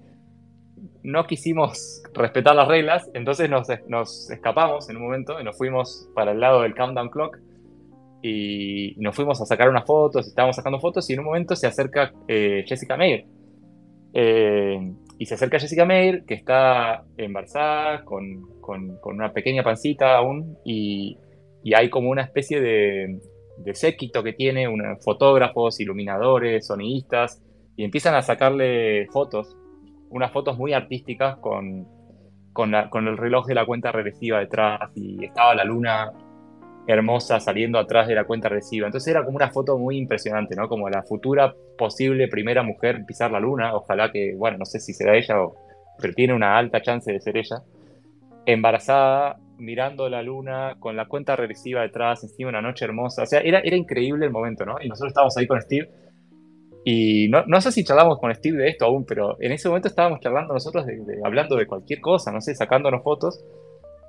no 1.03 1.25
quisimos 1.25 2.03
respetar 2.13 2.55
las 2.55 2.67
reglas, 2.67 3.09
entonces 3.13 3.49
nos, 3.49 4.29
escapamos 4.29 4.89
en 4.89 4.97
un 4.97 5.03
momento 5.03 5.39
y 5.39 5.43
nos 5.43 5.57
fuimos 5.57 6.09
para 6.13 6.31
el 6.31 6.39
lado 6.39 6.61
del 6.61 6.75
countdown 6.75 7.09
clock 7.09 7.37
y 8.21 8.95
nos 8.97 9.15
fuimos 9.15 9.41
a 9.41 9.45
sacar 9.45 9.69
unas 9.69 9.85
fotos, 9.85 10.27
estábamos 10.27 10.55
sacando 10.55 10.79
fotos 10.79 11.09
y 11.09 11.13
en 11.13 11.19
un 11.19 11.25
momento 11.25 11.55
se 11.55 11.67
acerca 11.67 12.13
eh, 12.27 12.63
Jessica 12.67 12.97
Meir. 12.97 13.25
Eh, 14.13 14.93
y 15.19 15.25
se 15.25 15.35
acerca 15.35 15.59
Jessica 15.59 15.85
Meir, 15.85 16.23
que 16.25 16.33
está 16.35 17.03
embarazada, 17.17 18.03
con, 18.03 18.59
con, 18.59 18.97
con 18.97 19.15
una 19.15 19.33
pequeña 19.33 19.63
pancita 19.63 20.15
aún, 20.15 20.57
y, 20.63 21.17
y 21.63 21.73
hay 21.73 21.89
como 21.89 22.09
una 22.09 22.21
especie 22.23 22.61
de, 22.61 23.19
de 23.57 23.75
séquito 23.75 24.23
que 24.23 24.33
tiene, 24.33 24.67
unos 24.67 25.03
fotógrafos, 25.03 25.79
iluminadores, 25.79 26.67
sonidistas, 26.67 27.41
y 27.75 27.83
empiezan 27.83 28.15
a 28.15 28.21
sacarle 28.21 29.07
fotos, 29.11 29.55
unas 30.09 30.31
fotos 30.31 30.57
muy 30.57 30.73
artísticas 30.73 31.37
con, 31.37 31.87
con, 32.53 32.71
la, 32.71 32.89
con 32.89 33.07
el 33.07 33.17
reloj 33.17 33.45
de 33.45 33.55
la 33.55 33.65
cuenta 33.65 33.91
regresiva 33.91 34.39
detrás, 34.39 34.91
y 34.95 35.25
estaba 35.25 35.53
la 35.55 35.63
luna 35.63 36.11
hermosa 36.87 37.39
saliendo 37.41 37.79
atrás 37.79 38.07
de 38.07 38.15
la 38.15 38.23
cuenta 38.23 38.47
regresiva. 38.47 38.87
Entonces 38.87 39.11
era 39.11 39.25
como 39.25 39.35
una 39.35 39.49
foto 39.49 39.77
muy 39.77 39.97
impresionante, 39.97 40.55
¿no? 40.55 40.69
Como 40.69 40.89
la 40.89 41.03
futura 41.03 41.53
posible 41.77 42.29
primera 42.29 42.63
mujer 42.63 43.03
pisar 43.05 43.29
la 43.29 43.41
luna. 43.41 43.75
Ojalá 43.75 44.09
que, 44.11 44.33
bueno, 44.37 44.57
no 44.57 44.65
sé 44.65 44.79
si 44.79 44.93
será 44.93 45.15
ella, 45.15 45.41
o, 45.41 45.55
pero 45.99 46.13
tiene 46.13 46.33
una 46.33 46.57
alta 46.57 46.81
chance 46.81 47.11
de 47.11 47.19
ser 47.19 47.35
ella. 47.35 47.57
Embarazada, 48.45 49.37
mirando 49.57 50.07
la 50.07 50.23
luna, 50.23 50.77
con 50.79 50.95
la 50.95 51.07
cuenta 51.07 51.35
regresiva 51.35 51.81
detrás, 51.81 52.23
encima 52.23 52.49
una 52.49 52.61
noche 52.61 52.85
hermosa. 52.85 53.23
O 53.23 53.25
sea, 53.25 53.41
era, 53.41 53.59
era 53.59 53.75
increíble 53.75 54.25
el 54.25 54.31
momento, 54.31 54.65
¿no? 54.65 54.77
Y 54.81 54.87
nosotros 54.87 55.09
estábamos 55.09 55.35
ahí 55.35 55.45
con 55.45 55.61
Steve. 55.61 55.89
Y 56.89 57.27
no, 57.27 57.43
no 57.47 57.59
sé 57.59 57.73
si 57.73 57.83
charlamos 57.83 58.17
con 58.17 58.33
Steve 58.33 58.59
de 58.59 58.69
esto 58.69 58.85
aún, 58.85 59.03
pero 59.03 59.35
en 59.41 59.51
ese 59.51 59.67
momento 59.67 59.89
estábamos 59.89 60.21
charlando 60.21 60.53
nosotros, 60.53 60.85
de, 60.85 61.19
hablando 61.21 61.57
de 61.57 61.67
cualquier 61.67 61.99
cosa, 61.99 62.31
no 62.31 62.39
sé, 62.39 62.55
sacándonos 62.55 63.03
fotos. 63.03 63.43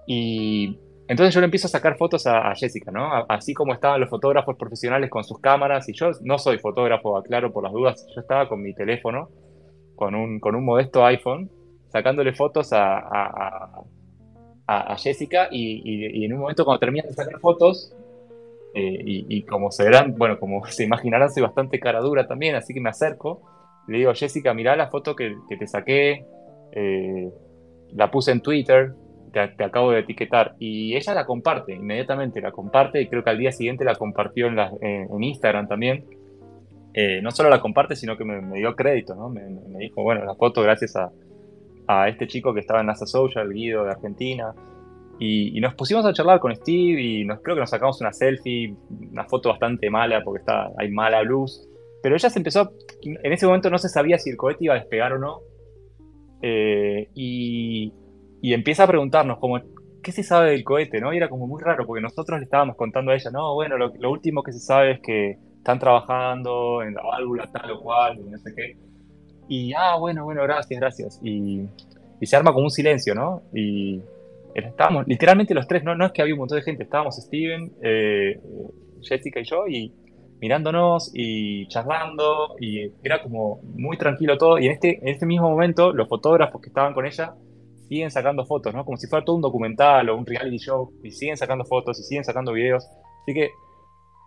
Y 0.06 0.78
entonces 1.08 1.34
yo 1.34 1.40
le 1.40 1.46
empiezo 1.46 1.66
a 1.66 1.70
sacar 1.70 1.96
fotos 1.96 2.28
a, 2.28 2.54
Jessica, 2.54 2.92
¿no? 2.92 3.10
así 3.28 3.52
como 3.52 3.74
estaban 3.74 3.98
los 3.98 4.08
fotógrafos 4.08 4.54
profesionales 4.56 5.10
con 5.10 5.24
sus 5.24 5.40
cámaras, 5.40 5.88
y 5.88 5.92
yo 5.92 6.12
no 6.22 6.38
soy 6.38 6.58
fotógrafo, 6.58 7.16
aclaro 7.16 7.52
por 7.52 7.64
las 7.64 7.72
dudas, 7.72 8.06
yo 8.14 8.20
estaba 8.20 8.48
con 8.48 8.62
mi 8.62 8.72
teléfono, 8.72 9.28
con 9.96 10.14
un, 10.14 10.38
con 10.38 10.54
un 10.54 10.64
modesto 10.64 11.04
iPhone, 11.04 11.50
sacándole 11.88 12.32
fotos 12.32 12.72
a, 12.72 12.96
a, 12.96 13.82
a 14.68 14.96
Jessica, 14.98 15.48
y, 15.50 16.24
en 16.24 16.32
un 16.32 16.38
momento 16.38 16.64
cuando 16.64 16.78
terminan 16.78 17.08
de 17.08 17.14
sacar 17.14 17.40
fotos, 17.40 17.92
eh, 18.74 18.98
y, 19.04 19.42
como 19.44 19.70
se 19.70 19.84
verán, 19.84 20.14
bueno, 20.16 20.38
como 20.38 20.64
se 20.66 20.84
imaginarán, 20.84 21.30
soy 21.30 21.42
bastante 21.42 21.80
cara 21.80 22.00
dura 22.00 22.26
también, 22.26 22.54
así 22.54 22.74
que 22.74 22.80
me 22.80 22.90
acerco, 22.90 23.42
le 23.88 23.98
digo, 23.98 24.12
Jessica, 24.14 24.52
mirá 24.54 24.76
la 24.76 24.88
foto 24.88 25.16
que, 25.16 25.34
te 25.48 25.66
saqué, 25.66 26.24
eh, 26.72 27.30
la 27.92 28.10
puse 28.10 28.32
en 28.32 28.42
Twitter, 28.42 28.92
te, 29.32 29.64
acabo 29.64 29.92
de 29.92 30.00
etiquetar. 30.00 30.54
Y 30.58 30.94
ella 30.94 31.14
la 31.14 31.24
comparte, 31.24 31.74
inmediatamente 31.74 32.40
la 32.40 32.52
comparte, 32.52 33.00
y 33.00 33.08
creo 33.08 33.24
que 33.24 33.30
al 33.30 33.38
día 33.38 33.52
siguiente 33.52 33.84
la 33.84 33.94
compartió 33.94 34.46
en, 34.46 34.58
en 34.82 35.22
Instagram 35.22 35.68
también. 35.68 36.04
Eh, 36.94 37.20
no 37.22 37.30
solo 37.30 37.48
la 37.48 37.60
comparte, 37.60 37.94
sino 37.94 38.16
que 38.16 38.24
me, 38.24 38.58
dio 38.58 38.74
crédito, 38.74 39.14
¿no? 39.14 39.28
Me, 39.28 39.42
dijo, 39.78 40.02
bueno, 40.02 40.24
la 40.24 40.34
foto 40.34 40.62
gracias 40.62 40.96
a, 40.96 41.12
a, 41.86 42.08
este 42.08 42.26
chico 42.26 42.52
que 42.52 42.60
estaba 42.60 42.80
en 42.80 42.86
NASA 42.86 43.06
Social, 43.06 43.52
Guido 43.52 43.84
de 43.84 43.92
Argentina. 43.92 44.52
Y, 45.20 45.60
nos 45.60 45.74
pusimos 45.74 46.04
a 46.06 46.12
charlar 46.12 46.38
con 46.38 46.54
Steve 46.54 47.00
y 47.00 47.24
nos, 47.24 47.40
creo 47.40 47.56
que 47.56 47.60
nos 47.60 47.70
sacamos 47.70 48.00
una 48.00 48.12
selfie, 48.12 48.74
una 49.10 49.24
foto 49.24 49.48
bastante 49.48 49.90
mala 49.90 50.22
porque 50.22 50.40
está, 50.40 50.70
hay 50.78 50.90
mala 50.90 51.22
luz. 51.22 51.68
Pero 52.02 52.14
ella 52.14 52.30
se 52.30 52.38
empezó, 52.38 52.72
en 53.02 53.32
ese 53.32 53.46
momento 53.46 53.70
no 53.70 53.78
se 53.78 53.88
sabía 53.88 54.18
si 54.18 54.30
el 54.30 54.36
cohete 54.36 54.64
iba 54.64 54.74
a 54.74 54.78
despegar 54.78 55.12
o 55.12 55.18
no. 55.18 55.40
Eh, 56.40 57.08
y, 57.14 57.92
y 58.40 58.54
empieza 58.54 58.84
a 58.84 58.86
preguntarnos 58.86 59.38
como, 59.38 59.60
¿qué 60.02 60.12
se 60.12 60.22
sabe 60.22 60.52
del 60.52 60.62
cohete? 60.62 61.00
¿no? 61.00 61.12
Y 61.12 61.16
era 61.16 61.28
como 61.28 61.46
muy 61.46 61.60
raro, 61.60 61.84
porque 61.84 62.00
nosotros 62.00 62.38
le 62.38 62.44
estábamos 62.44 62.76
contando 62.76 63.10
a 63.10 63.16
ella, 63.16 63.30
no, 63.32 63.54
bueno, 63.54 63.76
lo, 63.76 64.10
último 64.10 64.42
que 64.44 64.52
se 64.52 64.60
sabe 64.60 64.92
es 64.92 65.00
que 65.00 65.38
están 65.56 65.80
trabajando 65.80 66.82
en 66.82 66.94
la 66.94 67.02
válvula 67.02 67.50
tal 67.50 67.72
o 67.72 67.80
cual, 67.80 68.18
y 68.18 68.30
no 68.30 68.38
sé 68.38 68.54
qué. 68.54 68.76
Y, 69.48 69.72
ah, 69.74 69.96
bueno, 69.98 70.24
bueno, 70.24 70.42
gracias, 70.42 70.78
gracias. 70.78 71.20
Y, 71.22 71.66
y 72.20 72.26
se 72.26 72.36
arma 72.36 72.52
como 72.52 72.64
un 72.64 72.70
silencio, 72.70 73.14
¿no? 73.14 73.42
Y 73.52 74.00
estábamos, 74.54 75.06
literalmente 75.06 75.54
los 75.54 75.66
tres, 75.66 75.84
no, 75.84 75.94
no 75.94 76.06
es 76.06 76.12
que 76.12 76.22
había 76.22 76.34
un 76.34 76.40
montón 76.40 76.58
de 76.58 76.62
gente, 76.62 76.82
estábamos 76.84 77.16
Steven, 77.16 77.72
eh, 77.82 78.40
Jessica 79.02 79.40
y 79.40 79.44
yo, 79.44 79.66
y 79.66 79.92
mirándonos 80.40 81.10
y 81.14 81.66
charlando, 81.68 82.56
y 82.60 82.92
era 83.02 83.22
como 83.22 83.60
muy 83.62 83.96
tranquilo 83.96 84.38
todo. 84.38 84.58
Y 84.58 84.66
en 84.66 84.72
este, 84.72 84.98
en 85.00 85.08
este 85.08 85.26
mismo 85.26 85.50
momento, 85.50 85.92
los 85.92 86.08
fotógrafos 86.08 86.60
que 86.60 86.68
estaban 86.68 86.94
con 86.94 87.06
ella 87.06 87.34
siguen 87.88 88.10
sacando 88.10 88.44
fotos, 88.44 88.74
¿no? 88.74 88.84
Como 88.84 88.96
si 88.96 89.06
fuera 89.06 89.24
todo 89.24 89.36
un 89.36 89.42
documental 89.42 90.08
o 90.10 90.16
un 90.16 90.26
reality 90.26 90.58
show, 90.58 90.92
y 91.02 91.10
siguen 91.10 91.36
sacando 91.36 91.64
fotos 91.64 91.98
y 91.98 92.02
siguen 92.02 92.24
sacando 92.24 92.52
videos. 92.52 92.86
Así 93.22 93.34
que, 93.34 93.50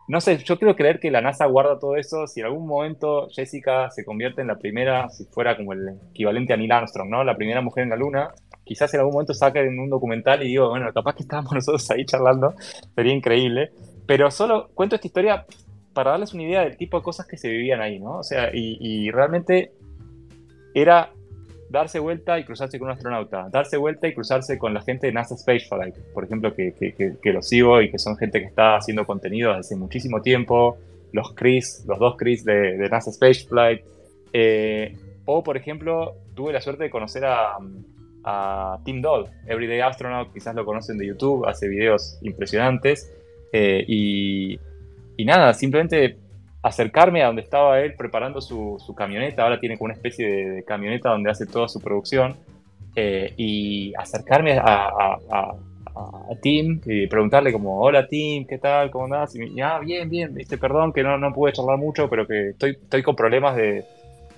no 0.08 0.20
sé, 0.20 0.38
yo 0.40 0.58
quiero 0.58 0.76
creer 0.76 1.00
que 1.00 1.12
la 1.12 1.22
NASA 1.22 1.46
guarda 1.46 1.80
todo 1.80 1.96
eso. 1.96 2.28
Si 2.28 2.40
en 2.40 2.48
algún 2.48 2.68
momento 2.68 3.30
Jessica 3.30 3.90
se 3.92 4.04
convierte 4.04 4.42
en 4.42 4.48
la 4.48 4.58
primera, 4.58 5.10
si 5.10 5.26
fuera 5.26 5.56
como 5.56 5.74
el 5.74 6.00
equivalente 6.10 6.54
a 6.54 6.58
Neil 6.58 6.72
Armstrong, 6.72 7.10
¿no? 7.10 7.24
La 7.24 7.38
primera 7.38 7.62
mujer 7.62 7.84
en 7.84 7.92
la 7.92 7.96
Luna, 7.96 8.32
quizás 8.72 8.94
en 8.94 9.02
algún 9.02 9.16
momento 9.16 9.34
saquen 9.34 9.78
un 9.78 9.90
documental 9.90 10.42
y 10.44 10.48
digo, 10.48 10.70
bueno, 10.70 10.94
capaz 10.94 11.16
que 11.16 11.24
estábamos 11.24 11.52
nosotros 11.56 11.92
ahí 11.92 12.06
charlando, 12.06 12.54
sería 12.96 13.14
increíble. 13.14 13.72
Pero 14.08 14.32
solo 14.32 14.70
cuento 14.74 14.96
esta 14.96 15.08
historia 15.08 15.46
para 15.92 16.12
darles 16.12 16.34
una 16.34 16.44
idea 16.44 16.62
del 16.62 16.78
tipo 16.78 16.96
de 16.96 17.04
cosas 17.04 17.28
que 17.28 17.36
se 17.36 17.50
vivían 17.50 17.82
ahí, 17.82 18.00
¿no? 18.00 18.20
O 18.20 18.24
sea, 18.24 18.50
y, 18.54 18.78
y 18.80 19.12
realmente 19.12 19.74
era 20.74 21.12
darse 21.70 22.00
vuelta 22.00 22.40
y 22.40 22.46
cruzarse 22.46 22.80
con 22.80 22.88
un 22.88 22.94
astronauta, 22.94 23.50
darse 23.52 23.76
vuelta 23.76 24.08
y 24.08 24.14
cruzarse 24.14 24.58
con 24.58 24.74
la 24.74 24.82
gente 24.82 25.08
de 25.08 25.14
NASA 25.14 25.36
Space 25.36 25.68
Flight, 25.68 25.96
por 26.14 26.24
ejemplo, 26.24 26.56
que, 26.56 26.74
que, 26.74 27.18
que, 27.22 27.34
lo 27.34 27.42
sigo 27.42 27.82
y 27.82 27.92
que 27.92 28.00
son 28.00 28.16
gente 28.16 28.40
que 28.40 28.46
está 28.46 28.78
haciendo 28.78 29.06
contenido 29.06 29.50
desde 29.50 29.60
hace 29.60 29.76
muchísimo 29.76 30.22
tiempo, 30.22 30.78
los 31.12 31.34
Chris, 31.34 31.84
los 31.90 32.00
dos 32.00 32.16
Chris 32.18 32.46
de, 32.46 32.78
de 32.78 32.90
NASA 32.90 33.10
Space 33.10 33.46
Flight, 33.50 33.82
eh, 34.32 34.98
o 35.26 35.44
por 35.44 35.58
ejemplo, 35.58 36.16
tuve 36.36 36.54
la 36.54 36.62
suerte 36.62 36.86
de 36.86 36.90
conocer 36.90 37.26
a, 37.26 37.58
a 38.24 38.80
Tim 38.84 39.02
Doll, 39.02 39.30
Everyday 39.48 39.82
Astronaut, 39.82 40.32
quizás 40.34 40.56
lo 40.56 40.66
conocen 40.66 40.98
de 40.98 41.08
YouTube, 41.08 41.48
hace 41.48 41.68
videos 41.68 42.20
impresionantes, 42.22 43.12
eh, 43.54 43.84
y, 43.88 44.60
y 45.18 45.26
nada, 45.26 45.54
simplemente 45.54 46.18
acercarme 46.64 47.24
a 47.24 47.28
donde 47.28 47.42
estaba 47.42 47.80
él 47.80 47.96
preparando 47.96 48.40
su, 48.40 48.78
camioneta, 48.96 49.44
ahora 49.44 49.60
tiene 49.60 49.78
como 49.78 49.86
una 49.86 49.96
especie 49.96 50.28
de, 50.28 50.64
camioneta 50.64 51.10
donde 51.10 51.32
hace 51.32 51.46
toda 51.46 51.68
su 51.68 51.80
producción, 51.80 52.36
eh, 52.96 53.34
y 53.38 53.94
acercarme 53.96 54.58
a, 54.58 55.18
a, 55.30 55.56
Tim 56.42 56.80
y 56.86 57.06
preguntarle 57.08 57.52
como, 57.52 57.82
hola 57.82 58.08
Tim, 58.08 58.46
¿qué 58.48 58.58
tal? 58.58 58.90
¿Cómo 58.90 59.06
andás? 59.06 59.36
Y 59.36 59.60
ah, 59.62 59.80
bien, 59.80 60.10
bien, 60.10 60.34
¿viste? 60.34 60.58
perdón 60.58 60.94
que 60.94 61.04
no, 61.04 61.18
no 61.18 61.34
pude 61.34 61.52
charlar 61.52 61.78
mucho, 61.78 62.10
pero 62.10 62.26
que 62.26 62.50
estoy, 62.50 62.72
estoy 62.72 63.04
con 63.04 63.16
problemas 63.16 63.56
de... 63.56 63.84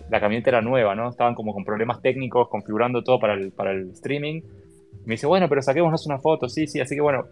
La 0.09 0.19
camioneta 0.19 0.49
era 0.49 0.61
nueva, 0.61 0.95
¿no? 0.95 1.09
Estaban 1.09 1.35
como 1.35 1.53
con 1.53 1.63
problemas 1.63 2.01
técnicos, 2.01 2.49
configurando 2.49 3.03
todo 3.03 3.19
para 3.19 3.33
el, 3.33 3.51
para 3.51 3.71
el 3.71 3.91
streaming. 3.91 4.41
Me 5.05 5.15
dice, 5.15 5.27
bueno, 5.27 5.49
pero 5.49 5.61
saquémonos 5.61 6.05
una 6.05 6.19
foto, 6.19 6.47
sí, 6.47 6.65
sí, 6.67 6.79
así 6.79 6.95
que 6.95 7.01
bueno, 7.01 7.25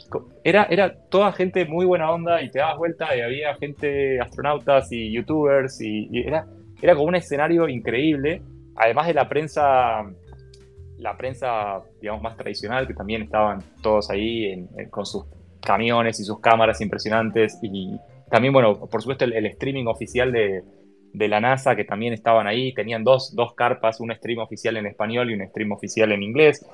era, 0.44 0.66
era 0.70 0.94
toda 1.10 1.32
gente 1.32 1.66
muy 1.66 1.86
buena 1.86 2.12
onda 2.12 2.42
y 2.42 2.52
te 2.52 2.60
dabas 2.60 2.78
vuelta 2.78 3.16
y 3.16 3.22
había 3.22 3.56
gente, 3.56 4.20
astronautas 4.20 4.92
y 4.92 5.12
youtubers 5.12 5.80
y, 5.80 6.10
era, 6.20 6.48
era 6.82 6.96
como 6.96 7.08
un 7.08 7.16
escenario 7.16 7.70
increíble, 7.70 8.42
además 8.76 9.08
de 9.08 9.14
la 9.14 9.30
prensa, 9.30 10.04
la 10.98 11.18
prensa, 11.18 11.82
digamos, 12.02 12.22
más 12.22 12.36
tradicional, 12.36 12.88
que 12.88 12.94
también 12.94 13.22
estaban 13.22 13.64
todos 13.82 14.10
ahí 14.10 14.68
con 14.90 15.06
sus 15.06 15.26
camiones 15.62 16.20
y 16.20 16.24
sus 16.24 16.40
cámaras 16.40 16.82
impresionantes. 16.82 17.58
Y 17.62 17.98
también, 18.30 18.54
bueno, 18.54 18.78
por 18.78 19.02
supuesto 19.02 19.26
el, 19.26 19.46
streaming 19.46 19.86
oficial 19.86 20.32
de, 20.32 20.64
de, 21.14 21.28
la 21.28 21.40
NASA, 21.40 21.76
que 21.76 21.84
también 21.84 22.14
estaban 22.14 22.48
ahí, 22.48 22.74
tenían 22.74 23.04
dos, 23.04 23.36
dos 23.36 23.54
carpas, 23.56 24.00
un 24.00 24.14
stream 24.14 24.40
oficial 24.40 24.78
en 24.78 24.86
español 24.86 25.30
y 25.30 25.34
un 25.34 25.48
stream 25.48 25.72
oficial 25.72 26.12
en 26.12 26.24
inglés. 26.24 26.66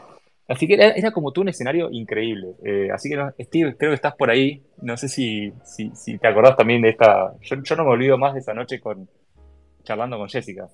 Así 0.47 0.65
que 0.65 0.76
era, 0.76 1.12
como 1.12 1.34
tú 1.34 1.41
un 1.41 1.50
escenario 1.50 1.89
increíble. 1.91 2.54
Eh, 2.63 2.89
así 2.93 3.10
que, 3.10 3.43
Steve, 3.43 3.76
creo 3.78 3.91
que 3.91 3.95
estás 3.95 4.15
por 4.15 4.30
ahí. 4.30 4.63
No 4.82 4.95
sé 4.95 5.10
si, 5.10 5.52
si, 5.65 6.17
te 6.17 6.28
acordás 6.28 6.56
también 6.56 6.82
de 6.82 6.89
esta. 6.89 7.34
Yo, 7.41 7.76
no 7.76 7.84
me 7.84 7.91
olvido 7.91 8.17
más 8.17 8.34
de 8.34 8.39
esa 8.39 8.54
noche 8.54 8.80
con 8.80 9.10
charlando 9.84 10.17
con 10.17 10.30
Jessica. 10.30 10.67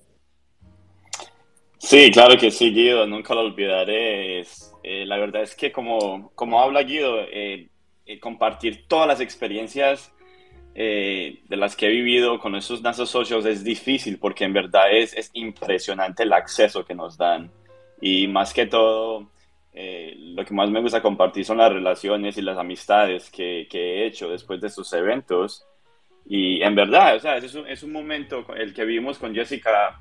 Sí, 1.78 2.10
claro 2.12 2.38
que 2.38 2.50
sí, 2.50 2.72
Guido, 2.72 3.06
nunca 3.06 3.34
lo 3.34 3.40
olvidaré. 3.40 4.40
Eh, 4.40 5.06
la 5.06 5.18
verdad 5.18 5.42
es 5.42 5.56
que 5.56 5.72
como, 5.72 6.30
como 6.34 6.60
habla 6.60 6.82
Guido, 6.82 7.20
eh, 7.30 7.68
compartir 8.20 8.86
todas 8.86 9.08
las 9.08 9.20
experiencias 9.20 10.13
de 10.74 11.56
las 11.56 11.76
que 11.76 11.86
he 11.86 11.90
vivido 11.90 12.40
con 12.40 12.56
esos 12.56 12.82
NASA 12.82 13.06
Socials 13.06 13.46
es 13.46 13.62
difícil 13.62 14.18
porque 14.18 14.44
en 14.44 14.52
verdad 14.52 14.92
es, 14.92 15.14
es 15.14 15.30
impresionante 15.34 16.24
el 16.24 16.32
acceso 16.32 16.84
que 16.84 16.94
nos 16.94 17.16
dan. 17.16 17.50
Y 18.00 18.26
más 18.26 18.52
que 18.52 18.66
todo, 18.66 19.30
eh, 19.76 20.14
lo 20.16 20.44
que 20.44 20.54
más 20.54 20.70
me 20.70 20.80
gusta 20.80 21.02
compartir 21.02 21.44
son 21.44 21.58
las 21.58 21.72
relaciones 21.72 22.38
y 22.38 22.42
las 22.42 22.56
amistades 22.56 23.28
que, 23.28 23.66
he 23.72 24.06
hecho 24.06 24.28
después 24.28 24.60
de 24.60 24.68
estos 24.68 24.92
eventos. 24.92 25.66
Y 26.26 26.62
en 26.62 26.74
verdad, 26.74 27.16
o 27.16 27.20
sea, 27.20 27.36
es 27.36 27.54
un, 27.54 27.66
es 27.66 27.82
un 27.82 27.92
momento, 27.92 28.46
el 28.54 28.72
que 28.72 28.84
vivimos 28.84 29.18
con 29.18 29.34
Jessica, 29.34 30.00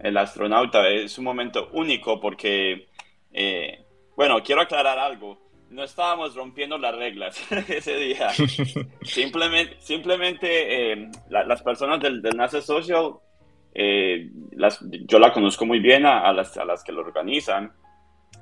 el 0.00 0.16
astronauta, 0.16 0.88
es 0.88 1.16
un 1.18 1.24
momento 1.24 1.68
único 1.72 2.20
porque, 2.20 2.88
eh, 3.32 3.84
bueno, 4.16 4.42
quiero 4.42 4.60
aclarar 4.60 4.98
algo. 4.98 5.38
No 5.72 5.82
estábamos 5.84 6.34
rompiendo 6.34 6.78
las 6.78 6.94
reglas 6.94 7.52
ese 7.68 7.96
día. 7.96 8.28
simplemente 9.02 9.76
simplemente 9.80 10.92
eh, 10.92 11.10
las 11.28 11.62
personas 11.62 12.00
del, 12.00 12.22
del 12.22 12.36
NASA 12.36 12.60
Social 12.60 13.14
eh, 13.74 14.30
las, 14.52 14.84
yo 15.06 15.18
la 15.18 15.32
conozco 15.32 15.64
muy 15.64 15.78
bien 15.80 16.04
a, 16.04 16.32
las, 16.32 16.56
a 16.56 16.64
las 16.64 16.84
que 16.84 16.92
lo 16.92 17.00
organizan. 17.00 17.72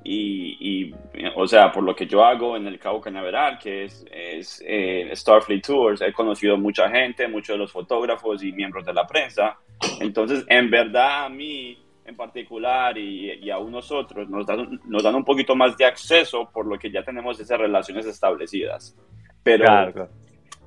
Y, 0.02 0.94
o 1.36 1.46
sea, 1.46 1.70
por 1.70 1.84
lo 1.84 1.94
que 1.94 2.06
yo 2.06 2.24
hago 2.24 2.56
en 2.56 2.66
el 2.66 2.78
Cabo 2.78 3.02
Cañaveral, 3.02 3.58
que 3.58 3.84
es, 3.84 4.06
es 4.10 4.64
eh, 4.66 5.10
Starfleet 5.14 5.62
Tours, 5.62 6.00
he 6.00 6.10
conocido 6.12 6.56
mucha 6.56 6.88
gente, 6.88 7.28
muchos 7.28 7.54
de 7.54 7.58
los 7.58 7.70
fotógrafos 7.70 8.42
y 8.42 8.50
miembros 8.52 8.86
de 8.86 8.94
la 8.94 9.06
prensa. 9.06 9.58
Entonces, 10.00 10.46
en 10.48 10.70
verdad, 10.70 11.26
a 11.26 11.28
mí 11.28 11.76
en 12.10 12.16
particular 12.16 12.96
y, 12.98 13.32
y 13.32 13.50
a 13.50 13.58
nosotros 13.58 14.28
nos 14.28 14.46
dan, 14.46 14.80
nos 14.84 15.02
dan 15.02 15.14
un 15.14 15.24
poquito 15.24 15.56
más 15.56 15.76
de 15.76 15.86
acceso 15.86 16.50
por 16.52 16.66
lo 16.66 16.78
que 16.78 16.90
ya 16.90 17.02
tenemos 17.02 17.40
esas 17.40 17.58
relaciones 17.58 18.06
establecidas. 18.06 18.96
Pero, 19.42 20.10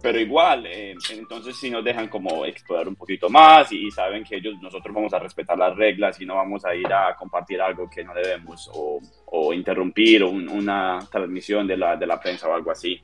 pero 0.02 0.20
igual, 0.20 0.66
eh, 0.66 0.96
entonces 1.12 1.56
si 1.56 1.70
nos 1.70 1.84
dejan 1.84 2.08
como 2.08 2.46
explorar 2.46 2.88
un 2.88 2.96
poquito 2.96 3.30
más 3.30 3.72
y, 3.72 3.91
saben 3.91 4.24
que 4.24 4.38
ellos, 4.38 4.56
nosotros 4.62 4.94
vamos 4.94 5.14
a 5.14 5.20
respetar 5.20 5.58
las 5.58 5.76
reglas 5.76 6.20
y 6.20 6.26
no 6.26 6.36
vamos 6.36 6.66
a 6.66 6.74
ir 6.76 6.91
a 6.91 7.16
compartir 7.16 7.62
algo 7.62 7.89
que 7.89 8.04
no 8.04 8.14
debemos 8.14 8.70
o, 8.74 9.00
o 9.28 9.54
interrumpir 9.54 10.24
una 10.24 11.00
transmisión 11.12 11.68
de 11.68 11.78
la, 11.78 11.96
de 11.96 12.08
la 12.08 12.20
prensa 12.20 12.50
o 12.50 12.54
algo 12.54 12.72
así. 12.72 13.00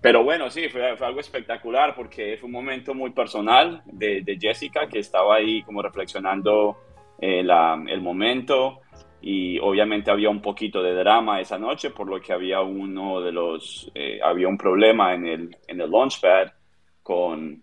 Pero 0.00 0.24
bueno, 0.24 0.50
sí, 0.50 0.68
fue, 0.68 0.96
fue, 0.96 1.06
algo 1.06 1.20
espectacular 1.20 1.94
porque 1.94 2.36
fue 2.36 2.48
un 2.48 2.52
momento 2.52 2.92
muy 2.92 3.10
personal 3.10 3.82
de, 3.86 4.22
de 4.22 4.36
Jessica 4.36 4.88
que 4.88 4.98
estaba 4.98 5.36
ahí 5.36 5.62
como 5.62 5.80
reflexionando 5.80 6.76
eh, 7.20 7.40
el 7.40 8.00
momento. 8.00 8.80
Y 9.20 9.58
obviamente 9.60 10.10
había 10.10 10.30
un 10.30 10.42
poquito 10.42 10.82
de 10.82 10.94
drama 10.94 11.40
esa 11.40 11.56
noche 11.56 11.90
por 11.90 12.08
lo 12.08 12.20
que 12.20 12.32
había 12.32 12.60
uno 12.60 13.20
de 13.20 13.30
los 13.30 13.88
eh, 13.94 14.18
había 14.20 14.48
un 14.48 14.58
problema 14.58 15.14
en 15.14 15.26
el 15.26 15.56
en 15.68 15.80
el 15.80 15.88
launchpad 15.88 16.48
con 17.04 17.62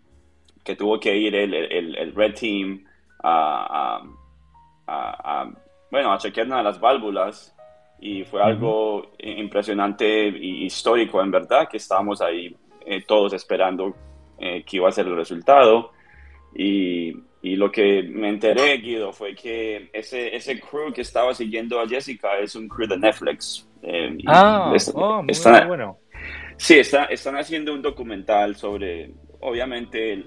que 0.64 0.78
tuvo 0.78 0.97
que 0.97 1.18
ir 1.18 1.36
el, 1.36 1.54
el, 1.54 1.97
el 1.97 2.16
red 2.16 2.34
team 2.34 2.86
a, 3.22 4.02
a, 4.88 5.41
a, 5.41 5.52
bueno 5.91 6.14
a 6.14 6.18
chequear 6.18 6.47
una 6.47 6.60
de 6.60 6.64
las 6.64 6.80
válvulas. 6.80 7.54
Y 8.02 8.24
fue 8.24 8.41
algo 8.41 9.12
impresionante 9.18 10.30
y 10.30 10.64
histórico 10.64 11.22
en 11.22 11.32
verdad 11.32 11.68
que 11.68 11.76
estábamos 11.76 12.22
ahí 12.22 12.56
eh, 12.86 13.04
todos 13.06 13.34
esperando 13.34 13.93
que 14.39 14.78
iba 14.78 14.88
a 14.88 14.91
ser 14.93 15.06
el 15.08 15.18
resultado. 15.18 15.91
Y 16.56 17.14
y 17.42 17.56
lo 17.56 17.72
que 17.72 18.04
me 18.04 18.30
enteré, 18.30 18.78
Guido, 18.78 19.14
fue 19.14 19.34
que 19.34 19.90
ese, 19.94 20.36
ese 20.36 20.60
crew 20.60 20.92
que 20.92 21.02
estaba 21.02 21.34
siguiendo 21.34 21.80
a 21.80 21.88
Jessica 21.88 22.38
es 22.38 22.56
un 22.56 22.68
crew 22.68 22.88
de 22.88 22.98
Netflix. 22.98 23.66
Eh, 23.82 24.18
ah, 24.28 24.74
oh, 24.94 25.24
muy 25.24 25.32
están, 25.32 25.68
bueno. 25.68 25.98
Sí, 26.58 26.80
está, 26.80 27.06
están 27.06 27.38
haciendo 27.38 27.74
un 27.74 27.82
documental 27.82 28.58
sobre, 28.58 29.12
obviamente, 29.40 30.26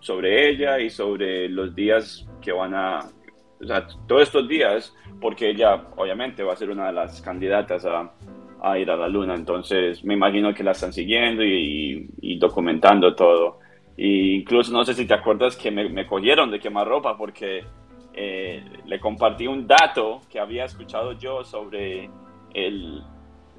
sobre 0.00 0.50
ella 0.50 0.78
y 0.78 0.90
sobre 0.90 1.48
los 1.48 1.74
días 1.74 2.26
que 2.42 2.52
van 2.52 2.74
a, 2.74 2.98
o 3.58 3.66
sea, 3.66 3.86
todos 4.06 4.24
estos 4.24 4.46
días, 4.46 4.94
porque 5.18 5.48
ella, 5.48 5.86
obviamente, 5.96 6.42
va 6.42 6.52
a 6.52 6.56
ser 6.56 6.68
una 6.68 6.88
de 6.88 6.92
las 6.92 7.22
candidatas 7.22 7.86
a, 7.86 8.12
a 8.62 8.78
ir 8.78 8.90
a 8.90 8.96
la 8.96 9.08
luna. 9.08 9.34
Entonces, 9.34 10.04
me 10.04 10.12
imagino 10.12 10.52
que 10.52 10.62
la 10.62 10.72
están 10.72 10.92
siguiendo 10.92 11.42
y, 11.42 12.06
y 12.20 12.38
documentando 12.38 13.14
todo 13.14 13.60
incluso 13.96 14.72
no 14.72 14.84
sé 14.84 14.94
si 14.94 15.06
te 15.06 15.14
acuerdas 15.14 15.56
que 15.56 15.70
me, 15.70 16.06
cogieron 16.06 16.50
de 16.50 16.58
quemar 16.58 16.86
ropa 16.86 17.16
porque 17.16 17.64
eh, 18.14 18.64
le 18.86 19.00
compartí 19.00 19.46
un 19.46 19.66
dato 19.66 20.20
que 20.30 20.40
había 20.40 20.64
escuchado 20.64 21.12
yo 21.12 21.44
sobre 21.44 22.10
el, 22.54 23.02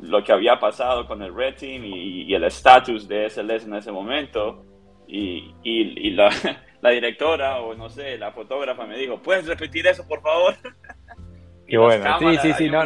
lo 0.02 0.24
que 0.24 0.32
había 0.32 0.60
pasado 0.60 1.08
con 1.08 1.22
el 1.22 1.34
Red 1.34 1.56
Team 1.56 1.86
y, 1.86 2.34
el 2.34 2.44
estatus 2.44 3.08
de 3.08 3.30
SLS 3.30 3.66
en 3.66 3.76
ese 3.76 3.92
momento. 3.92 4.66
Y, 5.08 5.54
y, 5.64 6.12
la, 6.12 6.30
la, 6.82 6.90
directora 6.90 7.60
o 7.60 7.76
no 7.76 7.90
sé, 7.90 8.18
la 8.18 8.32
fotógrafa 8.32 8.86
me 8.86 8.98
dijo, 8.98 9.22
¿puedes 9.22 9.46
repetir 9.48 9.86
eso, 9.88 10.08
por 10.08 10.22
favor? 10.22 10.56
y 11.68 11.78
bueno, 11.78 12.18
sí, 12.20 12.38
sí, 12.42 12.54
sí, 12.54 12.70
no, 12.70 12.84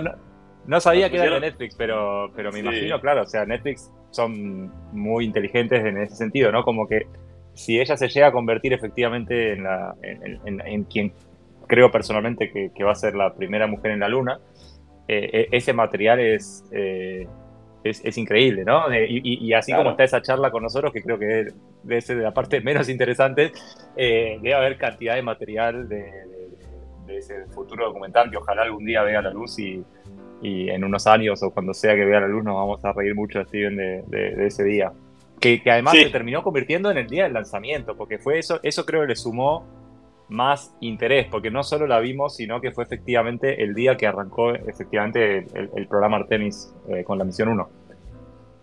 no, 0.66 0.80
sabía 0.80 1.10
que 1.10 1.18
era 1.18 1.36
de 1.36 1.40
Netflix, 1.40 1.76
pero, 1.76 2.32
pero 2.36 2.52
me 2.52 2.60
imagino, 2.60 3.00
claro, 3.00 3.22
o 3.22 3.28
sea, 3.28 3.46
Netflix 3.46 3.92
son 4.10 4.72
muy 4.92 5.26
inteligentes 5.26 5.86
en 5.86 5.98
ese 5.98 6.16
sentido, 6.16 6.52
¿no? 6.52 6.64
Como 6.64 6.88
que 6.88 7.06
si 7.56 7.80
ella 7.80 7.98
se 7.98 8.10
llega 8.10 8.28
a 8.28 8.32
convertir 8.32 8.74
efectivamente 8.74 9.54
en, 9.54 9.64
la, 9.64 9.96
en, 10.04 10.84
quien 10.84 11.14
creo 11.68 11.90
personalmente 11.90 12.52
que, 12.52 12.84
va 12.84 12.92
a 12.92 12.96
ser 12.96 13.16
la 13.16 13.34
primera 13.34 13.66
mujer 13.66 13.92
en 13.92 14.02
la 14.02 14.10
Luna, 14.10 14.40
eh, 15.08 15.48
e, 15.52 15.58
ese 15.58 15.72
material 15.72 16.20
es, 16.20 16.66
eh, 16.72 17.28
es, 17.84 18.18
increíble, 18.18 18.66
¿no? 18.66 18.94
y, 18.94 19.54
así 19.54 19.72
como 19.74 19.92
está 19.92 20.04
esa 20.04 20.22
charla 20.22 20.52
con 20.52 20.64
nosotros, 20.64 20.92
que 20.92 21.02
creo 21.02 21.18
que 21.18 21.48
debe 21.84 22.02
ser 22.02 22.18
de 22.18 22.24
la 22.24 22.34
parte 22.34 22.60
menos 22.60 22.90
interesante, 22.90 23.54
eh, 23.96 24.38
debe 24.42 24.54
haber 24.54 24.78
cantidad 24.78 25.16
de 25.16 25.22
material 25.22 25.88
de, 25.88 26.36
ese 27.08 27.46
futuro 27.46 27.86
documental 27.86 28.30
que 28.30 28.36
ojalá 28.36 28.64
algún 28.64 28.84
día 28.84 29.02
vea 29.04 29.22
la 29.22 29.32
luz 29.32 29.58
y, 29.60 29.84
en 30.42 30.84
unos 30.84 31.08
años 31.08 31.42
o 31.42 31.52
cuando 31.52 31.74
sea 31.74 31.96
que 31.96 32.06
vea 32.06 32.20
la 32.20 32.28
luz 32.28 32.44
nos 32.44 32.56
vamos 32.56 32.84
a 32.86 32.94
reír 32.94 33.16
mucho, 33.16 33.44
Steven, 33.46 33.78
de 33.78 34.46
ese 34.46 34.64
día. 34.64 34.92
Que, 35.40 35.62
además 35.66 35.94
se 35.94 36.10
terminó 36.10 36.42
convirtiendo 36.42 36.90
en 36.90 36.98
el 36.98 37.08
día 37.08 37.24
del 37.24 37.34
lanzamiento, 37.34 37.96
porque 37.96 38.18
fue 38.18 38.40
eso, 38.40 38.60
eso 38.64 38.86
creo 38.86 39.02
que 39.02 39.08
le 39.08 39.16
sumó 39.16 39.66
más 40.30 40.74
interés, 40.82 41.28
porque 41.30 41.52
no 41.52 41.64
solo 41.64 41.86
la 41.88 42.00
vimos, 42.00 42.36
sino 42.36 42.60
que 42.62 42.72
fue 42.72 42.84
efectivamente 42.84 43.64
el 43.64 43.76
día 43.76 43.96
que 43.96 44.08
arrancó 44.08 44.54
efectivamente 44.54 45.46
el, 45.76 45.88
programa 45.88 46.18
Artemis 46.18 46.74
eh, 46.90 47.04
con 47.04 47.20
la 47.20 47.26
misión 47.26 47.50
1. 47.50 47.70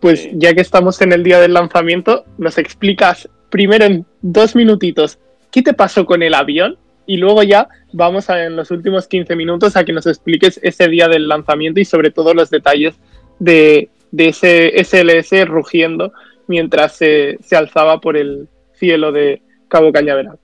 Pues 0.01 0.29
ya 0.33 0.53
que 0.55 0.61
estamos 0.61 1.01
en 1.01 1.13
el 1.13 1.23
día 1.23 1.39
del 1.39 1.55
lanzamiento, 1.55 2.25
nos 2.37 2.59
explicas 2.59 3.29
primero 3.51 3.85
en 3.85 4.05
dos 4.23 4.57
minutitos 4.57 5.21
qué 5.53 5.63
te 5.63 5.75
pasó 5.75 6.05
con 6.05 6.23
el 6.23 6.35
avión 6.35 6.79
y 7.07 7.19
luego 7.19 7.43
ya 7.43 7.69
vamos 7.93 8.31
a, 8.31 8.45
en 8.45 8.57
los 8.57 8.71
últimos 8.71 9.07
15 9.07 9.37
minutos 9.37 9.77
a 9.77 9.85
que 9.85 9.93
nos 9.93 10.07
expliques 10.07 10.59
ese 10.63 10.89
día 10.89 11.07
del 11.09 11.29
lanzamiento 11.29 11.79
y 11.79 11.85
sobre 11.85 12.11
todo 12.11 12.35
los 12.35 12.51
detalles 12.51 12.99
de, 13.39 13.91
de 14.11 14.29
ese 14.29 14.73
SLS 14.83 15.47
rugiendo 15.47 16.13
mientras 16.47 16.97
se, 16.97 17.39
alzaba 17.53 18.01
por 18.01 18.17
el 18.17 18.49
cielo 18.73 19.13
de 19.13 19.43
Cabo 19.69 19.93
Cañaveral. 19.93 20.39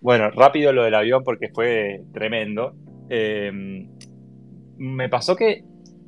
Bueno, 0.00 0.30
rápido 0.30 0.72
lo 0.72 0.84
del 0.84 0.94
avión 0.94 1.22
porque 1.24 1.48
fue 1.48 2.02
tremendo. 2.12 2.74
Em, 3.08 3.88
me 4.78 5.08
pasó 5.08 5.36
que 5.36 5.64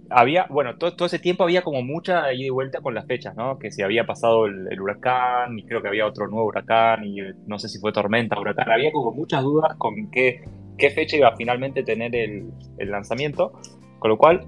había, 0.08 0.46
bueno, 0.48 0.76
todo, 0.76 1.06
ese 1.06 1.18
tiempo 1.18 1.44
había 1.44 1.62
como 1.62 1.82
mucha 1.82 2.32
ida 2.32 2.46
y 2.46 2.50
vuelta 2.50 2.80
con 2.80 2.94
las 2.94 3.06
fechas, 3.06 3.34
¿no? 3.36 3.58
Que 3.58 3.70
si 3.70 3.82
había 3.82 4.06
pasado 4.06 4.46
el, 4.46 4.80
huracán 4.80 5.58
y 5.58 5.64
creo 5.64 5.82
que 5.82 5.88
había 5.88 6.06
otro 6.06 6.28
nuevo 6.28 6.46
huracán 6.46 7.04
y 7.04 7.18
no 7.46 7.58
sé 7.58 7.68
si 7.68 7.78
fue 7.78 7.92
tormenta, 7.92 8.38
huracán. 8.38 8.70
Había 8.70 8.92
como 8.92 9.12
muchas 9.12 9.42
dudas 9.42 9.74
con 9.76 10.10
qué, 10.10 10.42
qué 10.78 10.90
fecha 10.90 11.16
iba 11.16 11.28
a 11.28 11.36
finalmente 11.36 11.82
tener 11.82 12.14
el, 12.14 12.50
el 12.78 12.90
lanzamiento. 12.90 13.52
Con 13.98 14.10
lo 14.10 14.18
cual 14.18 14.44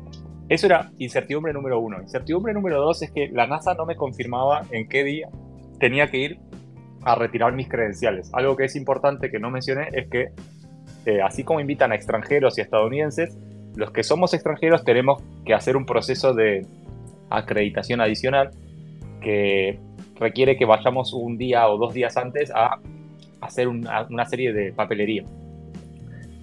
eso 0.49 0.67
era 0.67 0.91
incertidumbre 0.99 1.53
número 1.53 1.81
uno. 1.81 2.01
Incertidumbre 2.01 2.53
número 2.53 2.81
dos 2.81 3.03
es 3.03 3.11
que 3.11 3.29
la 3.29 3.47
NASA 3.47 3.75
no 3.75 3.87
me 3.87 3.97
confirmaba 3.97 4.63
en 4.71 4.89
qué 4.89 5.05
día 5.05 5.29
tenía 5.79 6.09
que 6.09 6.19
ir 6.19 6.39
a 7.03 7.15
retirar 7.15 7.53
mis 7.53 7.69
credenciales. 7.69 8.31
Algo 8.33 8.57
que 8.57 8.65
es 8.65 8.77
importante 8.77 9.31
que 9.31 9.39
no 9.39 9.51
mencioné 9.51 9.89
es 9.93 10.09
que, 10.09 10.29
eh, 11.07 11.23
así 11.23 11.45
como 11.45 11.61
invitan 11.61 11.93
a 11.93 11.95
extranjeros 11.95 12.59
y 12.59 12.61
estadounidenses, 12.61 13.37
los 13.75 13.91
que 13.91 14.03
somos 14.03 14.35
extranjeros 14.35 14.85
tenemos 14.85 15.23
que 15.45 15.55
hacer 15.55 15.77
un 15.77 15.87
proceso 15.87 16.35
de 16.35 16.67
acreditación 17.31 18.01
adicional 18.01 18.51
que 19.21 19.81
requiere 20.17 20.57
que 20.57 20.65
vayamos 20.65 21.13
un 21.13 21.37
día 21.37 21.69
o 21.69 21.79
dos 21.79 21.93
días 21.93 22.17
antes 22.17 22.51
a 22.55 22.79
hacer 23.41 23.69
una 23.69 24.25
serie 24.27 24.53
de 24.53 24.73
papelería. 24.73 25.25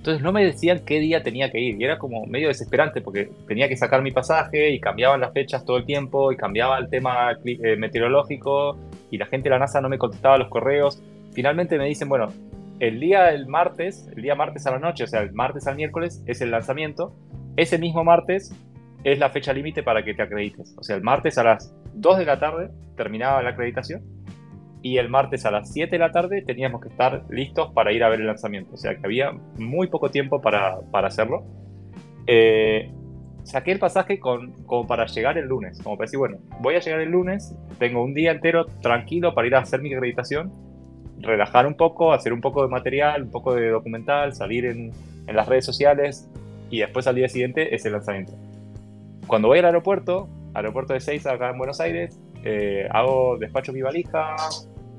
Entonces 0.02 0.24
no 0.24 0.32
me 0.32 0.44
decían 0.44 0.82
qué 0.84 1.00
día 1.00 1.22
tenía 1.22 1.52
que 1.52 1.60
ir 1.60 1.80
y 1.80 1.84
era 1.84 2.00
como 2.00 2.26
medio 2.26 2.48
desesperante 2.48 3.02
porque 3.02 3.30
tenía 3.48 3.70
que 3.70 3.78
sacar 3.78 4.02
mi 4.02 4.10
pasaje 4.10 4.72
y 4.72 4.80
cambiaban 4.80 5.22
las 5.22 5.32
fechas 5.32 5.64
todo 5.64 5.78
el 5.78 5.86
tiempo 5.86 6.32
y 6.32 6.38
cambiaba 6.38 6.80
el 6.80 6.90
tema 6.90 7.38
eh, 7.46 7.76
meteorológico 7.76 8.80
y 9.12 9.20
la 9.20 9.28
gente 9.28 9.44
de 9.44 9.52
la 9.52 9.60
NASA 9.60 9.80
no 9.80 9.90
me 9.90 10.00
contestaba 10.00 10.40
los 10.40 10.50
correos. 10.50 11.04
Finalmente 11.34 11.78
me 11.78 11.86
dicen, 11.86 12.10
bueno, 12.10 12.30
el 12.80 13.00
día 13.00 13.26
del 13.26 13.46
martes, 13.46 14.10
el 14.16 14.24
día 14.24 14.34
martes 14.34 14.66
a 14.66 14.72
la 14.72 14.80
noche, 14.80 15.04
o 15.04 15.08
sea, 15.08 15.22
el 15.22 15.34
martes 15.34 15.68
al 15.68 15.76
miércoles 15.76 16.24
es 16.26 16.42
el 16.42 16.50
lanzamiento. 16.50 17.14
Ese 17.56 17.78
mismo 17.78 18.04
martes 18.04 18.56
es 19.04 19.20
la 19.20 19.30
fecha 19.30 19.54
límite 19.54 19.84
para 19.84 20.04
que 20.04 20.16
te 20.16 20.24
acredites. 20.24 20.74
O 20.80 20.84
sea, 20.84 20.96
el 20.96 21.04
martes 21.04 21.38
a 21.38 21.44
las 21.44 21.76
2 21.94 22.18
de 22.18 22.26
la 22.26 22.40
tarde 22.40 22.72
terminaba 22.98 23.44
la 23.44 23.52
acreditación 23.52 24.02
y 24.82 24.98
el 24.98 25.10
martes 25.10 25.46
a 25.46 25.52
las 25.52 25.72
7 25.72 25.92
de 25.92 26.00
la 26.00 26.12
tarde 26.12 26.42
teníamos 26.42 26.82
que 26.82 26.90
estar 26.90 27.24
listos 27.30 27.72
para 27.74 27.92
ir 27.92 28.04
a 28.04 28.10
ver 28.10 28.22
el 28.22 28.28
lanzamiento. 28.28 28.74
O 28.74 28.78
sea 28.78 28.96
que 28.96 29.02
había 29.06 29.32
muy 29.58 29.88
poco 29.88 30.10
tiempo 30.10 30.42
para, 30.42 30.80
hacerlo. 30.92 31.44
Eh, 32.28 32.92
saqué 33.44 33.72
el 33.72 33.80
pasaje 33.80 34.20
con, 34.20 34.52
como 34.66 34.88
para 34.88 35.06
llegar 35.06 35.38
el 35.38 35.46
lunes, 35.46 35.82
como 35.82 35.98
para 35.98 36.08
decir, 36.08 36.20
bueno, 36.20 36.38
voy 36.60 36.76
a 36.76 36.80
llegar 36.80 37.02
el 37.02 37.10
lunes, 37.10 37.56
tengo 37.80 38.04
un 38.04 38.14
día 38.14 38.32
entero 38.32 38.66
tranquilo 38.82 39.34
para 39.34 39.48
ir 39.48 39.56
a 39.56 39.60
hacer 39.60 39.82
mi 39.82 39.94
acreditación, 39.94 40.52
relajar 41.20 41.68
un 41.68 41.76
poco, 41.76 42.14
hacer 42.14 42.34
un 42.34 42.42
poco 42.42 42.64
de 42.64 42.70
material, 42.70 43.24
un 43.24 43.32
poco 43.32 43.54
de 43.54 43.70
documental, 43.70 44.34
salir 44.34 44.66
en, 44.66 44.92
en 45.28 45.36
las 45.36 45.48
redes 45.48 45.66
sociales 45.66 46.30
y 46.70 46.80
después 46.80 47.06
al 47.08 47.16
día 47.16 47.30
siguiente 47.30 47.76
es 47.76 47.86
el 47.86 47.94
lanzamiento. 47.94 48.34
Cuando 49.28 49.48
voy 49.48 49.60
al 49.60 49.66
aeropuerto, 49.66 50.28
aeropuerto 50.54 50.94
de 50.94 51.00
Seiza 51.00 51.34
acá 51.34 51.50
en 51.52 51.58
Buenos 51.58 51.80
Aires, 51.80 52.20
eh, 52.44 52.88
hago 52.92 53.38
despacho 53.38 53.72
mi 53.72 53.82
valija, 53.82 54.36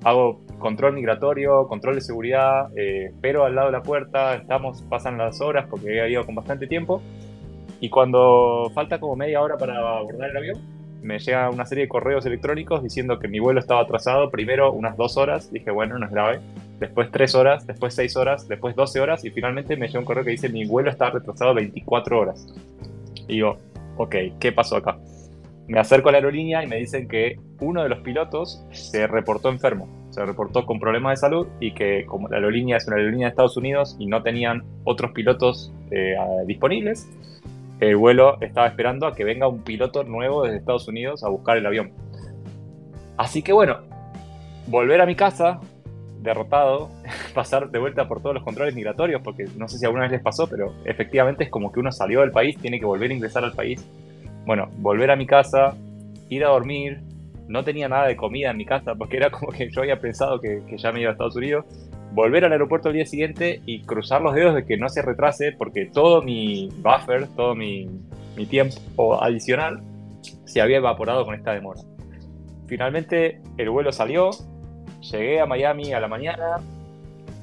hago 0.04 0.40
control 0.58 0.94
migratorio, 0.94 1.66
control 1.68 1.96
de 1.96 2.00
seguridad, 2.00 2.76
eh, 2.76 3.06
espero 3.06 3.44
al 3.44 3.54
lado 3.54 3.68
de 3.68 3.72
la 3.72 3.82
puerta, 3.82 4.34
estamos, 4.34 4.82
pasan 4.82 5.18
las 5.18 5.40
horas 5.40 5.66
porque 5.68 6.00
he 6.00 6.10
ido 6.10 6.24
con 6.24 6.34
bastante 6.34 6.66
tiempo. 6.66 7.02
Y 7.80 7.88
cuando 7.88 8.70
falta 8.74 9.00
como 9.00 9.16
media 9.16 9.40
hora 9.40 9.56
para 9.56 9.76
abordar 9.98 10.30
el 10.30 10.36
avión, 10.36 10.60
me 11.02 11.18
llega 11.18 11.50
una 11.50 11.66
serie 11.66 11.84
de 11.84 11.88
correos 11.88 12.24
electrónicos 12.26 12.82
diciendo 12.82 13.18
que 13.18 13.26
mi 13.26 13.40
vuelo 13.40 13.58
estaba 13.58 13.80
atrasado. 13.80 14.30
Primero 14.30 14.72
unas 14.72 14.96
dos 14.96 15.16
horas, 15.16 15.52
dije, 15.52 15.70
bueno, 15.72 15.98
no 15.98 16.06
es 16.06 16.12
grave. 16.12 16.40
Después 16.78 17.10
tres 17.10 17.34
horas, 17.34 17.66
después 17.66 17.94
seis 17.94 18.16
horas, 18.16 18.48
después 18.48 18.74
12 18.74 19.00
horas 19.00 19.24
y 19.24 19.30
finalmente 19.30 19.76
me 19.76 19.86
llega 19.86 20.00
un 20.00 20.04
correo 20.04 20.24
que 20.24 20.30
dice 20.30 20.48
mi 20.48 20.64
vuelo 20.64 20.90
está 20.90 21.10
retrasado 21.10 21.54
24 21.54 22.18
horas. 22.18 22.46
Y 23.28 23.34
digo, 23.34 23.58
ok, 23.96 24.16
¿qué 24.40 24.52
pasó 24.52 24.76
acá? 24.76 24.96
Me 25.68 25.78
acerco 25.78 26.08
a 26.08 26.12
la 26.12 26.18
aerolínea 26.18 26.62
y 26.64 26.66
me 26.66 26.76
dicen 26.76 27.08
que 27.08 27.36
uno 27.60 27.82
de 27.82 27.88
los 27.88 28.00
pilotos 28.00 28.66
se 28.72 29.06
reportó 29.06 29.48
enfermo, 29.48 29.88
se 30.10 30.24
reportó 30.24 30.66
con 30.66 30.80
problemas 30.80 31.12
de 31.12 31.16
salud 31.28 31.46
y 31.60 31.72
que 31.72 32.04
como 32.06 32.28
la 32.28 32.36
aerolínea 32.36 32.76
es 32.76 32.86
una 32.86 32.96
aerolínea 32.96 33.28
de 33.28 33.30
Estados 33.30 33.56
Unidos 33.56 33.96
y 33.98 34.06
no 34.06 34.22
tenían 34.22 34.64
otros 34.84 35.12
pilotos 35.12 35.72
eh, 35.90 36.16
disponibles, 36.46 37.08
el 37.80 37.96
vuelo 37.96 38.40
estaba 38.40 38.68
esperando 38.68 39.06
a 39.06 39.14
que 39.14 39.24
venga 39.24 39.48
un 39.48 39.62
piloto 39.62 40.04
nuevo 40.04 40.44
desde 40.44 40.58
Estados 40.58 40.86
Unidos 40.86 41.24
a 41.24 41.28
buscar 41.28 41.56
el 41.56 41.66
avión. 41.66 41.92
Así 43.16 43.42
que 43.42 43.52
bueno, 43.52 43.78
volver 44.66 45.00
a 45.00 45.06
mi 45.06 45.16
casa, 45.16 45.60
derrotado, 46.20 46.90
pasar 47.34 47.70
de 47.70 47.78
vuelta 47.78 48.06
por 48.08 48.22
todos 48.22 48.34
los 48.34 48.44
controles 48.44 48.74
migratorios, 48.74 49.20
porque 49.22 49.46
no 49.56 49.68
sé 49.68 49.78
si 49.78 49.84
alguna 49.84 50.02
vez 50.02 50.12
les 50.12 50.22
pasó, 50.22 50.48
pero 50.48 50.72
efectivamente 50.84 51.44
es 51.44 51.50
como 51.50 51.72
que 51.72 51.80
uno 51.80 51.90
salió 51.92 52.20
del 52.20 52.30
país, 52.30 52.56
tiene 52.58 52.78
que 52.78 52.86
volver 52.86 53.10
a 53.10 53.14
ingresar 53.14 53.44
al 53.44 53.52
país. 53.52 53.84
Bueno, 54.44 54.68
volver 54.78 55.10
a 55.10 55.16
mi 55.16 55.26
casa, 55.26 55.76
ir 56.28 56.44
a 56.44 56.48
dormir, 56.48 57.00
no 57.48 57.64
tenía 57.64 57.88
nada 57.88 58.06
de 58.06 58.16
comida 58.16 58.50
en 58.50 58.56
mi 58.56 58.64
casa, 58.64 58.94
porque 58.94 59.16
era 59.16 59.30
como 59.30 59.52
que 59.52 59.70
yo 59.70 59.82
había 59.82 60.00
pensado 60.00 60.40
que, 60.40 60.62
ya 60.76 60.92
me 60.92 61.00
iba 61.00 61.10
a 61.10 61.12
Estados 61.12 61.36
Unidos, 61.36 61.64
volver 62.12 62.44
al 62.44 62.52
aeropuerto 62.52 62.88
el 62.88 62.96
día 62.96 63.06
siguiente 63.06 63.62
y 63.66 63.82
cruzar 63.82 64.22
los 64.22 64.34
dedos 64.34 64.54
de 64.54 64.64
que 64.64 64.76
no 64.76 64.88
se 64.88 65.02
retrase 65.02 65.52
porque 65.52 65.86
todo 65.86 66.22
mi 66.22 66.68
buffer, 66.78 67.28
todo 67.36 67.54
mi, 67.54 67.88
tiempo 68.48 69.22
adicional 69.22 69.82
se 70.44 70.60
había 70.60 70.78
evaporado 70.78 71.24
con 71.24 71.34
esta 71.34 71.52
demora. 71.52 71.80
Finalmente 72.66 73.40
el 73.56 73.70
vuelo 73.70 73.92
salió, 73.92 74.30
llegué 75.00 75.40
a 75.40 75.46
Miami 75.46 75.92
a 75.92 76.00
la 76.00 76.08
mañana, 76.08 76.56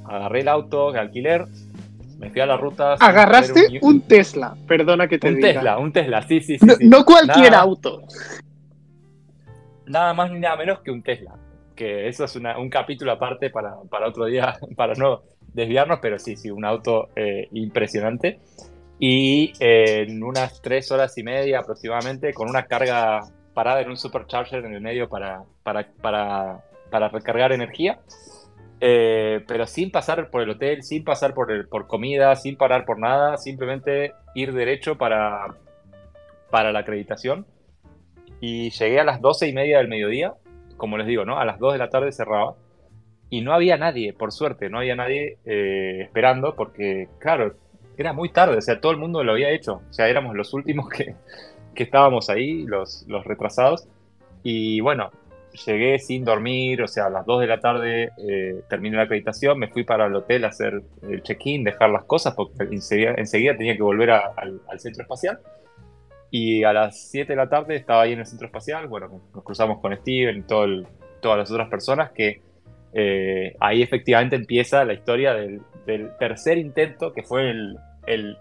agarré 0.05 0.41
el 0.41 0.47
auto 0.49 0.91
de 0.91 0.99
alquiler, 0.99 1.45
me 2.19 2.29
fui 2.29 2.41
a 2.41 2.45
la 2.45 2.57
ruta. 2.57 2.93
Agarraste 2.99 3.79
un, 3.81 4.01
Tesla, 4.01 4.55
perdona 4.67 5.07
que 5.07 5.17
te 5.17 5.29
un 5.29 5.35
diga. 5.35 5.47
Un 5.47 5.53
Tesla, 5.55 5.77
un 5.79 5.91
Tesla, 5.93 6.21
sí, 6.27 6.41
sí, 6.41 6.59
sí. 6.59 6.67
No, 6.81 7.03
cualquier 7.03 7.55
auto. 7.55 8.03
Nada 9.87 10.13
más 10.13 10.31
ni 10.31 10.39
nada 10.39 10.55
menos 10.55 10.81
que 10.81 10.91
un 10.91 11.01
Tesla 11.01 11.33
que 11.79 12.09
eso 12.09 12.25
es 12.25 12.35
un 12.35 12.69
capítulo 12.69 13.13
aparte 13.13 13.49
para, 13.49 13.77
otro 14.05 14.25
día, 14.25 14.57
para 14.75 14.95
no 14.95 15.21
desviarnos, 15.53 15.99
pero 16.01 16.19
sí, 16.19 16.35
sí, 16.35 16.51
un 16.51 16.65
auto 16.65 17.07
eh, 17.15 17.47
impresionante. 17.53 18.41
Y 18.99 19.53
eh, 19.61 20.05
en 20.09 20.21
unas 20.21 20.61
tres 20.61 20.91
horas 20.91 21.17
y 21.17 21.23
media 21.23 21.59
aproximadamente, 21.59 22.33
con 22.33 22.49
una 22.49 22.63
carga 22.63 23.21
parada 23.53 23.79
en 23.79 23.89
un 23.89 23.95
supercharger 23.95 24.65
en 24.65 24.73
el 24.73 24.81
medio 24.81 25.07
para, 25.07 25.43
para, 25.63 25.87
para, 26.91 27.07
recargar 27.07 27.53
energía. 27.53 27.99
Eh, 28.81 29.43
pero 29.47 29.67
sin 29.67 29.91
pasar 29.91 30.29
por 30.29 30.41
el 30.41 30.51
hotel, 30.51 30.83
sin 30.83 31.03
pasar 31.03 31.33
por, 31.33 31.67
por 31.67 31.87
comida, 31.87 32.35
sin 32.35 32.55
parar 32.55 32.85
por 32.85 32.99
nada, 32.99 33.37
simplemente 33.37 34.13
ir 34.35 34.53
derecho 34.53 34.97
para, 34.97 35.55
para 36.49 36.71
la 36.71 36.79
acreditación. 36.79 37.45
Y 38.41 38.69
llegué 38.69 38.99
a 38.99 39.03
las 39.03 39.19
doce 39.19 39.47
y 39.47 39.53
media 39.53 39.79
del 39.79 39.89
mediodía 39.89 40.33
como 40.79 40.97
les 40.97 41.05
digo, 41.05 41.25
¿no? 41.25 41.37
A 41.37 41.45
las 41.45 41.59
2 41.59 41.73
de 41.73 41.79
la 41.79 41.91
tarde 41.91 42.11
cerraba. 42.11 42.55
Y 43.29 43.41
no 43.41 43.53
había 43.53 43.77
nadie, 43.77 44.13
por 44.13 44.31
suerte, 44.31 44.71
no 44.71 44.79
había 44.79 44.95
nadie 44.95 45.37
eh, 45.45 46.01
esperando, 46.01 46.55
porque, 46.55 47.07
claro, 47.19 47.53
era 47.95 48.13
muy 48.13 48.29
tarde, 48.29 48.57
o 48.57 48.61
sea, 48.61 48.81
todo 48.81 48.91
el 48.91 48.97
mundo 48.97 49.23
lo 49.23 49.33
había 49.33 49.51
hecho. 49.51 49.81
O 49.87 49.93
sea, 49.93 50.09
éramos 50.09 50.35
los 50.35 50.51
últimos 50.55 50.89
que, 50.89 51.13
estábamos 51.75 52.29
ahí, 52.29 52.63
los, 52.63 53.05
los 53.07 53.23
retrasados. 53.23 53.87
Y 54.41 54.79
bueno, 54.81 55.11
llegué 55.53 55.99
sin 55.99 56.23
dormir, 56.23 56.81
o 56.81 56.87
sea, 56.87 57.05
a 57.05 57.09
las 57.09 57.25
2 57.25 57.41
de 57.41 57.47
la 57.47 57.59
tarde 57.59 58.11
eh, 58.17 58.61
terminé 58.69 58.97
la 58.97 59.03
acreditación, 59.03 59.57
me 59.57 59.67
fui 59.67 59.83
para 59.83 60.05
el 60.05 60.15
hotel 60.15 60.45
a 60.45 60.49
hacer 60.49 60.81
el 61.01 61.23
check-in, 61.23 61.63
dejar 61.63 61.89
las 61.89 62.03
cosas, 62.05 62.33
porque 62.35 62.63
enseguida, 62.63 63.57
tenía 63.57 63.75
que 63.75 63.83
volver 63.83 64.11
al, 64.11 64.61
al, 64.67 64.79
centro 64.79 65.03
espacial. 65.03 65.39
Y 66.31 66.63
a 66.63 66.73
las 66.73 67.09
7 67.09 67.33
de 67.33 67.37
la 67.37 67.49
tarde 67.49 67.75
estaba 67.75 68.03
ahí 68.03 68.13
en 68.13 68.19
el 68.19 68.25
centro 68.25 68.45
espacial, 68.45 68.87
bueno, 68.87 69.21
nos 69.33 69.43
cruzamos 69.43 69.79
con 69.79 69.95
Steven 69.95 70.37
y 70.37 70.41
todo 70.43 70.67
todas 71.21 71.37
las 71.37 71.51
otras 71.51 71.67
personas 71.67 72.11
que 72.11 72.41
eh, 72.93 73.55
ahí 73.59 73.81
efectivamente 73.81 74.35
empieza 74.35 74.85
la 74.85 74.93
historia 74.93 75.33
del, 75.33 75.61
tercer 76.19 76.59
intento 76.59 77.13
que 77.13 77.23
fue 77.23 77.49
el, 77.49 78.37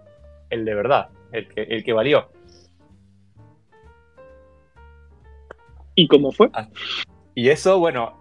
de 0.50 0.74
verdad, 0.74 1.08
el 1.32 1.48
que, 1.48 1.62
el 1.62 1.82
que 1.82 1.92
valió. 1.94 2.28
¿Y 5.98 6.06
cómo 6.06 6.30
fue? 6.30 6.48
Ah, 6.52 6.68
y 7.34 7.48
eso, 7.48 7.78
bueno, 7.78 8.14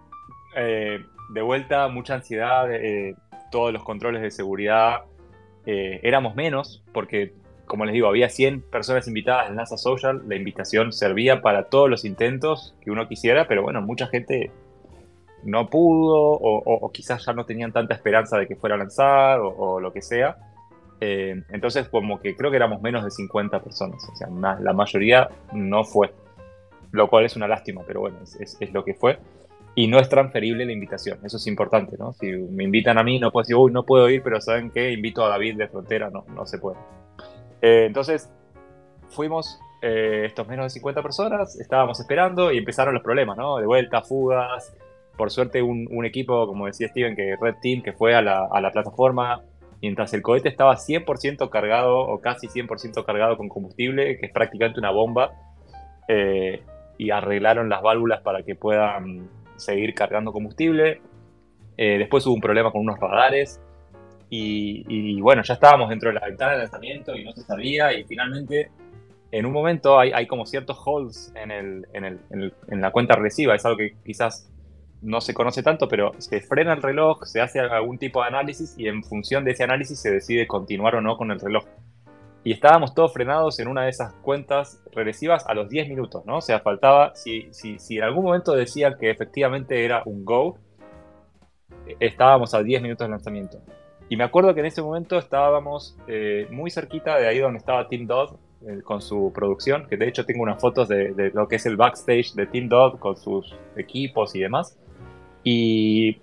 eh, 0.56 0.98
de 1.30 1.42
vuelta, 1.42 1.86
mucha 1.88 2.14
ansiedad, 2.14 2.72
eh, 2.74 3.14
todos 3.52 3.72
los 3.72 3.84
controles 3.84 4.20
de 4.22 4.30
seguridad, 4.30 5.02
éramos 5.64 6.34
menos, 6.34 6.82
porque 6.94 7.34
como 7.68 7.84
les 7.84 7.92
digo, 7.92 8.08
había 8.08 8.28
100 8.28 8.62
personas 8.62 9.06
invitadas 9.06 9.50
en 9.50 9.56
NASA 9.56 9.76
Social, 9.76 10.22
la 10.26 10.34
invitación 10.34 10.92
servía 10.92 11.40
para 11.40 11.64
todos 11.64 11.88
los 11.88 12.04
intentos 12.04 12.74
que 12.80 12.90
uno 12.90 13.06
quisiera, 13.06 13.46
pero 13.46 13.62
bueno, 13.62 13.80
mucha 13.82 14.08
gente 14.08 14.50
no 15.44 15.68
pudo 15.68 16.16
o, 16.40 16.90
quizás 16.90 17.24
ya 17.24 17.32
no 17.32 17.44
tenían 17.44 17.72
tanta 17.72 17.94
esperanza 17.94 18.38
de 18.38 18.48
que 18.48 18.56
fuera 18.56 18.74
a 18.74 18.78
lanzar 18.78 19.38
o, 19.40 19.78
lo 19.78 19.92
que 19.92 20.02
sea. 20.02 20.36
Eh, 21.00 21.44
entonces, 21.50 21.88
como 21.88 22.18
que 22.18 22.34
creo 22.34 22.50
que 22.50 22.56
éramos 22.56 22.82
menos 22.82 23.04
de 23.04 23.10
50 23.12 23.62
personas, 23.62 24.02
o 24.08 24.16
sea, 24.16 24.28
la 24.58 24.72
mayoría 24.72 25.28
no 25.52 25.84
fue, 25.84 26.10
lo 26.92 27.08
cual 27.08 27.24
es 27.24 27.36
una 27.36 27.48
lástima, 27.48 27.82
pero 27.86 28.00
bueno, 28.00 28.18
es, 28.22 28.58
lo 28.72 28.84
que 28.84 28.94
fue. 28.94 29.18
Y 29.74 29.86
no 29.86 29.98
es 29.98 30.08
transferible 30.08 30.64
la 30.64 30.72
invitación, 30.72 31.20
eso 31.24 31.36
es 31.36 31.46
importante, 31.46 31.96
¿no? 31.98 32.12
Si 32.12 32.26
me 32.26 32.64
invitan 32.64 32.98
a 32.98 33.04
mí, 33.04 33.20
no 33.20 33.30
puedo 33.30 33.42
decir, 33.42 33.56
uy, 33.56 33.70
no 33.70 33.84
puedo 33.84 34.08
ir, 34.10 34.22
pero 34.22 34.40
¿saben 34.40 34.70
qué? 34.70 34.90
Invito 34.90 35.24
a 35.24 35.28
David 35.28 35.56
de 35.56 35.68
Frontera, 35.68 36.10
no, 36.10 36.24
no 36.34 36.46
se 36.46 36.58
puede. 36.58 36.78
Eh, 37.62 37.84
entonces, 37.86 38.28
fuimos 39.08 39.60
eh, 39.80 40.24
estos 40.26 40.48
menos 40.48 40.66
de 40.66 40.70
50 40.70 41.02
personas, 41.02 41.58
estábamos 41.60 42.00
esperando 42.00 42.50
y 42.50 42.58
empezaron 42.58 42.94
los 42.94 43.02
problemas, 43.02 43.36
¿no? 43.36 43.58
De 43.58 43.66
vuelta, 43.66 44.02
fugas. 44.02 44.74
Por 45.16 45.30
suerte, 45.30 45.62
un, 45.62 46.04
equipo, 46.04 46.46
como 46.46 46.66
decía 46.66 46.88
Steven, 46.88 47.16
que 47.16 47.36
Red 47.40 47.56
Team, 47.60 47.82
que 47.82 47.92
fue 47.92 48.14
a 48.14 48.22
la, 48.22 48.70
plataforma, 48.72 49.42
mientras 49.82 50.14
el 50.14 50.22
cohete 50.22 50.48
estaba 50.48 50.76
100% 50.76 51.48
cargado 51.50 51.98
o 51.98 52.20
casi 52.20 52.46
100% 52.46 53.04
cargado 53.04 53.36
con 53.36 53.48
combustible, 53.48 54.18
que 54.18 54.26
es 54.26 54.32
prácticamente 54.32 54.78
una 54.78 54.90
bomba, 54.90 55.32
eh, 56.06 56.62
y 56.98 57.10
arreglaron 57.10 57.68
las 57.68 57.80
válvulas 57.80 58.20
para 58.20 58.42
que 58.42 58.54
puedan 58.54 59.30
seguir 59.56 59.94
cargando 59.94 60.32
combustible. 60.32 61.00
después 61.76 62.26
hubo 62.26 62.34
un 62.34 62.40
problema 62.40 62.70
con 62.70 62.82
unos 62.82 62.98
radares 62.98 63.60
y, 64.30 65.20
bueno, 65.20 65.42
ya 65.42 65.54
estábamos 65.54 65.88
dentro 65.88 66.10
de 66.10 66.14
la 66.14 66.26
ventana 66.26 66.52
de 66.52 66.58
lanzamiento 66.58 67.16
y 67.16 67.24
no 67.24 67.32
se 67.32 67.42
sabía. 67.42 67.92
Y 67.92 68.04
finalmente, 68.04 68.70
en 69.30 69.46
un 69.46 69.52
momento, 69.52 69.98
hay, 69.98 70.12
hay 70.12 70.26
como 70.26 70.44
ciertos 70.44 70.78
holds 70.84 71.32
en, 71.34 71.50
el, 71.50 71.86
en, 71.92 72.04
el, 72.04 72.54
en, 72.68 72.80
la 72.80 72.90
cuenta 72.90 73.14
regresiva. 73.14 73.54
Es 73.54 73.64
algo 73.64 73.78
que 73.78 73.96
quizás 74.04 74.50
no 75.00 75.20
se 75.20 75.32
conoce 75.32 75.62
tanto, 75.62 75.88
pero 75.88 76.12
se 76.18 76.40
frena 76.40 76.74
el 76.74 76.82
reloj, 76.82 77.24
se 77.24 77.40
hace 77.40 77.60
algún 77.60 77.98
tipo 77.98 78.20
de 78.20 78.28
análisis 78.28 78.74
y 78.76 78.88
en 78.88 79.02
función 79.02 79.44
de 79.44 79.52
ese 79.52 79.64
análisis 79.64 79.98
se 80.00 80.10
decide 80.10 80.46
continuar 80.46 80.96
o 80.96 81.00
no 81.00 81.16
con 81.16 81.30
el 81.30 81.40
reloj. 81.40 81.64
Y 82.48 82.52
estábamos 82.52 82.94
todos 82.94 83.12
frenados 83.12 83.60
en 83.60 83.68
una 83.68 83.82
de 83.82 83.90
esas 83.90 84.14
cuentas 84.22 84.82
regresivas 84.92 85.46
a 85.46 85.52
los 85.52 85.68
10 85.68 85.86
minutos, 85.86 86.24
¿no? 86.24 86.38
O 86.38 86.40
sea, 86.40 86.60
faltaba, 86.60 87.14
si, 87.14 87.46
si, 87.50 87.78
si 87.78 87.98
en 87.98 88.04
algún 88.04 88.24
momento 88.24 88.54
decían 88.54 88.96
que 88.98 89.10
efectivamente 89.10 89.84
era 89.84 90.02
un 90.06 90.24
go, 90.24 90.56
estábamos 92.00 92.54
a 92.54 92.62
10 92.62 92.80
minutos 92.80 93.06
de 93.06 93.10
lanzamiento. 93.10 93.60
Y 94.08 94.16
me 94.16 94.24
acuerdo 94.24 94.54
que 94.54 94.60
en 94.60 94.66
ese 94.66 94.80
momento 94.80 95.18
estábamos 95.18 95.98
eh, 96.06 96.46
muy 96.50 96.70
cerquita 96.70 97.18
de 97.18 97.28
ahí 97.28 97.38
donde 97.38 97.58
estaba 97.58 97.86
Team 97.86 98.06
Dodd 98.06 98.36
eh, 98.66 98.80
con 98.82 99.02
su 99.02 99.30
producción, 99.34 99.86
que 99.86 99.98
de 99.98 100.08
hecho 100.08 100.24
tengo 100.24 100.42
unas 100.42 100.58
fotos 100.58 100.88
de, 100.88 101.30
lo 101.34 101.48
que 101.48 101.56
es 101.56 101.66
el 101.66 101.76
backstage 101.76 102.32
de 102.32 102.46
Team 102.46 102.70
Dodd 102.70 102.98
con 102.98 103.18
sus 103.18 103.54
equipos 103.76 104.34
y 104.34 104.40
demás. 104.40 104.74
Y 105.44 106.22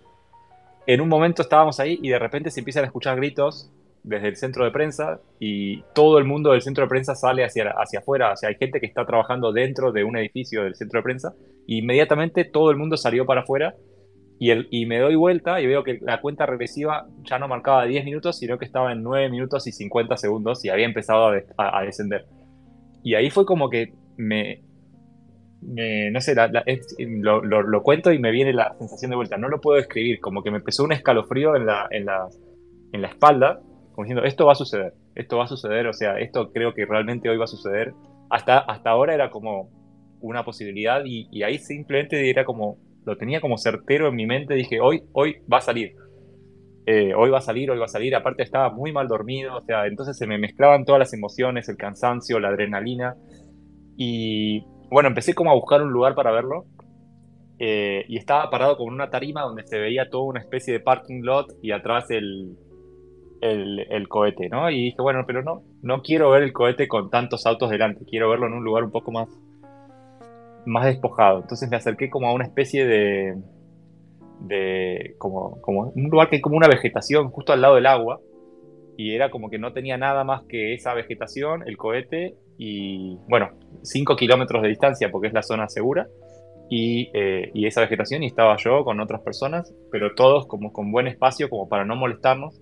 en 0.87 1.01
un 1.01 1.07
momento 1.07 1.43
estábamos 1.43 1.79
ahí 1.79 1.99
y 2.01 2.09
de 2.09 2.17
repente 2.17 2.49
se 2.49 2.61
empiezan 2.61 2.81
a 2.83 2.87
escuchar 2.87 3.15
gritos 3.15 3.71
desde 4.05 4.27
el 4.27 4.35
centro 4.35 4.63
de 4.65 4.71
prensa 4.71 5.19
y 5.39 5.81
todo 5.95 6.19
el 6.19 6.25
mundo 6.25 6.51
del 6.51 6.61
centro 6.61 6.83
de 6.83 6.89
prensa 6.89 7.15
sale 7.15 7.43
hacia, 7.43 7.71
hacia 7.71 7.99
afuera. 7.99 8.33
O 8.33 8.37
sea, 8.37 8.49
hay 8.49 8.55
gente 8.55 8.79
que 8.79 8.85
está 8.85 9.05
trabajando 9.05 9.51
dentro 9.51 9.91
de 9.91 10.03
un 10.03 10.15
edificio 10.15 10.63
del 10.63 10.75
centro 10.75 10.99
de 10.99 11.03
prensa. 11.03 11.33
Y 11.65 11.79
inmediatamente 11.79 12.45
todo 12.45 12.69
el 12.69 12.77
mundo 12.77 12.97
salió 12.97 13.25
para 13.25 13.41
afuera 13.41 13.75
y, 14.37 14.51
el, 14.51 14.67
y 14.69 14.85
me 14.85 14.99
doy 14.99 15.15
vuelta 15.15 15.59
y 15.59 15.65
veo 15.65 15.83
que 15.83 15.97
la 16.01 16.21
cuenta 16.21 16.45
regresiva 16.45 17.07
ya 17.23 17.39
no 17.39 17.47
marcaba 17.47 17.85
10 17.85 18.05
minutos, 18.05 18.37
sino 18.37 18.59
que 18.59 18.65
estaba 18.65 18.91
en 18.91 19.01
9 19.01 19.29
minutos 19.29 19.65
y 19.65 19.71
50 19.71 20.17
segundos 20.17 20.63
y 20.63 20.69
había 20.69 20.85
empezado 20.85 21.31
a, 21.57 21.81
descender. 21.83 22.25
Y 23.03 23.15
ahí 23.15 23.31
fue 23.31 23.45
como 23.45 23.71
que 23.71 23.93
me, 24.17 24.61
no 25.61 26.21
sé, 26.21 26.35
lo, 26.99 27.41
lo, 27.41 27.83
cuento 27.83 28.11
y 28.11 28.19
me 28.19 28.31
viene 28.31 28.53
la 28.53 28.75
sensación 28.77 29.09
de 29.09 29.15
vuelta. 29.15 29.37
No 29.37 29.47
lo 29.47 29.61
puedo 29.61 29.77
describir, 29.77 30.19
como 30.19 30.43
que 30.43 30.51
me 30.51 30.57
empezó 30.57 30.83
un 30.83 30.91
escalofrío 30.91 31.55
en 31.55 31.65
la, 31.65 31.87
en 31.89 32.05
la, 32.05 32.27
en 32.91 33.01
la 33.01 33.07
espalda, 33.07 33.61
como 33.95 34.03
diciendo, 34.03 34.25
esto 34.25 34.45
va 34.45 34.51
a 34.51 34.55
suceder, 34.55 34.93
esto 35.15 35.37
va 35.37 35.45
a 35.45 35.47
suceder, 35.47 35.87
o 35.87 35.93
sea, 35.93 36.19
esto 36.19 36.51
creo 36.51 36.73
que 36.73 36.85
realmente 36.85 37.29
hoy 37.29 37.37
va 37.37 37.45
a 37.45 37.47
suceder. 37.47 37.93
Hasta, 38.29 38.57
hasta 38.59 38.89
ahora 38.89 39.13
era 39.13 39.29
como 39.29 39.69
una 40.19 40.43
posibilidad 40.43 41.01
y, 41.05 41.41
ahí 41.43 41.57
simplemente 41.59 42.29
era 42.29 42.43
como, 42.43 42.77
lo 43.05 43.17
tenía 43.17 43.39
como 43.39 43.57
certero 43.57 44.09
en 44.09 44.15
mi 44.15 44.25
mente, 44.25 44.53
dije, 44.53 44.81
hoy, 44.81 45.03
hoy 45.13 45.37
va 45.51 45.59
a 45.59 45.61
salir. 45.61 45.95
Eh, 46.87 47.13
hoy 47.15 47.29
va 47.29 47.37
a 47.37 47.41
salir, 47.41 47.71
hoy 47.71 47.77
va 47.77 47.85
a 47.85 47.87
salir. 47.87 48.13
Aparte 48.15 48.43
estaba 48.43 48.69
muy 48.69 48.91
mal 48.91 49.07
dormido, 49.07 49.55
o 49.55 49.61
sea, 49.61 49.87
entonces 49.87 50.17
se 50.17 50.27
me 50.27 50.37
mezclaban 50.37 50.83
todas 50.83 50.99
las 50.99 51.13
emociones, 51.13 51.69
el 51.69 51.77
cansancio, 51.77 52.39
la 52.39 52.49
adrenalina. 52.49 53.15
Y 53.95 54.65
bueno, 54.89 55.07
empecé 55.07 55.33
como 55.33 55.51
a 55.51 55.55
buscar 55.55 55.81
un 55.81 55.93
lugar 55.93 56.15
para 56.15 56.31
verlo. 56.31 56.65
Eh, 57.59 58.03
y 58.09 58.17
estaba 58.17 58.49
parado 58.49 58.75
con 58.75 58.93
una 58.93 59.09
tarima 59.09 59.43
donde 59.43 59.65
se 59.65 59.79
veía 59.79 60.09
toda 60.09 60.25
una 60.25 60.41
especie 60.41 60.73
de 60.73 60.81
parking 60.81 61.21
lot 61.21 61.47
y 61.61 61.71
atrás 61.71 62.11
el, 62.11 62.57
el, 63.41 64.07
cohete, 64.07 64.49
¿no? 64.49 64.69
Y 64.69 64.85
dije, 64.85 65.01
bueno, 65.01 65.23
pero 65.25 65.43
no, 65.43 65.63
no 65.81 66.01
quiero 66.01 66.31
ver 66.31 66.43
el 66.43 66.53
cohete 66.53 66.87
con 66.87 67.09
tantos 67.09 67.45
autos 67.45 67.69
delante, 67.69 68.05
quiero 68.05 68.29
verlo 68.29 68.47
en 68.47 68.53
un 68.53 68.63
lugar 68.63 68.83
un 68.83 68.91
poco 68.91 69.11
más, 69.11 69.29
más 70.65 70.85
despojado. 70.85 71.41
Entonces 71.41 71.69
me 71.69 71.77
acerqué 71.77 72.09
como 72.09 72.27
a 72.27 72.33
una 72.33 72.45
especie 72.45 72.85
de, 72.85 73.35
de 74.41 75.15
como, 75.17 75.61
como 75.61 75.91
un 75.95 76.09
lugar 76.09 76.29
que 76.29 76.37
hay 76.37 76.41
como 76.41 76.57
una 76.57 76.67
vegetación 76.67 77.29
justo 77.29 77.53
al 77.53 77.61
lado 77.61 77.75
del 77.75 77.85
agua 77.85 78.19
y 78.97 79.13
era 79.13 79.29
como 79.29 79.49
que 79.49 79.59
no 79.59 79.73
tenía 79.73 79.97
nada 79.97 80.23
más 80.23 80.43
que 80.43 80.73
esa 80.73 80.93
vegetación, 80.93 81.67
el 81.67 81.77
cohete 81.77 82.35
y 82.57 83.17
bueno, 83.27 83.51
5 83.83 84.15
kilómetros 84.15 84.61
de 84.61 84.69
distancia 84.69 85.09
porque 85.11 85.27
es 85.27 85.33
la 85.33 85.43
zona 85.43 85.67
segura 85.67 86.07
y, 86.69 87.11
eh, 87.13 87.51
y, 87.53 87.67
esa 87.67 87.81
vegetación 87.81 88.23
y 88.23 88.27
estaba 88.27 88.55
yo 88.57 88.83
con 88.83 88.99
otras 88.99 89.21
personas, 89.21 89.73
pero 89.91 90.15
todos 90.15 90.47
como 90.47 90.73
con 90.73 90.91
buen 90.91 91.07
espacio 91.07 91.49
como 91.49 91.69
para 91.69 91.85
no 91.85 91.95
molestarnos 91.95 92.59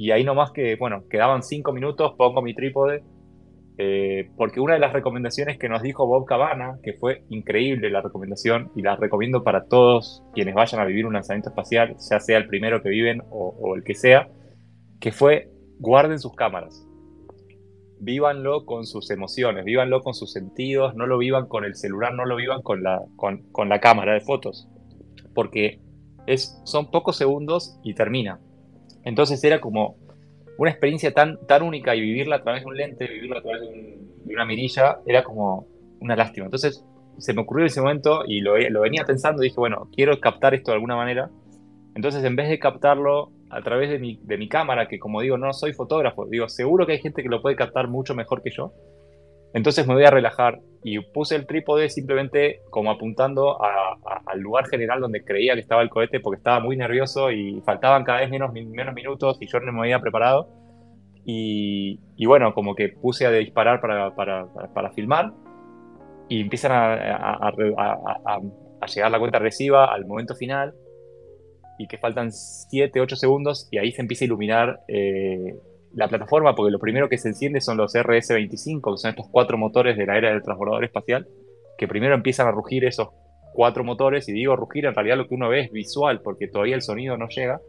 y 0.00 0.12
ahí 0.12 0.24
nomás 0.24 0.50
que, 0.52 0.76
bueno, 0.76 1.04
quedaban 1.10 1.42
5 1.42 1.74
minutos, 1.74 2.14
pongo 2.16 2.40
mi 2.40 2.54
trípode, 2.54 3.04
eh, 3.76 4.30
porque 4.34 4.58
una 4.58 4.72
de 4.72 4.80
las 4.80 4.94
recomendaciones 4.94 5.58
que 5.58 5.68
nos 5.68 5.82
dijo 5.82 6.06
Bob 6.06 6.24
Cabana, 6.24 6.78
que 6.82 6.94
fue 6.94 7.24
increíble 7.28 7.90
la 7.90 8.00
recomendación 8.00 8.72
y 8.74 8.80
la 8.80 8.96
recomiendo 8.96 9.44
para 9.44 9.66
todos 9.66 10.22
quienes 10.32 10.54
vayan 10.54 10.80
a 10.80 10.86
vivir 10.86 11.04
un 11.04 11.12
lanzamiento 11.12 11.50
espacial, 11.50 11.96
ya 11.98 12.18
sea 12.18 12.38
el 12.38 12.46
primero 12.46 12.82
que 12.82 12.88
viven 12.88 13.20
o, 13.30 13.74
el 13.76 13.84
que 13.84 13.94
sea, 13.94 14.30
que 15.00 15.12
fue 15.12 15.50
guarden 15.78 16.18
sus 16.18 16.34
cámaras. 16.34 16.82
Vívanlo 17.98 18.64
con 18.64 18.86
sus 18.86 19.10
emociones, 19.10 19.66
vívanlo 19.66 20.00
con 20.00 20.14
sus 20.14 20.32
sentidos, 20.32 20.94
no 20.94 21.06
lo 21.06 21.18
vivan 21.18 21.46
con 21.46 21.66
el 21.66 21.74
celular, 21.74 22.14
no 22.14 22.24
lo 22.24 22.36
vivan 22.36 22.62
con 22.62 22.82
la, 22.82 23.02
con, 23.16 23.42
con 23.52 23.68
la 23.68 23.80
cámara 23.80 24.14
de 24.14 24.22
fotos, 24.22 24.66
porque 25.34 25.78
es, 26.26 26.58
son 26.64 26.90
pocos 26.90 27.18
segundos 27.18 27.78
y 27.84 27.92
termina. 27.92 28.40
Entonces 29.04 29.42
era 29.44 29.60
como 29.60 29.96
una 30.58 30.70
experiencia 30.70 31.12
tan, 31.12 31.38
tan 31.46 31.62
única 31.62 31.94
y 31.94 32.00
vivirla 32.00 32.36
a 32.36 32.42
través 32.42 32.62
de 32.62 32.68
un 32.68 32.76
lente, 32.76 33.06
vivirla 33.06 33.38
a 33.38 33.42
través 33.42 33.62
de, 33.62 33.98
una 34.26 34.44
mirilla, 34.44 34.98
era 35.06 35.24
como 35.24 35.66
una 36.00 36.14
lástima. 36.16 36.46
Entonces 36.46 36.84
se 37.18 37.32
me 37.34 37.42
ocurrió 37.42 37.64
en 37.64 37.66
ese 37.66 37.80
momento 37.80 38.24
y 38.26 38.40
lo, 38.40 38.52
venía 38.80 39.04
pensando 39.04 39.42
y 39.42 39.46
dije, 39.46 39.56
bueno, 39.58 39.88
quiero 39.94 40.18
captar 40.20 40.54
esto 40.54 40.70
de 40.70 40.76
alguna 40.76 40.96
manera. 40.96 41.30
Entonces 41.94 42.22
en 42.24 42.36
vez 42.36 42.48
de 42.48 42.58
captarlo 42.58 43.32
a 43.48 43.62
través 43.62 43.90
de 43.90 43.98
mi, 43.98 44.20
de 44.22 44.38
mi 44.38 44.48
cámara, 44.48 44.86
que 44.86 44.98
como 44.98 45.20
digo, 45.20 45.36
no 45.36 45.52
soy 45.52 45.72
fotógrafo, 45.72 46.26
digo, 46.26 46.48
seguro 46.48 46.86
que 46.86 46.92
hay 46.92 47.00
gente 47.00 47.22
que 47.22 47.28
lo 47.28 47.42
puede 47.42 47.56
captar 47.56 47.88
mucho 47.88 48.14
mejor 48.14 48.42
que 48.42 48.50
yo. 48.50 48.72
Entonces 49.52 49.86
me 49.86 49.94
voy 49.94 50.04
a 50.04 50.10
relajar 50.10 50.60
y 50.82 50.98
puse 51.00 51.36
el 51.36 51.46
trípode 51.46 51.90
simplemente 51.90 52.62
como 52.70 52.90
apuntando 52.90 53.58
al 53.62 54.40
lugar 54.40 54.66
general 54.68 55.00
donde 55.00 55.24
creía 55.24 55.54
que 55.54 55.60
estaba 55.60 55.82
el 55.82 55.90
cohete 55.90 56.20
porque 56.20 56.38
estaba 56.38 56.60
muy 56.60 56.76
nervioso 56.76 57.30
y 57.30 57.60
faltaban 57.62 58.04
cada 58.04 58.20
vez 58.20 58.30
menos, 58.30 58.52
menos 58.52 58.94
minutos 58.94 59.36
y 59.40 59.46
yo 59.46 59.60
no 59.60 59.72
me 59.72 59.80
había 59.80 60.00
preparado. 60.00 60.48
Y, 61.32 61.98
bueno, 62.26 62.54
como 62.54 62.74
que 62.74 62.88
puse 62.88 63.24
a 63.26 63.30
disparar 63.30 63.80
para, 63.80 64.14
para, 64.16 64.46
para, 64.74 64.90
filmar 64.90 65.32
y 66.28 66.40
empiezan 66.40 66.72
a, 66.72 67.34
a, 67.36 68.86
llegar 68.86 69.10
la 69.12 69.18
cuenta 69.18 69.38
regresiva 69.38 69.92
al 69.92 70.06
momento 70.06 70.34
final 70.34 70.74
y 71.78 71.86
que 71.86 71.98
faltan 71.98 72.32
7, 72.32 73.00
8 73.00 73.16
segundos 73.16 73.68
y 73.70 73.78
ahí 73.78 73.92
se 73.92 74.00
empieza 74.02 74.24
a 74.24 74.26
iluminar 74.26 74.80
eh, 74.88 75.56
la 75.94 76.08
plataforma, 76.08 76.54
porque 76.54 76.70
lo 76.70 76.78
primero 76.78 77.08
que 77.08 77.18
se 77.18 77.28
enciende 77.28 77.60
son 77.60 77.76
los 77.76 77.94
RS-25, 77.94 78.94
que 78.94 78.98
son 78.98 79.10
estos 79.10 79.26
cuatro 79.30 79.58
motores 79.58 79.96
de 79.96 80.06
la 80.06 80.16
era 80.16 80.30
del 80.30 80.42
transbordador 80.42 80.84
espacial, 80.84 81.26
que 81.76 81.88
primero 81.88 82.14
empiezan 82.14 82.46
a 82.46 82.52
rugir 82.52 82.84
esos 82.84 83.08
cuatro 83.52 83.82
motores, 83.84 84.28
y 84.28 84.32
digo 84.32 84.54
rugir, 84.56 84.86
en 84.86 84.94
realidad 84.94 85.16
lo 85.16 85.26
que 85.26 85.34
uno 85.34 85.48
ve 85.48 85.60
es 85.60 85.72
visual, 85.72 86.20
porque 86.22 86.48
todavía 86.48 86.76
el 86.76 86.82
sonido 86.82 87.16
no 87.16 87.28
llega. 87.28 87.60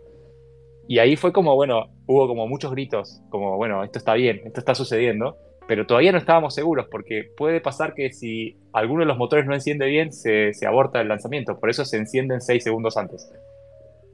Y 0.88 1.00
ahí 1.00 1.16
fue 1.16 1.32
como, 1.32 1.56
bueno, 1.56 1.88
hubo 2.06 2.28
como 2.28 2.48
muchos 2.48 2.72
gritos, 2.72 3.22
como, 3.30 3.58
bueno, 3.58 3.84
esto 3.84 3.98
está 3.98 4.14
bien, 4.14 4.42
esto 4.46 4.60
está 4.60 4.76
sucediendo, 4.76 5.38
pero 5.68 5.86
todavía 5.86 6.12
no 6.12 6.18
estábamos 6.18 6.54
seguros, 6.54 6.88
porque 6.92 7.32
puede 7.38 7.62
pasar 7.62 7.94
que 7.94 8.12
si 8.12 8.58
alguno 8.74 9.02
de 9.02 9.08
los 9.08 9.18
motores 9.18 9.46
no 9.46 9.54
enciende 9.54 9.86
bien, 9.88 10.12
se, 10.12 10.54
se 10.54 10.68
aborta 10.68 11.02
el 11.02 11.08
lanzamiento, 11.08 11.60
por 11.60 11.70
eso 11.70 11.86
se 11.86 11.98
encienden 11.98 12.42
seis 12.42 12.64
segundos 12.64 12.98
antes. 12.98 13.32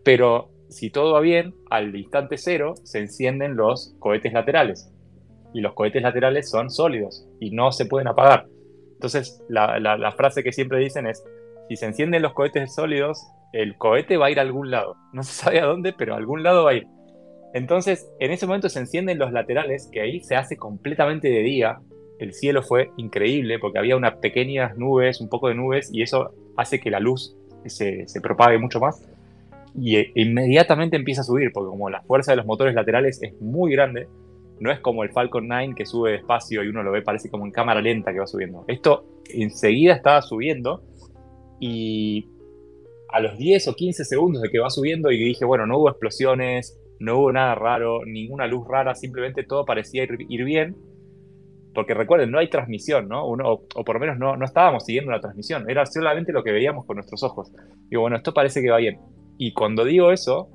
Pero 0.04 0.50
si 0.70 0.90
todo 0.90 1.14
va 1.14 1.22
bien, 1.22 1.54
al 1.70 1.96
instante 1.96 2.38
cero 2.38 2.76
se 2.84 3.00
encienden 3.00 3.56
los 3.56 3.96
cohetes 4.00 4.34
laterales. 4.34 4.92
Y 5.54 5.62
los 5.62 5.74
cohetes 5.74 6.04
laterales 6.04 6.50
son 6.50 6.70
sólidos 6.70 7.26
y 7.40 7.52
no 7.52 7.72
se 7.72 7.86
pueden 7.86 8.08
apagar. 8.08 8.48
Entonces, 8.94 9.42
la, 9.48 10.14
frase 10.16 10.44
que 10.44 10.52
siempre 10.52 10.80
dicen 10.80 11.08
es, 11.08 11.24
si 11.70 11.76
se 11.78 11.86
encienden 11.86 12.22
los 12.22 12.34
cohetes 12.34 12.74
sólidos, 12.74 13.26
el 13.54 13.78
cohete 13.78 14.18
va 14.18 14.28
a 14.28 14.32
ir 14.32 14.40
a 14.40 14.42
algún 14.42 14.72
lado. 14.72 14.96
No 15.14 15.24
se 15.24 15.34
sabe 15.34 15.60
a 15.62 15.66
dónde, 15.66 15.94
pero 15.94 16.14
a 16.14 16.18
algún 16.18 16.44
lado 16.44 16.66
va 16.66 16.72
a 16.72 16.76
ir. 16.76 16.88
Entonces, 17.54 18.10
en 18.20 18.32
ese 18.32 18.46
momento 18.46 18.70
se 18.70 18.80
encienden 18.80 19.20
los 19.20 19.32
laterales, 19.32 19.90
que 19.92 20.02
ahí 20.02 20.22
se 20.22 20.36
hace 20.36 20.58
completamente 20.58 21.30
de 21.30 21.40
día. 21.40 21.80
El 22.20 22.34
cielo 22.34 22.62
fue 22.62 22.92
increíble 22.98 23.58
porque 23.60 23.80
había 23.80 23.96
unas 23.96 24.16
pequeñas 24.18 24.78
nubes, 24.78 25.22
un 25.22 25.30
poco 25.30 25.48
de 25.48 25.56
nubes, 25.56 25.90
y 25.94 26.02
eso 26.02 26.32
hace 26.58 26.80
que 26.80 26.92
la 26.92 27.00
luz 27.00 27.36
se 27.66 28.22
propague 28.22 28.58
mucho 28.58 28.80
más 28.80 29.02
y 29.78 29.98
e, 29.98 30.12
inmediatamente 30.16 30.98
empieza 30.98 31.22
a 31.22 31.24
subir, 31.24 31.52
porque 31.54 31.70
como 31.70 31.90
la 31.90 32.02
fuerza 32.02 32.32
de 32.32 32.38
los 32.38 32.46
motores 32.46 32.74
laterales 32.74 33.22
es 33.22 33.40
muy 33.40 33.72
grande, 33.72 34.08
no 34.60 34.72
es 34.72 34.80
como 34.80 35.04
el 35.04 35.12
Falcon 35.12 35.48
9 35.48 35.74
que 35.76 35.86
sube 35.86 36.14
despacio 36.14 36.64
y 36.64 36.68
uno 36.68 36.84
lo 36.84 36.92
ve, 36.92 37.04
parece 37.04 37.30
como 37.30 37.46
en 37.46 37.52
cámara 37.52 37.80
lenta 37.80 38.12
que 38.12 38.20
va 38.20 38.28
subiendo. 38.28 38.66
Esto 38.68 39.06
enseguida 39.30 39.94
estaba 39.94 40.22
subiendo 40.22 40.84
y 41.60 42.28
a 43.10 43.20
los 43.20 43.38
10 43.38 43.68
o 43.68 43.76
15 43.76 44.04
segundos 44.04 44.42
de 44.42 44.50
que 44.50 44.60
va 44.60 44.70
subiendo 44.70 45.12
y 45.12 45.18
dije, 45.18 45.46
bueno, 45.46 45.66
no 45.68 45.78
hubo 45.78 45.90
explosiones, 45.90 46.80
no 47.00 47.20
hubo 47.20 47.32
nada 47.32 47.56
raro, 47.56 48.04
ninguna 48.06 48.48
luz 48.48 48.68
rara, 48.68 48.96
simplemente 48.96 49.44
todo 49.44 49.66
parecía 49.66 50.04
ir, 50.04 50.44
bien. 50.44 50.76
Porque 51.74 51.94
recuerden, 51.94 52.32
no 52.32 52.40
hay 52.40 52.50
transmisión, 52.50 53.08
¿no? 53.08 53.28
Uno, 53.28 53.62
o, 53.76 53.84
por 53.84 53.96
lo 53.96 54.00
menos 54.00 54.18
no, 54.18 54.36
no 54.36 54.46
estábamos 54.46 54.84
siguiendo 54.84 55.12
la 55.12 55.22
transmisión, 55.22 55.70
era 55.70 55.86
solamente 55.86 56.32
lo 56.32 56.44
que 56.44 56.52
veíamos 56.52 56.86
con 56.86 56.96
nuestros 56.96 57.22
ojos. 57.22 57.52
Digo, 57.90 58.02
bueno, 58.02 58.18
esto 58.18 58.34
parece 58.34 58.64
que 58.64 58.72
va 58.72 58.78
bien. 58.78 59.00
Y 59.38 59.54
cuando 59.54 59.86
digo 59.86 60.12
eso, 60.12 60.50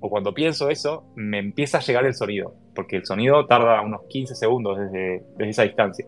o 0.00 0.10
cuando 0.10 0.34
pienso 0.34 0.68
eso, 0.68 1.04
me 1.14 1.38
empieza 1.38 1.78
a 1.78 1.80
llegar 1.80 2.04
el 2.04 2.14
sonido, 2.14 2.56
porque 2.74 2.96
el 2.96 3.06
sonido 3.06 3.46
tarda 3.46 3.80
unos 3.82 4.02
15 4.08 4.34
segundos 4.34 4.78
desde, 4.78 5.22
esa 5.48 5.62
distancia. 5.62 6.06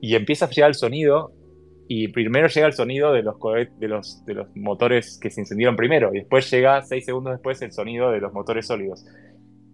Y 0.00 0.16
empieza 0.16 0.46
a 0.46 0.50
llegar 0.50 0.70
el 0.70 0.74
sonido, 0.74 1.32
y 1.88 2.08
primero 2.08 2.48
llega 2.48 2.66
el 2.66 2.72
sonido 2.72 3.12
de 3.12 3.22
los, 3.22 3.36
de, 3.78 3.88
los, 3.88 4.24
de 4.24 4.34
los 4.34 4.48
motores 4.56 5.18
que 5.20 5.30
se 5.30 5.40
encendieron 5.40 5.76
primero, 5.76 6.12
y 6.12 6.18
después 6.18 6.50
llega 6.50 6.82
6 6.82 7.04
segundos 7.04 7.34
después 7.34 7.62
el 7.62 7.70
sonido 7.70 8.10
de 8.10 8.20
los 8.20 8.32
motores 8.32 8.66
sólidos. 8.66 9.06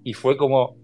Y 0.05 0.13
fue 0.13 0.37
como 0.37 0.77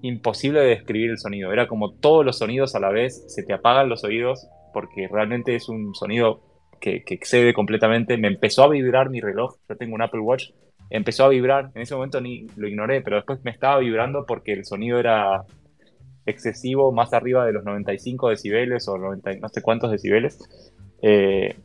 imposible 0.00 0.60
de 0.60 0.68
describir 0.68 1.10
el 1.10 1.18
sonido, 1.18 1.52
era 1.52 1.68
como 1.68 1.92
todos 1.92 2.24
los 2.24 2.38
sonidos 2.38 2.74
a 2.74 2.80
la 2.80 2.88
vez, 2.88 3.24
se 3.28 3.42
te 3.42 3.52
apagan 3.52 3.90
los 3.90 4.04
oídos, 4.04 4.48
porque 4.72 5.06
realmente 5.06 5.54
es 5.54 5.68
un 5.68 5.94
sonido 5.94 6.49
que, 6.80 7.04
excede 7.06 7.54
completamente. 7.54 8.16
Me 8.16 8.28
empezó 8.28 8.64
a 8.64 8.68
vibrar 8.68 9.10
mi 9.10 9.20
reloj, 9.20 9.56
yo 9.68 9.76
tengo 9.76 9.94
un 9.94 10.02
Apple 10.02 10.20
Watch, 10.20 10.50
empezó 10.88 11.24
a 11.24 11.28
vibrar, 11.28 11.70
en 11.74 11.82
ese 11.82 11.94
momento 11.94 12.20
ni 12.20 12.46
lo 12.56 12.66
ignoré, 12.66 13.00
pero 13.02 13.16
después 13.16 13.40
me 13.44 13.50
estaba 13.50 13.78
vibrando 13.78 14.24
porque 14.26 14.52
el 14.52 14.64
sonido 14.64 14.98
era 14.98 15.44
excesivo, 16.26 16.92
más 16.92 17.12
arriba 17.12 17.46
de 17.46 17.52
los 17.52 17.64
95 17.64 18.30
decibeles 18.30 18.88
o 18.88 18.98
90, 18.98 19.36
no 19.36 19.48
sé 19.48 19.62
cuántos 19.62 19.90
decibeles. 19.90 20.38
Eh, 21.02 21.56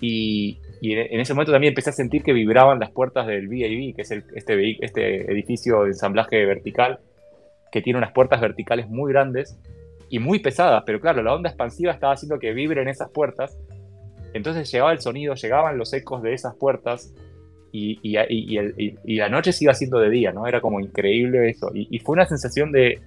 y, 0.00 0.58
en 0.82 1.20
ese 1.20 1.34
momento 1.34 1.52
también 1.52 1.72
empecé 1.72 1.90
a 1.90 1.92
sentir 1.92 2.22
que 2.22 2.32
vibraban 2.32 2.78
las 2.78 2.90
puertas 2.90 3.26
del 3.26 3.48
VAV, 3.48 3.94
que 3.94 4.02
es 4.02 4.10
este, 4.10 4.84
este 4.84 5.30
edificio 5.30 5.82
de 5.82 5.88
ensamblaje 5.88 6.44
vertical, 6.46 7.00
que 7.70 7.82
tiene 7.82 7.98
unas 7.98 8.12
puertas 8.12 8.40
verticales 8.40 8.88
muy 8.88 9.12
grandes 9.12 9.58
y 10.08 10.18
muy 10.18 10.40
pesadas, 10.40 10.82
pero 10.84 11.00
claro, 11.00 11.22
la 11.22 11.34
onda 11.34 11.50
expansiva 11.50 11.92
estaba 11.92 12.14
haciendo 12.14 12.38
que 12.38 12.52
vibren 12.52 12.88
esas 12.88 13.10
puertas 13.10 13.56
entonces 14.32 14.70
llegaba 14.70 14.92
el 14.92 15.00
sonido, 15.00 15.34
llegaban 15.34 15.78
los 15.78 15.92
ecos 15.92 16.22
de 16.22 16.34
esas 16.34 16.54
puertas 16.54 17.14
y, 17.72 18.16
la 19.16 19.28
noche 19.28 19.52
se 19.52 19.64
iba 19.64 19.72
haciendo 19.72 19.98
de 19.98 20.10
día, 20.10 20.32
¿no? 20.32 20.46
Era 20.46 20.60
como 20.60 20.80
increíble 20.80 21.48
eso. 21.48 21.70
Y, 21.74 21.98
fue 22.00 22.14
una 22.14 22.26
sensación 22.26 22.72
de, 22.72 23.00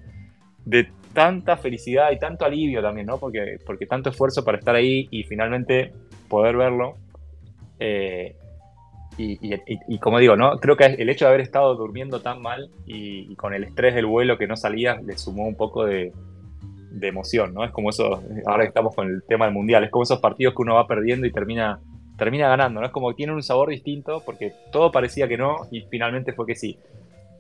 de 0.66 0.88
tanta 1.14 1.58
felicidad 1.58 2.12
y 2.12 2.20
tanto 2.20 2.46
alivio 2.46 2.82
también, 2.82 3.08
¿no? 3.08 3.18
Porque, 3.20 3.58
porque 3.66 3.86
tanto 3.86 4.10
esfuerzo 4.10 4.44
para 4.44 4.58
estar 4.58 4.76
ahí 4.76 5.08
y 5.12 5.24
finalmente 5.24 5.92
poder 6.28 6.58
verlo. 6.58 6.98
Eh, 7.80 8.36
y, 9.18 10.00
como 10.00 10.18
digo, 10.20 10.36
¿no? 10.36 10.58
Creo 10.58 10.76
que 10.76 10.86
el 10.86 11.10
hecho 11.10 11.26
de 11.26 11.30
haber 11.30 11.42
estado 11.42 11.76
durmiendo 11.76 12.22
tan 12.22 12.42
mal 12.42 12.72
y, 12.86 13.36
con 13.36 13.54
el 13.54 13.64
estrés 13.64 13.94
del 13.94 14.08
vuelo 14.08 14.38
que 14.38 14.48
no 14.48 14.56
salía, 14.56 15.00
le 15.06 15.18
sumó 15.18 15.48
un 15.48 15.56
poco 15.56 15.86
de, 15.86 16.12
emoción, 17.02 17.54
¿no? 17.54 17.64
Es 17.64 17.72
como 17.72 17.90
eso, 17.90 18.22
ahora 18.46 18.64
que 18.64 18.70
estamos 18.70 18.96
con 18.96 19.08
el 19.08 19.24
tema 19.28 19.46
del 19.46 19.54
mundial, 19.54 19.84
es 19.84 19.92
como 19.92 20.04
esos 20.04 20.20
partidos 20.20 20.54
que 20.56 20.62
uno 20.62 20.76
va 20.76 20.88
perdiendo 20.88 21.26
y 21.28 21.32
termina, 21.32 21.80
termina 22.18 22.48
ganando, 22.48 22.80
¿no? 22.80 22.86
Es 22.86 22.92
como 22.92 23.10
que 23.10 23.16
tiene 23.16 23.34
un 23.34 23.44
sabor 23.44 23.70
distinto 23.70 24.22
porque 24.26 24.54
todo 24.72 24.92
parecía 24.92 25.28
que 25.28 25.38
no 25.38 25.68
y 25.72 25.82
finalmente 25.90 26.34
fue 26.34 26.46
que 26.46 26.56
sí. 26.56 26.78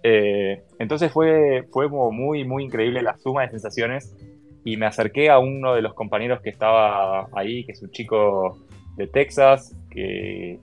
Eh, 0.03 0.63
entonces 0.79 1.11
fue, 1.11 1.65
fue 1.71 1.87
muy, 1.87 2.43
muy 2.43 2.63
increíble 2.63 3.01
la 3.01 3.17
suma 3.17 3.43
de 3.43 3.49
sensaciones 3.49 4.15
y 4.65 4.77
me 4.77 4.85
acerqué 4.85 5.29
a 5.29 5.39
uno 5.39 5.75
de 5.75 5.81
los 5.81 5.93
compañeros 5.93 6.41
que 6.41 6.49
estaba 6.49 7.27
ahí, 7.33 7.65
que 7.65 7.73
es 7.73 7.81
un 7.81 7.91
chico 7.91 8.57
de 8.97 9.07
Texas, 9.07 9.75
que 9.89 10.59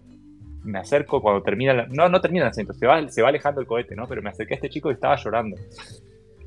me 0.64 0.78
acerco 0.78 1.22
cuando 1.22 1.42
termina, 1.42 1.86
no, 1.90 2.08
no 2.08 2.20
termina 2.20 2.44
el 2.44 2.50
acento, 2.50 2.72
se 2.74 2.86
va, 2.86 3.08
se 3.08 3.22
va 3.22 3.28
alejando 3.28 3.60
el 3.60 3.66
cohete, 3.66 3.96
¿no? 3.96 4.06
Pero 4.06 4.22
me 4.22 4.30
acerqué 4.30 4.54
a 4.54 4.56
este 4.56 4.68
chico 4.68 4.90
y 4.90 4.94
estaba 4.94 5.16
llorando. 5.16 5.56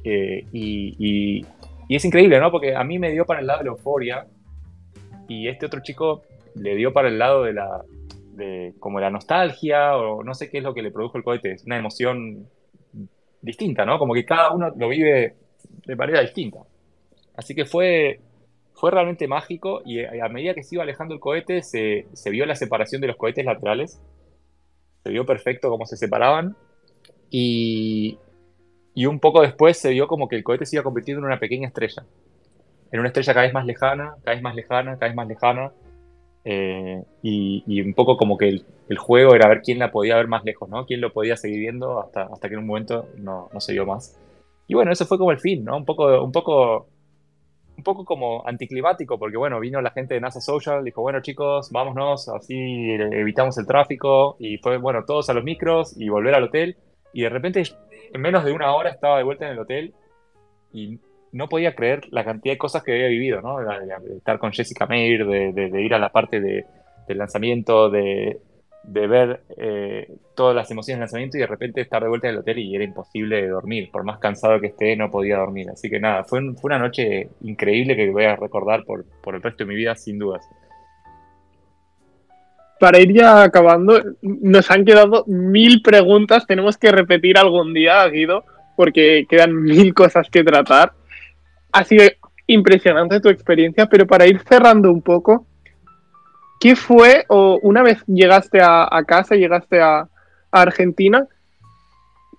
Eh, 0.04 0.46
y, 0.52 1.46
es 1.90 2.06
increíble, 2.06 2.40
¿no? 2.40 2.52
Porque 2.52 2.76
a 2.76 2.84
mí 2.84 3.00
me 3.00 3.12
dio 3.12 3.26
para 3.26 3.40
el 3.40 3.48
lado 3.48 3.60
de 3.60 3.66
la 3.66 3.72
euforia 3.72 4.28
y 5.28 5.48
este 5.48 5.66
otro 5.66 5.82
chico 5.82 6.24
le 6.56 6.76
dio 6.76 6.94
para 6.94 7.08
el 7.08 7.18
lado 7.18 7.44
de 7.44 7.54
la, 7.54 7.84
de 8.34 8.74
como 8.80 9.00
la 9.00 9.10
nostalgia 9.10 9.96
o 9.98 10.24
no 10.24 10.34
sé 10.34 10.50
qué 10.50 10.60
es 10.60 10.64
lo 10.64 10.74
que 10.74 10.82
le 10.82 10.92
produjo 10.92 11.18
el 11.18 11.24
cohete, 11.24 11.54
es 11.54 11.66
una 11.66 11.78
emoción 11.78 12.48
distinta, 13.42 13.86
¿no? 13.86 14.00
Como 14.00 14.14
que 14.14 14.26
cada 14.26 14.52
uno 14.52 14.72
lo 14.76 14.88
vive 14.88 15.36
de 15.86 15.96
manera 15.96 16.22
distinta. 16.22 16.60
Así 17.36 17.56
que 17.56 17.66
fue, 17.66 18.20
fue 18.74 18.92
realmente 18.92 19.28
mágico 19.28 19.82
y 19.86 20.04
a 20.04 20.30
medida 20.30 20.54
que 20.54 20.64
se 20.64 20.76
iba 20.76 20.84
alejando 20.84 21.14
el 21.14 21.20
cohete 21.20 21.62
se, 21.62 22.06
vio 22.30 22.46
la 22.46 22.56
separación 22.56 23.02
de 23.02 23.08
los 23.08 23.18
cohetes 23.18 23.46
laterales. 23.46 24.02
Se 25.04 25.10
vio 25.10 25.26
perfecto 25.26 25.70
cómo 25.70 25.86
se 25.86 25.98
separaban. 25.98 26.56
Y, 27.30 28.18
y 28.94 29.06
un 29.06 29.20
poco 29.20 29.42
después 29.42 29.78
se 29.78 29.92
vio 29.92 30.08
como 30.08 30.28
que 30.28 30.36
el 30.36 30.44
cohete 30.44 30.66
se 30.66 30.76
iba 30.76 30.84
convirtiendo 30.84 31.20
en 31.20 31.26
una 31.26 31.40
pequeña 31.40 31.68
estrella. 31.68 32.04
En 32.92 33.00
una 33.00 33.10
estrella 33.10 33.34
cada 33.34 33.46
vez 33.46 33.54
más 33.54 33.66
lejana, 33.66 34.16
cada 34.24 34.36
vez 34.36 34.44
más 34.44 34.56
lejana, 34.56 34.94
cada 34.94 35.08
vez 35.08 35.16
más 35.16 35.28
lejana. 35.28 35.72
Eh, 36.46 37.02
y, 37.22 37.82
un 37.82 37.94
poco 37.94 38.18
como 38.18 38.38
que 38.38 38.50
el, 38.50 38.98
juego 38.98 39.34
era 39.34 39.48
ver 39.48 39.62
quién 39.62 39.80
la 39.80 39.92
podía 39.92 40.18
ver 40.18 40.28
más 40.28 40.44
lejos, 40.44 40.70
¿no? 40.70 40.86
Quién 40.86 41.02
lo 41.02 41.12
podía 41.12 41.36
seguir 41.36 41.60
viendo 41.60 42.00
hasta, 42.00 42.24
hasta 42.24 42.48
que 42.48 42.54
en 42.54 42.60
un 42.60 42.68
momento 42.68 43.10
no, 43.18 43.50
no 43.52 43.60
se 43.60 43.74
vio 43.74 43.86
más. 43.86 44.20
Y 44.68 44.76
bueno, 44.76 44.92
eso 44.92 45.06
fue 45.06 45.18
como 45.18 45.32
el 45.32 45.40
fin, 45.40 45.64
¿no? 45.64 45.76
Un 45.78 45.86
poco, 45.86 46.24
un 46.24 46.32
poco 46.32 46.88
un 47.78 47.84
poco 47.84 48.06
como 48.06 48.48
anticlimático, 48.48 49.18
porque 49.18 49.38
bueno, 49.38 49.60
vino 49.60 49.82
la 49.82 49.92
gente 49.92 50.14
de 50.14 50.22
NASA 50.22 50.42
Social, 50.42 50.84
dijo, 50.84 51.02
bueno 51.02 51.22
chicos, 51.22 51.72
vámonos, 51.72 52.30
así 52.30 52.56
evitamos 52.92 53.58
el 53.58 53.66
tráfico, 53.66 54.36
y 54.40 54.58
fue, 54.58 54.78
bueno, 54.78 55.06
todos 55.06 55.30
a 55.30 55.34
los 55.34 55.44
micros 55.44 56.00
y 56.00 56.10
volver 56.10 56.36
al 56.36 56.44
hotel, 56.44 56.78
y 57.14 57.24
de 57.24 57.30
repente 57.30 57.64
en 58.14 58.22
menos 58.22 58.46
de 58.46 58.52
una 58.54 58.74
hora 58.74 58.90
estaba 58.90 59.18
de 59.18 59.24
vuelta 59.24 59.46
en 59.46 59.54
el 59.54 59.60
hotel 59.60 59.94
y 60.72 61.00
no 61.32 61.50
podía 61.50 61.76
creer 61.76 62.02
la 62.12 62.24
cantidad 62.24 62.54
de 62.54 62.60
cosas 62.60 62.84
que 62.84 62.94
había 62.94 63.08
vivido, 63.08 63.42
¿no? 63.42 63.58
De, 63.58 64.16
estar 64.16 64.38
con 64.38 64.52
Jessica 64.52 64.86
Meir, 64.86 65.26
de, 65.26 65.82
ir 65.82 65.94
a 65.94 66.00
la 66.00 66.10
parte 66.10 66.40
del 66.40 67.18
lanzamiento, 67.18 67.90
de, 67.90 68.40
de 68.84 69.08
ver 69.08 69.42
eh, 69.58 70.16
todas 70.36 70.56
las 70.56 70.70
emociones 70.70 70.98
del 70.98 71.02
lanzamiento 71.02 71.38
y 71.38 71.42
de 71.42 71.48
repente 71.48 71.82
estar 71.82 72.04
de 72.04 72.10
vuelta 72.10 72.28
en 72.28 72.36
el 72.36 72.42
hotel 72.42 72.60
y 72.60 72.76
era 72.76 72.84
imposible 72.84 73.48
dormir. 73.48 73.90
Por 73.92 74.04
más 74.04 74.20
cansado 74.20 74.60
que 74.60 74.68
esté, 74.68 74.96
no 74.96 75.10
podía 75.10 75.38
dormir. 75.38 75.70
Así 75.72 75.90
que 75.90 76.00
nada, 76.00 76.24
fue, 76.24 76.40
fue 76.54 76.70
una 76.70 76.80
noche 76.80 77.30
increíble 77.42 77.96
que 77.96 78.12
voy 78.12 78.26
a 78.26 78.36
recordar 78.36 78.84
por, 78.84 79.04
por 79.22 79.34
el 79.34 79.42
resto 79.42 79.64
de 79.64 79.70
mi 79.70 79.76
vida, 79.76 79.96
sin 79.96 80.20
dudas. 80.20 80.48
Para 82.84 83.00
ir 83.00 83.14
ya 83.14 83.44
acabando, 83.44 83.98
nos 84.22 84.70
han 84.70 84.84
quedado 84.84 85.24
mil 85.26 85.82
preguntas. 85.82 86.46
Tenemos 86.46 86.76
que 86.78 86.92
repetir 86.92 87.38
algún 87.38 87.74
día, 87.74 88.06
Guido, 88.10 88.44
porque 88.76 89.26
quedan 89.30 89.56
mil 89.64 89.94
cosas 89.94 90.30
que 90.30 90.44
tratar. 90.44 90.92
Ha 91.72 91.86
sido 91.86 92.04
impresionante 92.46 93.22
tu 93.22 93.30
experiencia, 93.30 93.86
pero 93.86 94.06
para 94.06 94.28
ir 94.28 94.42
cerrando 94.42 94.92
un 94.92 95.02
poco, 95.02 95.48
¿Qué 96.60 96.76
fue, 96.76 97.24
o 97.30 97.58
una 97.62 97.84
vez 97.84 98.04
llegaste 98.06 98.60
a, 98.62 98.90
casa, 99.08 99.36
llegaste 99.36 99.80
a, 99.80 100.10
Argentina, 100.52 101.26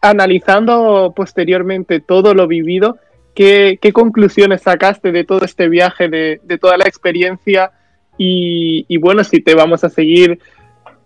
analizando 0.02 1.14
posteriormente 1.16 2.00
todo 2.00 2.34
lo 2.34 2.46
vivido, 2.46 2.98
¿qué, 3.34 3.78
conclusiones 3.94 4.60
sacaste 4.60 5.10
de 5.10 5.24
todo 5.24 5.46
este 5.46 5.70
viaje, 5.70 6.10
de, 6.10 6.58
toda 6.60 6.76
la 6.76 6.84
experiencia? 6.84 7.72
Y, 8.16 8.96
bueno, 8.98 9.24
si 9.24 9.40
te 9.40 9.54
vamos 9.54 9.84
a 9.84 9.90
seguir 9.90 10.38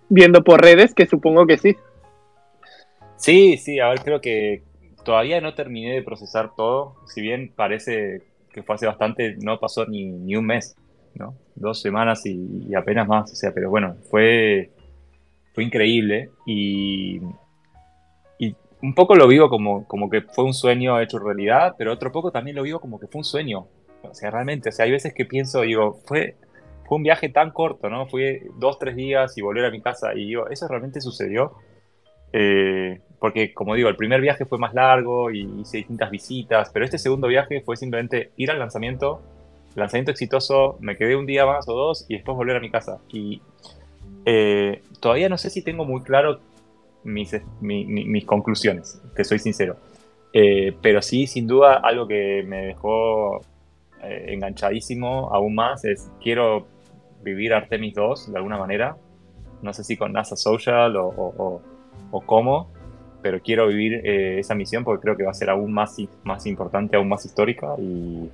viendo 0.08 0.44
por 0.44 0.60
redes, 0.60 0.94
que 0.94 1.06
supongo 1.06 1.46
que 1.46 1.58
sí. 1.58 1.76
Sí, 3.16 3.56
sí, 3.56 3.80
a 3.80 3.88
ver, 3.88 4.00
creo 4.02 4.20
que 4.20 4.62
todavía 5.04 5.40
no 5.40 5.54
terminé 5.54 5.94
de 5.94 6.02
procesar 6.02 6.54
todo, 6.54 6.96
si 7.06 7.20
bien 7.20 7.52
parece 7.54 8.22
que 8.52 8.62
fue 8.62 8.74
hace 8.74 8.86
bastante, 8.86 9.36
no 9.42 9.58
pasó 9.58 9.86
ni, 9.86 10.04
ni 10.04 10.36
un 10.36 10.46
mes. 10.46 10.76
Dos 11.56 11.80
semanas 11.80 12.24
y, 12.26 12.74
apenas 12.76 13.08
más, 13.08 13.32
o 13.32 13.34
sea, 13.34 13.52
pero 13.52 13.70
bueno, 13.70 13.96
fue, 14.08 14.70
fue 15.52 15.64
increíble 15.64 16.30
y, 16.46 17.20
y 18.38 18.54
un 18.80 18.94
poco 18.94 19.16
lo 19.16 19.26
vivo 19.26 19.48
como, 19.48 19.84
como 19.88 20.08
que 20.08 20.20
fue 20.22 20.44
un 20.44 20.54
sueño 20.54 21.00
hecho 21.00 21.18
realidad, 21.18 21.74
pero 21.76 21.92
otro 21.92 22.12
poco 22.12 22.30
también 22.30 22.56
lo 22.56 22.62
vivo 22.62 22.78
como 22.78 23.00
que 23.00 23.08
fue 23.08 23.18
un 23.18 23.24
sueño, 23.24 23.66
o 24.02 24.14
sea, 24.14 24.30
realmente, 24.30 24.68
o 24.68 24.72
sea, 24.72 24.84
hay 24.84 24.92
veces 24.92 25.12
que 25.12 25.24
pienso, 25.24 25.62
digo, 25.62 25.98
fue, 26.06 26.36
fue 26.88 26.96
un 26.96 27.02
viaje 27.02 27.28
tan 27.28 27.50
corto, 27.50 27.90
¿no? 27.90 28.06
Fui 28.06 28.40
dos, 28.56 28.78
tres 28.78 28.96
días 28.96 29.36
y 29.36 29.42
volver 29.42 29.66
a 29.66 29.70
mi 29.70 29.82
casa 29.82 30.14
y 30.14 30.24
digo, 30.24 30.48
¿eso 30.48 30.66
realmente 30.68 31.02
sucedió? 31.02 31.52
Eh, 32.32 33.00
porque, 33.20 33.52
como 33.52 33.74
digo, 33.74 33.90
el 33.90 33.96
primer 33.96 34.22
viaje 34.22 34.46
fue 34.46 34.58
más 34.58 34.72
largo 34.72 35.30
y 35.30 35.42
hice 35.60 35.78
distintas 35.78 36.10
visitas, 36.10 36.70
pero 36.72 36.86
este 36.86 36.96
segundo 36.96 37.28
viaje 37.28 37.60
fue 37.60 37.76
simplemente 37.76 38.30
ir 38.36 38.50
al 38.50 38.58
lanzamiento, 38.58 39.20
lanzamiento 39.74 40.12
exitoso, 40.12 40.78
me 40.80 40.96
quedé 40.96 41.14
un 41.14 41.26
día 41.26 41.44
más 41.44 41.68
o 41.68 41.74
dos 41.74 42.06
y 42.08 42.14
después 42.14 42.36
volver 42.36 42.56
a 42.56 42.60
mi 42.60 42.70
casa. 42.70 43.00
Y 43.12 43.42
eh, 44.24 44.80
todavía 45.00 45.28
no 45.28 45.36
sé 45.36 45.50
si 45.50 45.62
tengo 45.62 45.84
muy 45.84 46.02
claro 46.02 46.40
mis, 47.04 47.36
mis 47.60 48.24
conclusiones, 48.24 49.02
que 49.14 49.24
soy 49.24 49.38
sincero. 49.38 49.76
Eh, 50.32 50.74
pero 50.80 51.02
sí, 51.02 51.26
sin 51.26 51.46
duda, 51.46 51.74
algo 51.74 52.08
que 52.08 52.42
me 52.46 52.66
dejó 52.66 53.42
enganchadísimo 54.00 55.28
aún 55.34 55.56
más 55.56 55.84
es 55.84 56.08
quiero 56.22 56.68
vivir 57.22 57.54
Artemis 57.54 57.94
2 57.94 58.32
de 58.32 58.36
alguna 58.36 58.58
manera. 58.58 58.96
No 59.62 59.72
sé 59.72 59.84
si 59.84 59.96
con 59.96 60.12
NASA 60.12 60.36
Social 60.36 60.96
o, 60.96 61.08
o, 61.08 61.62
o 62.10 62.20
cómo, 62.20 62.70
pero 63.22 63.40
quiero 63.40 63.66
vivir 63.66 64.00
esa 64.04 64.54
misión 64.54 64.84
porque 64.84 65.02
creo 65.02 65.16
que 65.16 65.24
va 65.24 65.32
a 65.32 65.34
ser 65.34 65.50
aún 65.50 65.72
más, 65.72 65.96
más 66.22 66.46
importante, 66.46 66.96
aún 66.96 67.08
más 67.08 67.24
histórica 67.24 67.74
y 67.78 68.30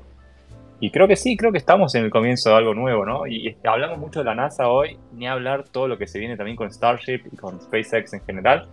y 0.80 0.90
creo 0.90 1.08
que 1.08 1.16
sí, 1.16 1.36
creo 1.36 1.52
que 1.52 1.56
estamos 1.56 1.94
en 1.94 2.04
el 2.04 2.10
comienzo 2.10 2.50
de 2.50 2.56
algo 2.56 2.74
nuevo, 2.74 3.06
¿no? 3.06 3.26
Y 3.26 3.56
hablamos 3.64 3.98
mucho 3.98 4.20
de 4.20 4.26
la 4.26 4.34
NASA 4.34 4.68
hoy, 4.68 4.98
ni 5.12 5.26
hablar 5.26 5.64
todo 5.64 5.88
lo 5.88 5.96
que 5.96 6.06
se 6.06 6.18
viene 6.18 6.36
también 6.36 6.56
con 6.56 6.70
Starship 6.70 7.22
y 7.32 7.36
con 7.36 7.60
SpaceX 7.60 8.12
en 8.12 8.20
general, 8.20 8.68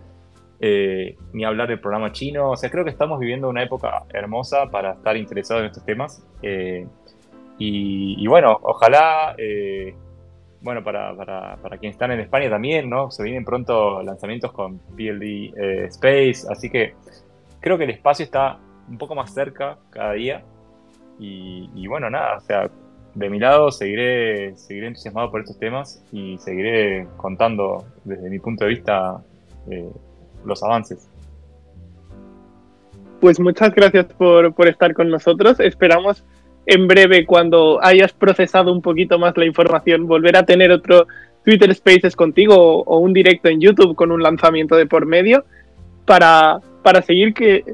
eh, 0.60 1.16
ni 1.32 1.44
hablar 1.44 1.68
del 1.68 1.80
programa 1.80 2.12
chino. 2.12 2.50
O 2.50 2.56
sea, 2.56 2.70
creo 2.70 2.84
que 2.84 2.90
estamos 2.90 3.18
viviendo 3.18 3.48
una 3.48 3.62
época 3.62 4.04
hermosa 4.12 4.66
para 4.70 4.92
estar 4.92 5.16
interesados 5.16 5.62
en 5.62 5.66
estos 5.68 5.84
temas. 5.84 6.26
Eh, 6.42 6.86
y, 7.64 8.26
bueno, 8.26 8.58
ojalá, 8.62 9.34
eh, 9.38 9.94
bueno, 10.60 10.82
para, 10.82 11.14
para, 11.14 11.56
para, 11.56 11.78
quienes 11.78 11.94
están 11.94 12.10
en 12.12 12.20
España 12.20 12.50
también, 12.50 12.88
¿no? 12.90 13.10
Se 13.10 13.22
vienen 13.22 13.44
pronto 13.44 14.02
lanzamientos 14.02 14.52
con 14.52 14.78
PLD 14.96 15.54
Space, 15.86 16.46
así 16.50 16.70
que 16.70 16.94
creo 17.60 17.78
que 17.78 17.84
el 17.84 17.90
espacio 17.90 18.24
está 18.24 18.58
un 18.88 18.98
poco 18.98 19.14
más 19.14 19.32
cerca 19.32 19.78
cada 19.90 20.12
día 20.14 20.42
y, 21.18 21.86
bueno, 21.86 22.10
nada, 22.10 22.38
o 22.38 22.40
sea, 22.40 22.68
de 23.14 23.30
mi 23.30 23.38
lado 23.38 23.70
seguiré, 23.70 24.56
seguiré 24.56 24.88
entusiasmado 24.88 25.30
por 25.30 25.40
estos 25.40 25.58
temas 25.58 26.04
y 26.10 26.36
seguiré 26.38 27.06
contando 27.16 27.84
desde 28.04 28.28
mi 28.28 28.40
punto 28.40 28.64
de 28.64 28.70
vista 28.70 29.22
eh, 29.70 29.92
los 30.44 30.62
avances. 30.64 31.08
Pues 33.20 33.38
muchas 33.38 33.72
gracias 33.72 34.06
por, 34.06 34.52
por 34.52 34.66
estar 34.66 34.94
con 34.94 35.08
nosotros. 35.08 35.60
Esperamos 35.60 36.24
en 36.66 36.86
breve, 36.86 37.26
cuando 37.26 37.78
hayas 37.82 38.12
procesado 38.12 38.72
un 38.72 38.82
poquito 38.82 39.18
más 39.18 39.36
la 39.36 39.46
información, 39.46 40.06
volver 40.06 40.36
a 40.36 40.44
tener 40.44 40.70
otro 40.70 41.06
Twitter 41.44 41.74
Spaces 41.74 42.14
contigo 42.14 42.82
o, 42.84 42.98
un 42.98 43.12
directo 43.12 43.48
en 43.48 43.60
YouTube 43.60 43.96
con 43.96 44.12
un 44.12 44.22
lanzamiento 44.22 44.76
de 44.76 44.86
por 44.86 45.06
medio 45.06 45.44
para, 46.06 46.60
para 46.82 47.02
seguir 47.02 47.34
que, 47.34 47.64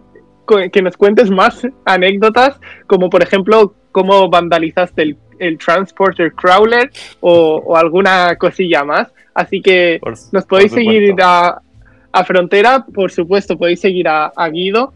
que 0.72 0.82
nos 0.82 0.96
cuentes 0.96 1.30
más 1.30 1.66
anécdotas, 1.84 2.58
como 2.86 3.10
por 3.10 3.22
ejemplo 3.22 3.74
cómo 3.92 4.28
vandalizaste 4.28 5.16
el, 5.38 5.58
Transporter 5.58 6.32
Crawler 6.32 6.90
o, 7.20 7.76
alguna 7.76 8.34
cosilla 8.36 8.84
más. 8.84 9.08
Así 9.34 9.62
que 9.62 10.00
nos 10.32 10.44
podéis 10.46 10.72
seguir 10.72 11.14
a, 11.22 11.60
Frontera, 12.24 12.84
por 12.92 13.12
supuesto, 13.12 13.56
podéis 13.56 13.80
seguir 13.80 14.08
a, 14.08 14.32
Guido 14.50 14.92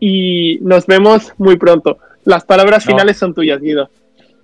y 0.00 0.58
nos 0.62 0.86
vemos 0.86 1.32
muy 1.38 1.56
pronto. 1.56 1.98
Las 2.26 2.44
palabras 2.44 2.84
finales 2.84 3.16
son 3.18 3.32
tuyas, 3.32 3.60
Guido. 3.60 3.88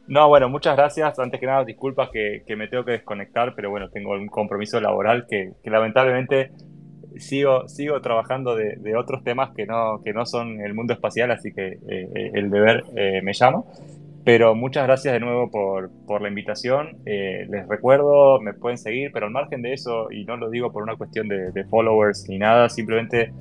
No, 0.06 0.28
bueno, 0.28 0.48
muchas 0.48 0.76
gracias. 0.76 1.18
Antes 1.18 1.40
que 1.40 1.46
nada, 1.46 1.64
disculpas 1.64 2.10
que, 2.10 2.44
me 2.56 2.68
tengo 2.68 2.84
que 2.84 2.92
desconectar, 2.92 3.54
pero 3.56 3.70
bueno, 3.70 3.90
tengo 3.90 4.12
un 4.12 4.28
compromiso 4.28 4.80
laboral 4.80 5.26
que, 5.28 5.54
lamentablemente 5.64 6.52
sigo, 7.16 7.66
sigo 7.68 8.00
trabajando 8.00 8.54
de, 8.54 8.96
otros 8.96 9.24
temas 9.24 9.50
que 9.50 9.66
no, 9.66 10.00
que 10.04 10.12
no 10.12 10.26
son 10.26 10.60
el 10.60 10.74
mundo 10.74 10.92
espacial, 10.92 11.32
así 11.32 11.52
que 11.52 11.78
eh, 11.88 12.08
eh, 12.14 12.30
el 12.34 12.50
deber 12.50 12.84
eh, 12.94 13.20
me 13.20 13.32
llama. 13.32 13.64
Pero 14.24 14.54
muchas 14.54 14.86
gracias 14.86 15.14
de 15.14 15.18
nuevo 15.18 15.50
por, 15.50 16.22
la 16.22 16.28
invitación. 16.28 16.98
les 17.04 17.66
recuerdo, 17.66 18.40
me 18.40 18.54
pueden 18.54 18.78
seguir, 18.78 19.10
pero 19.12 19.26
al 19.26 19.32
margen 19.32 19.60
de 19.60 19.72
eso, 19.72 20.06
y 20.12 20.24
no 20.24 20.36
lo 20.36 20.50
digo 20.50 20.70
por 20.70 20.84
una 20.84 20.94
cuestión 20.94 21.26
de, 21.26 21.50
de 21.50 21.64
followers 21.64 22.28
ni 22.28 22.38
nada, 22.38 22.68
simplemente 22.68 23.32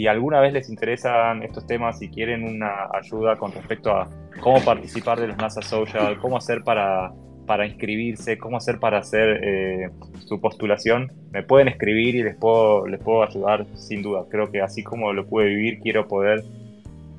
si 0.00 0.06
alguna 0.06 0.40
vez 0.40 0.54
les 0.54 0.70
interesan 0.70 1.42
estos 1.42 1.66
temas 1.66 2.00
y 2.00 2.08
quieren 2.08 2.42
una 2.42 2.88
ayuda 2.90 3.36
con 3.36 3.52
respecto 3.52 3.90
a 3.90 4.08
cómo 4.40 4.58
participar 4.64 5.20
de 5.20 5.26
los 5.26 5.36
NASA 5.36 5.60
Social, 5.60 6.16
cómo 6.16 6.38
hacer 6.38 6.62
para, 6.64 7.12
para 7.46 7.66
inscribirse, 7.66 8.38
cómo 8.38 8.56
hacer 8.56 8.78
para 8.78 8.96
hacer 8.96 9.40
eh, 9.44 9.90
su 10.20 10.40
postulación, 10.40 11.12
me 11.32 11.42
pueden 11.42 11.68
escribir 11.68 12.14
y 12.14 12.22
les 12.22 12.34
puedo, 12.34 12.86
les 12.86 12.98
puedo 12.98 13.22
ayudar 13.24 13.66
sin 13.74 14.00
duda. 14.00 14.24
Creo 14.30 14.50
que 14.50 14.62
así 14.62 14.82
como 14.82 15.12
lo 15.12 15.26
pude 15.26 15.48
vivir, 15.48 15.80
quiero 15.80 16.08
poder 16.08 16.44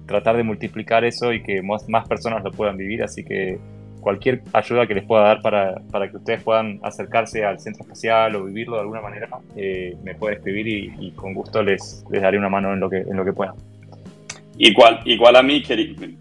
tratar 0.08 0.36
de 0.38 0.42
multiplicar 0.42 1.06
eso 1.06 1.34
y 1.34 1.44
que 1.44 1.62
más, 1.62 1.88
más 1.88 2.08
personas 2.08 2.44
lo 2.44 2.50
puedan 2.50 2.78
vivir, 2.78 3.04
así 3.04 3.24
que 3.24 3.60
cualquier 4.02 4.42
ayuda 4.52 4.88
que 4.88 4.96
les 4.96 5.06
pueda 5.06 5.24
dar 5.24 5.42
para, 5.42 5.76
para, 5.92 6.10
que 6.10 6.18
ustedes 6.18 6.44
puedan 6.44 6.80
acercarse 6.84 7.46
al 7.46 7.60
centro 7.60 7.84
espacial 7.84 8.36
o 8.36 8.46
vivirlo 8.46 8.76
de 8.76 8.82
alguna 8.82 9.02
manera, 9.02 9.30
eh, 9.56 9.96
me 10.04 10.16
puede 10.16 10.36
escribir 10.36 10.68
y, 10.68 11.12
con 11.12 11.34
gusto 11.34 11.64
les, 11.64 12.04
les, 12.10 12.22
daré 12.22 12.38
una 12.38 12.50
mano 12.50 12.74
en 12.74 12.80
lo 12.80 12.90
que, 12.90 12.98
en 12.98 13.16
lo 13.16 13.24
que 13.24 13.34
pueda. 13.34 13.54
Igual, 14.58 15.00
igual 15.06 15.36
a 15.38 15.44
mí 15.44 15.64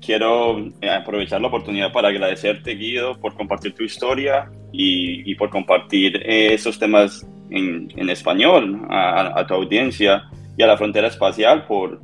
quiero 0.01 0.59
eh, 0.81 0.89
aprovechar 0.89 1.41
la 1.41 1.49
oportunidad 1.49 1.93
para 1.93 2.09
agradecerte, 2.09 2.75
Guido, 2.75 3.19
por 3.19 3.35
compartir 3.35 3.75
tu 3.75 3.83
historia 3.83 4.49
y, 4.73 5.31
y 5.31 5.35
por 5.35 5.51
compartir 5.51 6.17
eh, 6.25 6.55
esos 6.55 6.79
temas 6.79 7.27
en, 7.51 7.89
en 7.97 8.09
español 8.09 8.87
a, 8.89 9.41
a, 9.41 9.47
tu 9.47 9.55
audiencia 9.55 10.23
y 10.57 10.63
a 10.63 10.67
la 10.67 10.77
frontera 10.77 11.09
espacial 11.09 11.67
por, 11.67 12.01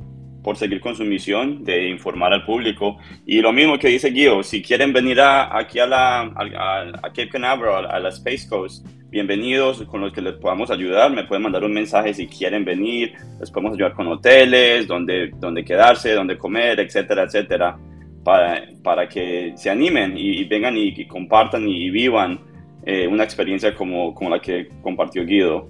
por 0.47 0.55
seguir 0.55 0.79
con 0.79 0.95
su 0.95 1.03
misión 1.03 1.65
de 1.65 1.89
informar 1.89 2.31
al 2.31 2.45
público. 2.45 2.97
Y 3.25 3.41
lo 3.41 3.51
mismo 3.51 3.77
que 3.77 3.89
dice 3.89 4.11
Guido, 4.11 4.43
si 4.43 4.61
quieren 4.61 4.93
venir 4.93 5.19
aquí 5.19 5.77
a, 5.77 5.85
la, 5.85 6.21
a, 6.21 7.01
Cape 7.09 7.27
Canaveral, 7.27 7.85
a, 7.85 7.99
la 7.99 8.07
Space 8.07 8.47
Coast, 8.47 8.87
bienvenidos, 9.09 9.83
con 9.83 9.99
los 9.99 10.13
que 10.13 10.21
les 10.21 10.35
podamos 10.35 10.71
ayudar, 10.71 11.11
me 11.11 11.25
pueden 11.25 11.43
mandar 11.43 11.65
un 11.65 11.73
mensaje 11.73 12.13
si 12.13 12.27
quieren 12.27 12.63
venir, 12.63 13.11
les 13.41 13.51
podemos 13.51 13.73
ayudar 13.73 13.93
con 13.93 14.07
hoteles, 14.07 14.87
donde, 14.87 15.31
donde 15.37 15.65
quedarse, 15.65 16.13
donde 16.13 16.37
comer, 16.37 16.79
etcétera, 16.79 17.23
etcétera, 17.23 17.77
para, 18.23 18.69
para 18.81 19.09
que 19.09 19.51
se 19.57 19.69
animen 19.69 20.13
y, 20.17 20.45
vengan 20.45 20.77
y, 20.77 21.05
compartan 21.07 21.67
y, 21.67 21.89
vivan 21.89 22.39
eh, 22.85 23.05
una 23.05 23.25
experiencia 23.25 23.75
como, 23.75 24.13
como 24.13 24.29
la 24.29 24.39
que 24.39 24.69
compartió 24.81 25.25
Guido. 25.25 25.67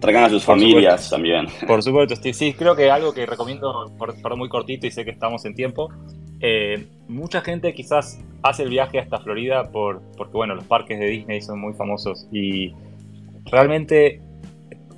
Traigan 0.00 0.24
a 0.24 0.28
sus 0.30 0.44
familias 0.44 1.10
también. 1.10 1.46
Por 1.66 1.82
supuesto, 1.82 2.14
sí, 2.32 2.54
creo 2.54 2.74
que 2.74 2.90
algo 2.90 3.12
que 3.12 3.26
recomiendo, 3.26 3.92
por, 3.98 4.36
muy 4.36 4.48
cortito 4.48 4.86
y 4.86 4.90
sé 4.90 5.04
que 5.04 5.10
estamos 5.10 5.44
en 5.44 5.54
tiempo, 5.54 5.90
eh, 6.40 6.86
mucha 7.06 7.42
gente 7.42 7.74
quizás 7.74 8.18
hace 8.42 8.62
el 8.62 8.70
viaje 8.70 8.98
hasta 8.98 9.18
Florida 9.18 9.70
por, 9.70 10.00
porque, 10.16 10.32
bueno, 10.32 10.54
los 10.54 10.64
parques 10.64 10.98
de 10.98 11.06
Disney 11.06 11.42
son 11.42 11.60
muy 11.60 11.74
famosos 11.74 12.26
y 12.32 12.72
realmente 13.44 14.22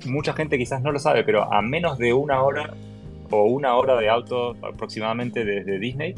mucha 0.05 0.33
gente 0.33 0.57
quizás 0.57 0.81
no 0.81 0.91
lo 0.91 0.99
sabe, 0.99 1.23
pero 1.23 1.51
a 1.53 1.61
menos 1.61 1.97
de 1.97 2.13
una 2.13 2.41
hora 2.41 2.73
o 3.29 3.43
una 3.43 3.75
hora 3.75 3.97
de 3.97 4.09
auto 4.09 4.55
aproximadamente 4.61 5.43
desde 5.43 5.79
Disney, 5.79 6.15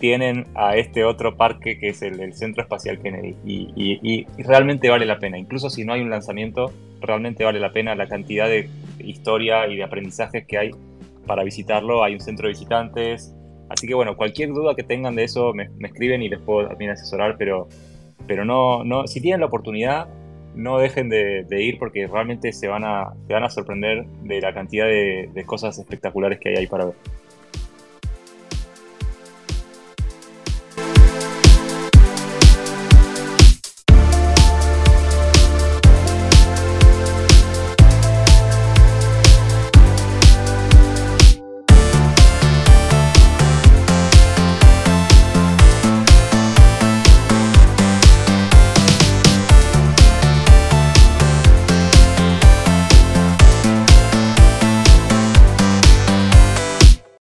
tienen 0.00 0.46
a 0.54 0.76
este 0.76 1.04
otro 1.04 1.36
parque 1.36 1.78
que 1.78 1.88
es 1.88 2.02
el, 2.02 2.32
Centro 2.34 2.62
Espacial 2.62 2.98
Kennedy. 3.00 3.36
Y, 3.44 4.26
realmente 4.38 4.88
vale 4.88 5.06
la 5.06 5.18
pena, 5.18 5.38
incluso 5.38 5.70
si 5.70 5.84
no 5.84 5.92
hay 5.92 6.00
un 6.00 6.10
lanzamiento, 6.10 6.72
realmente 7.00 7.44
vale 7.44 7.60
la 7.60 7.72
pena 7.72 7.94
la 7.94 8.08
cantidad 8.08 8.48
de 8.48 8.68
historia 8.98 9.66
y 9.68 9.76
de 9.76 9.84
aprendizajes 9.84 10.46
que 10.46 10.58
hay 10.58 10.70
para 11.26 11.44
visitarlo, 11.44 12.02
hay 12.04 12.14
un 12.14 12.20
centro 12.20 12.46
de 12.46 12.52
visitantes, 12.52 13.34
así 13.68 13.86
que 13.86 13.94
bueno, 13.94 14.16
cualquier 14.16 14.50
duda 14.50 14.74
que 14.74 14.82
tengan 14.82 15.14
de 15.16 15.24
eso 15.24 15.52
me, 15.52 15.68
escriben 15.80 16.22
y 16.22 16.28
les 16.28 16.40
puedo 16.40 16.68
también 16.68 16.92
asesorar, 16.92 17.36
pero, 17.36 17.68
pero 18.26 18.44
no, 18.44 18.84
no, 18.84 19.06
si 19.06 19.20
tienen 19.20 19.40
la 19.40 19.46
oportunidad, 19.46 20.08
no 20.54 20.78
dejen 20.78 21.10
de, 21.10 21.44
ir 21.50 21.78
porque 21.78 22.06
realmente 22.06 22.52
se 22.52 22.68
van, 22.68 22.84
a, 22.84 23.12
se 23.26 23.32
van 23.32 23.44
a 23.44 23.50
sorprender 23.50 24.06
de 24.22 24.40
la 24.40 24.54
cantidad 24.54 24.86
de 24.86 25.44
cosas 25.44 25.78
espectaculares 25.78 26.38
que 26.40 26.50
hay 26.50 26.56
ahí 26.56 26.66
para 26.66 26.86
ver. 26.86 26.94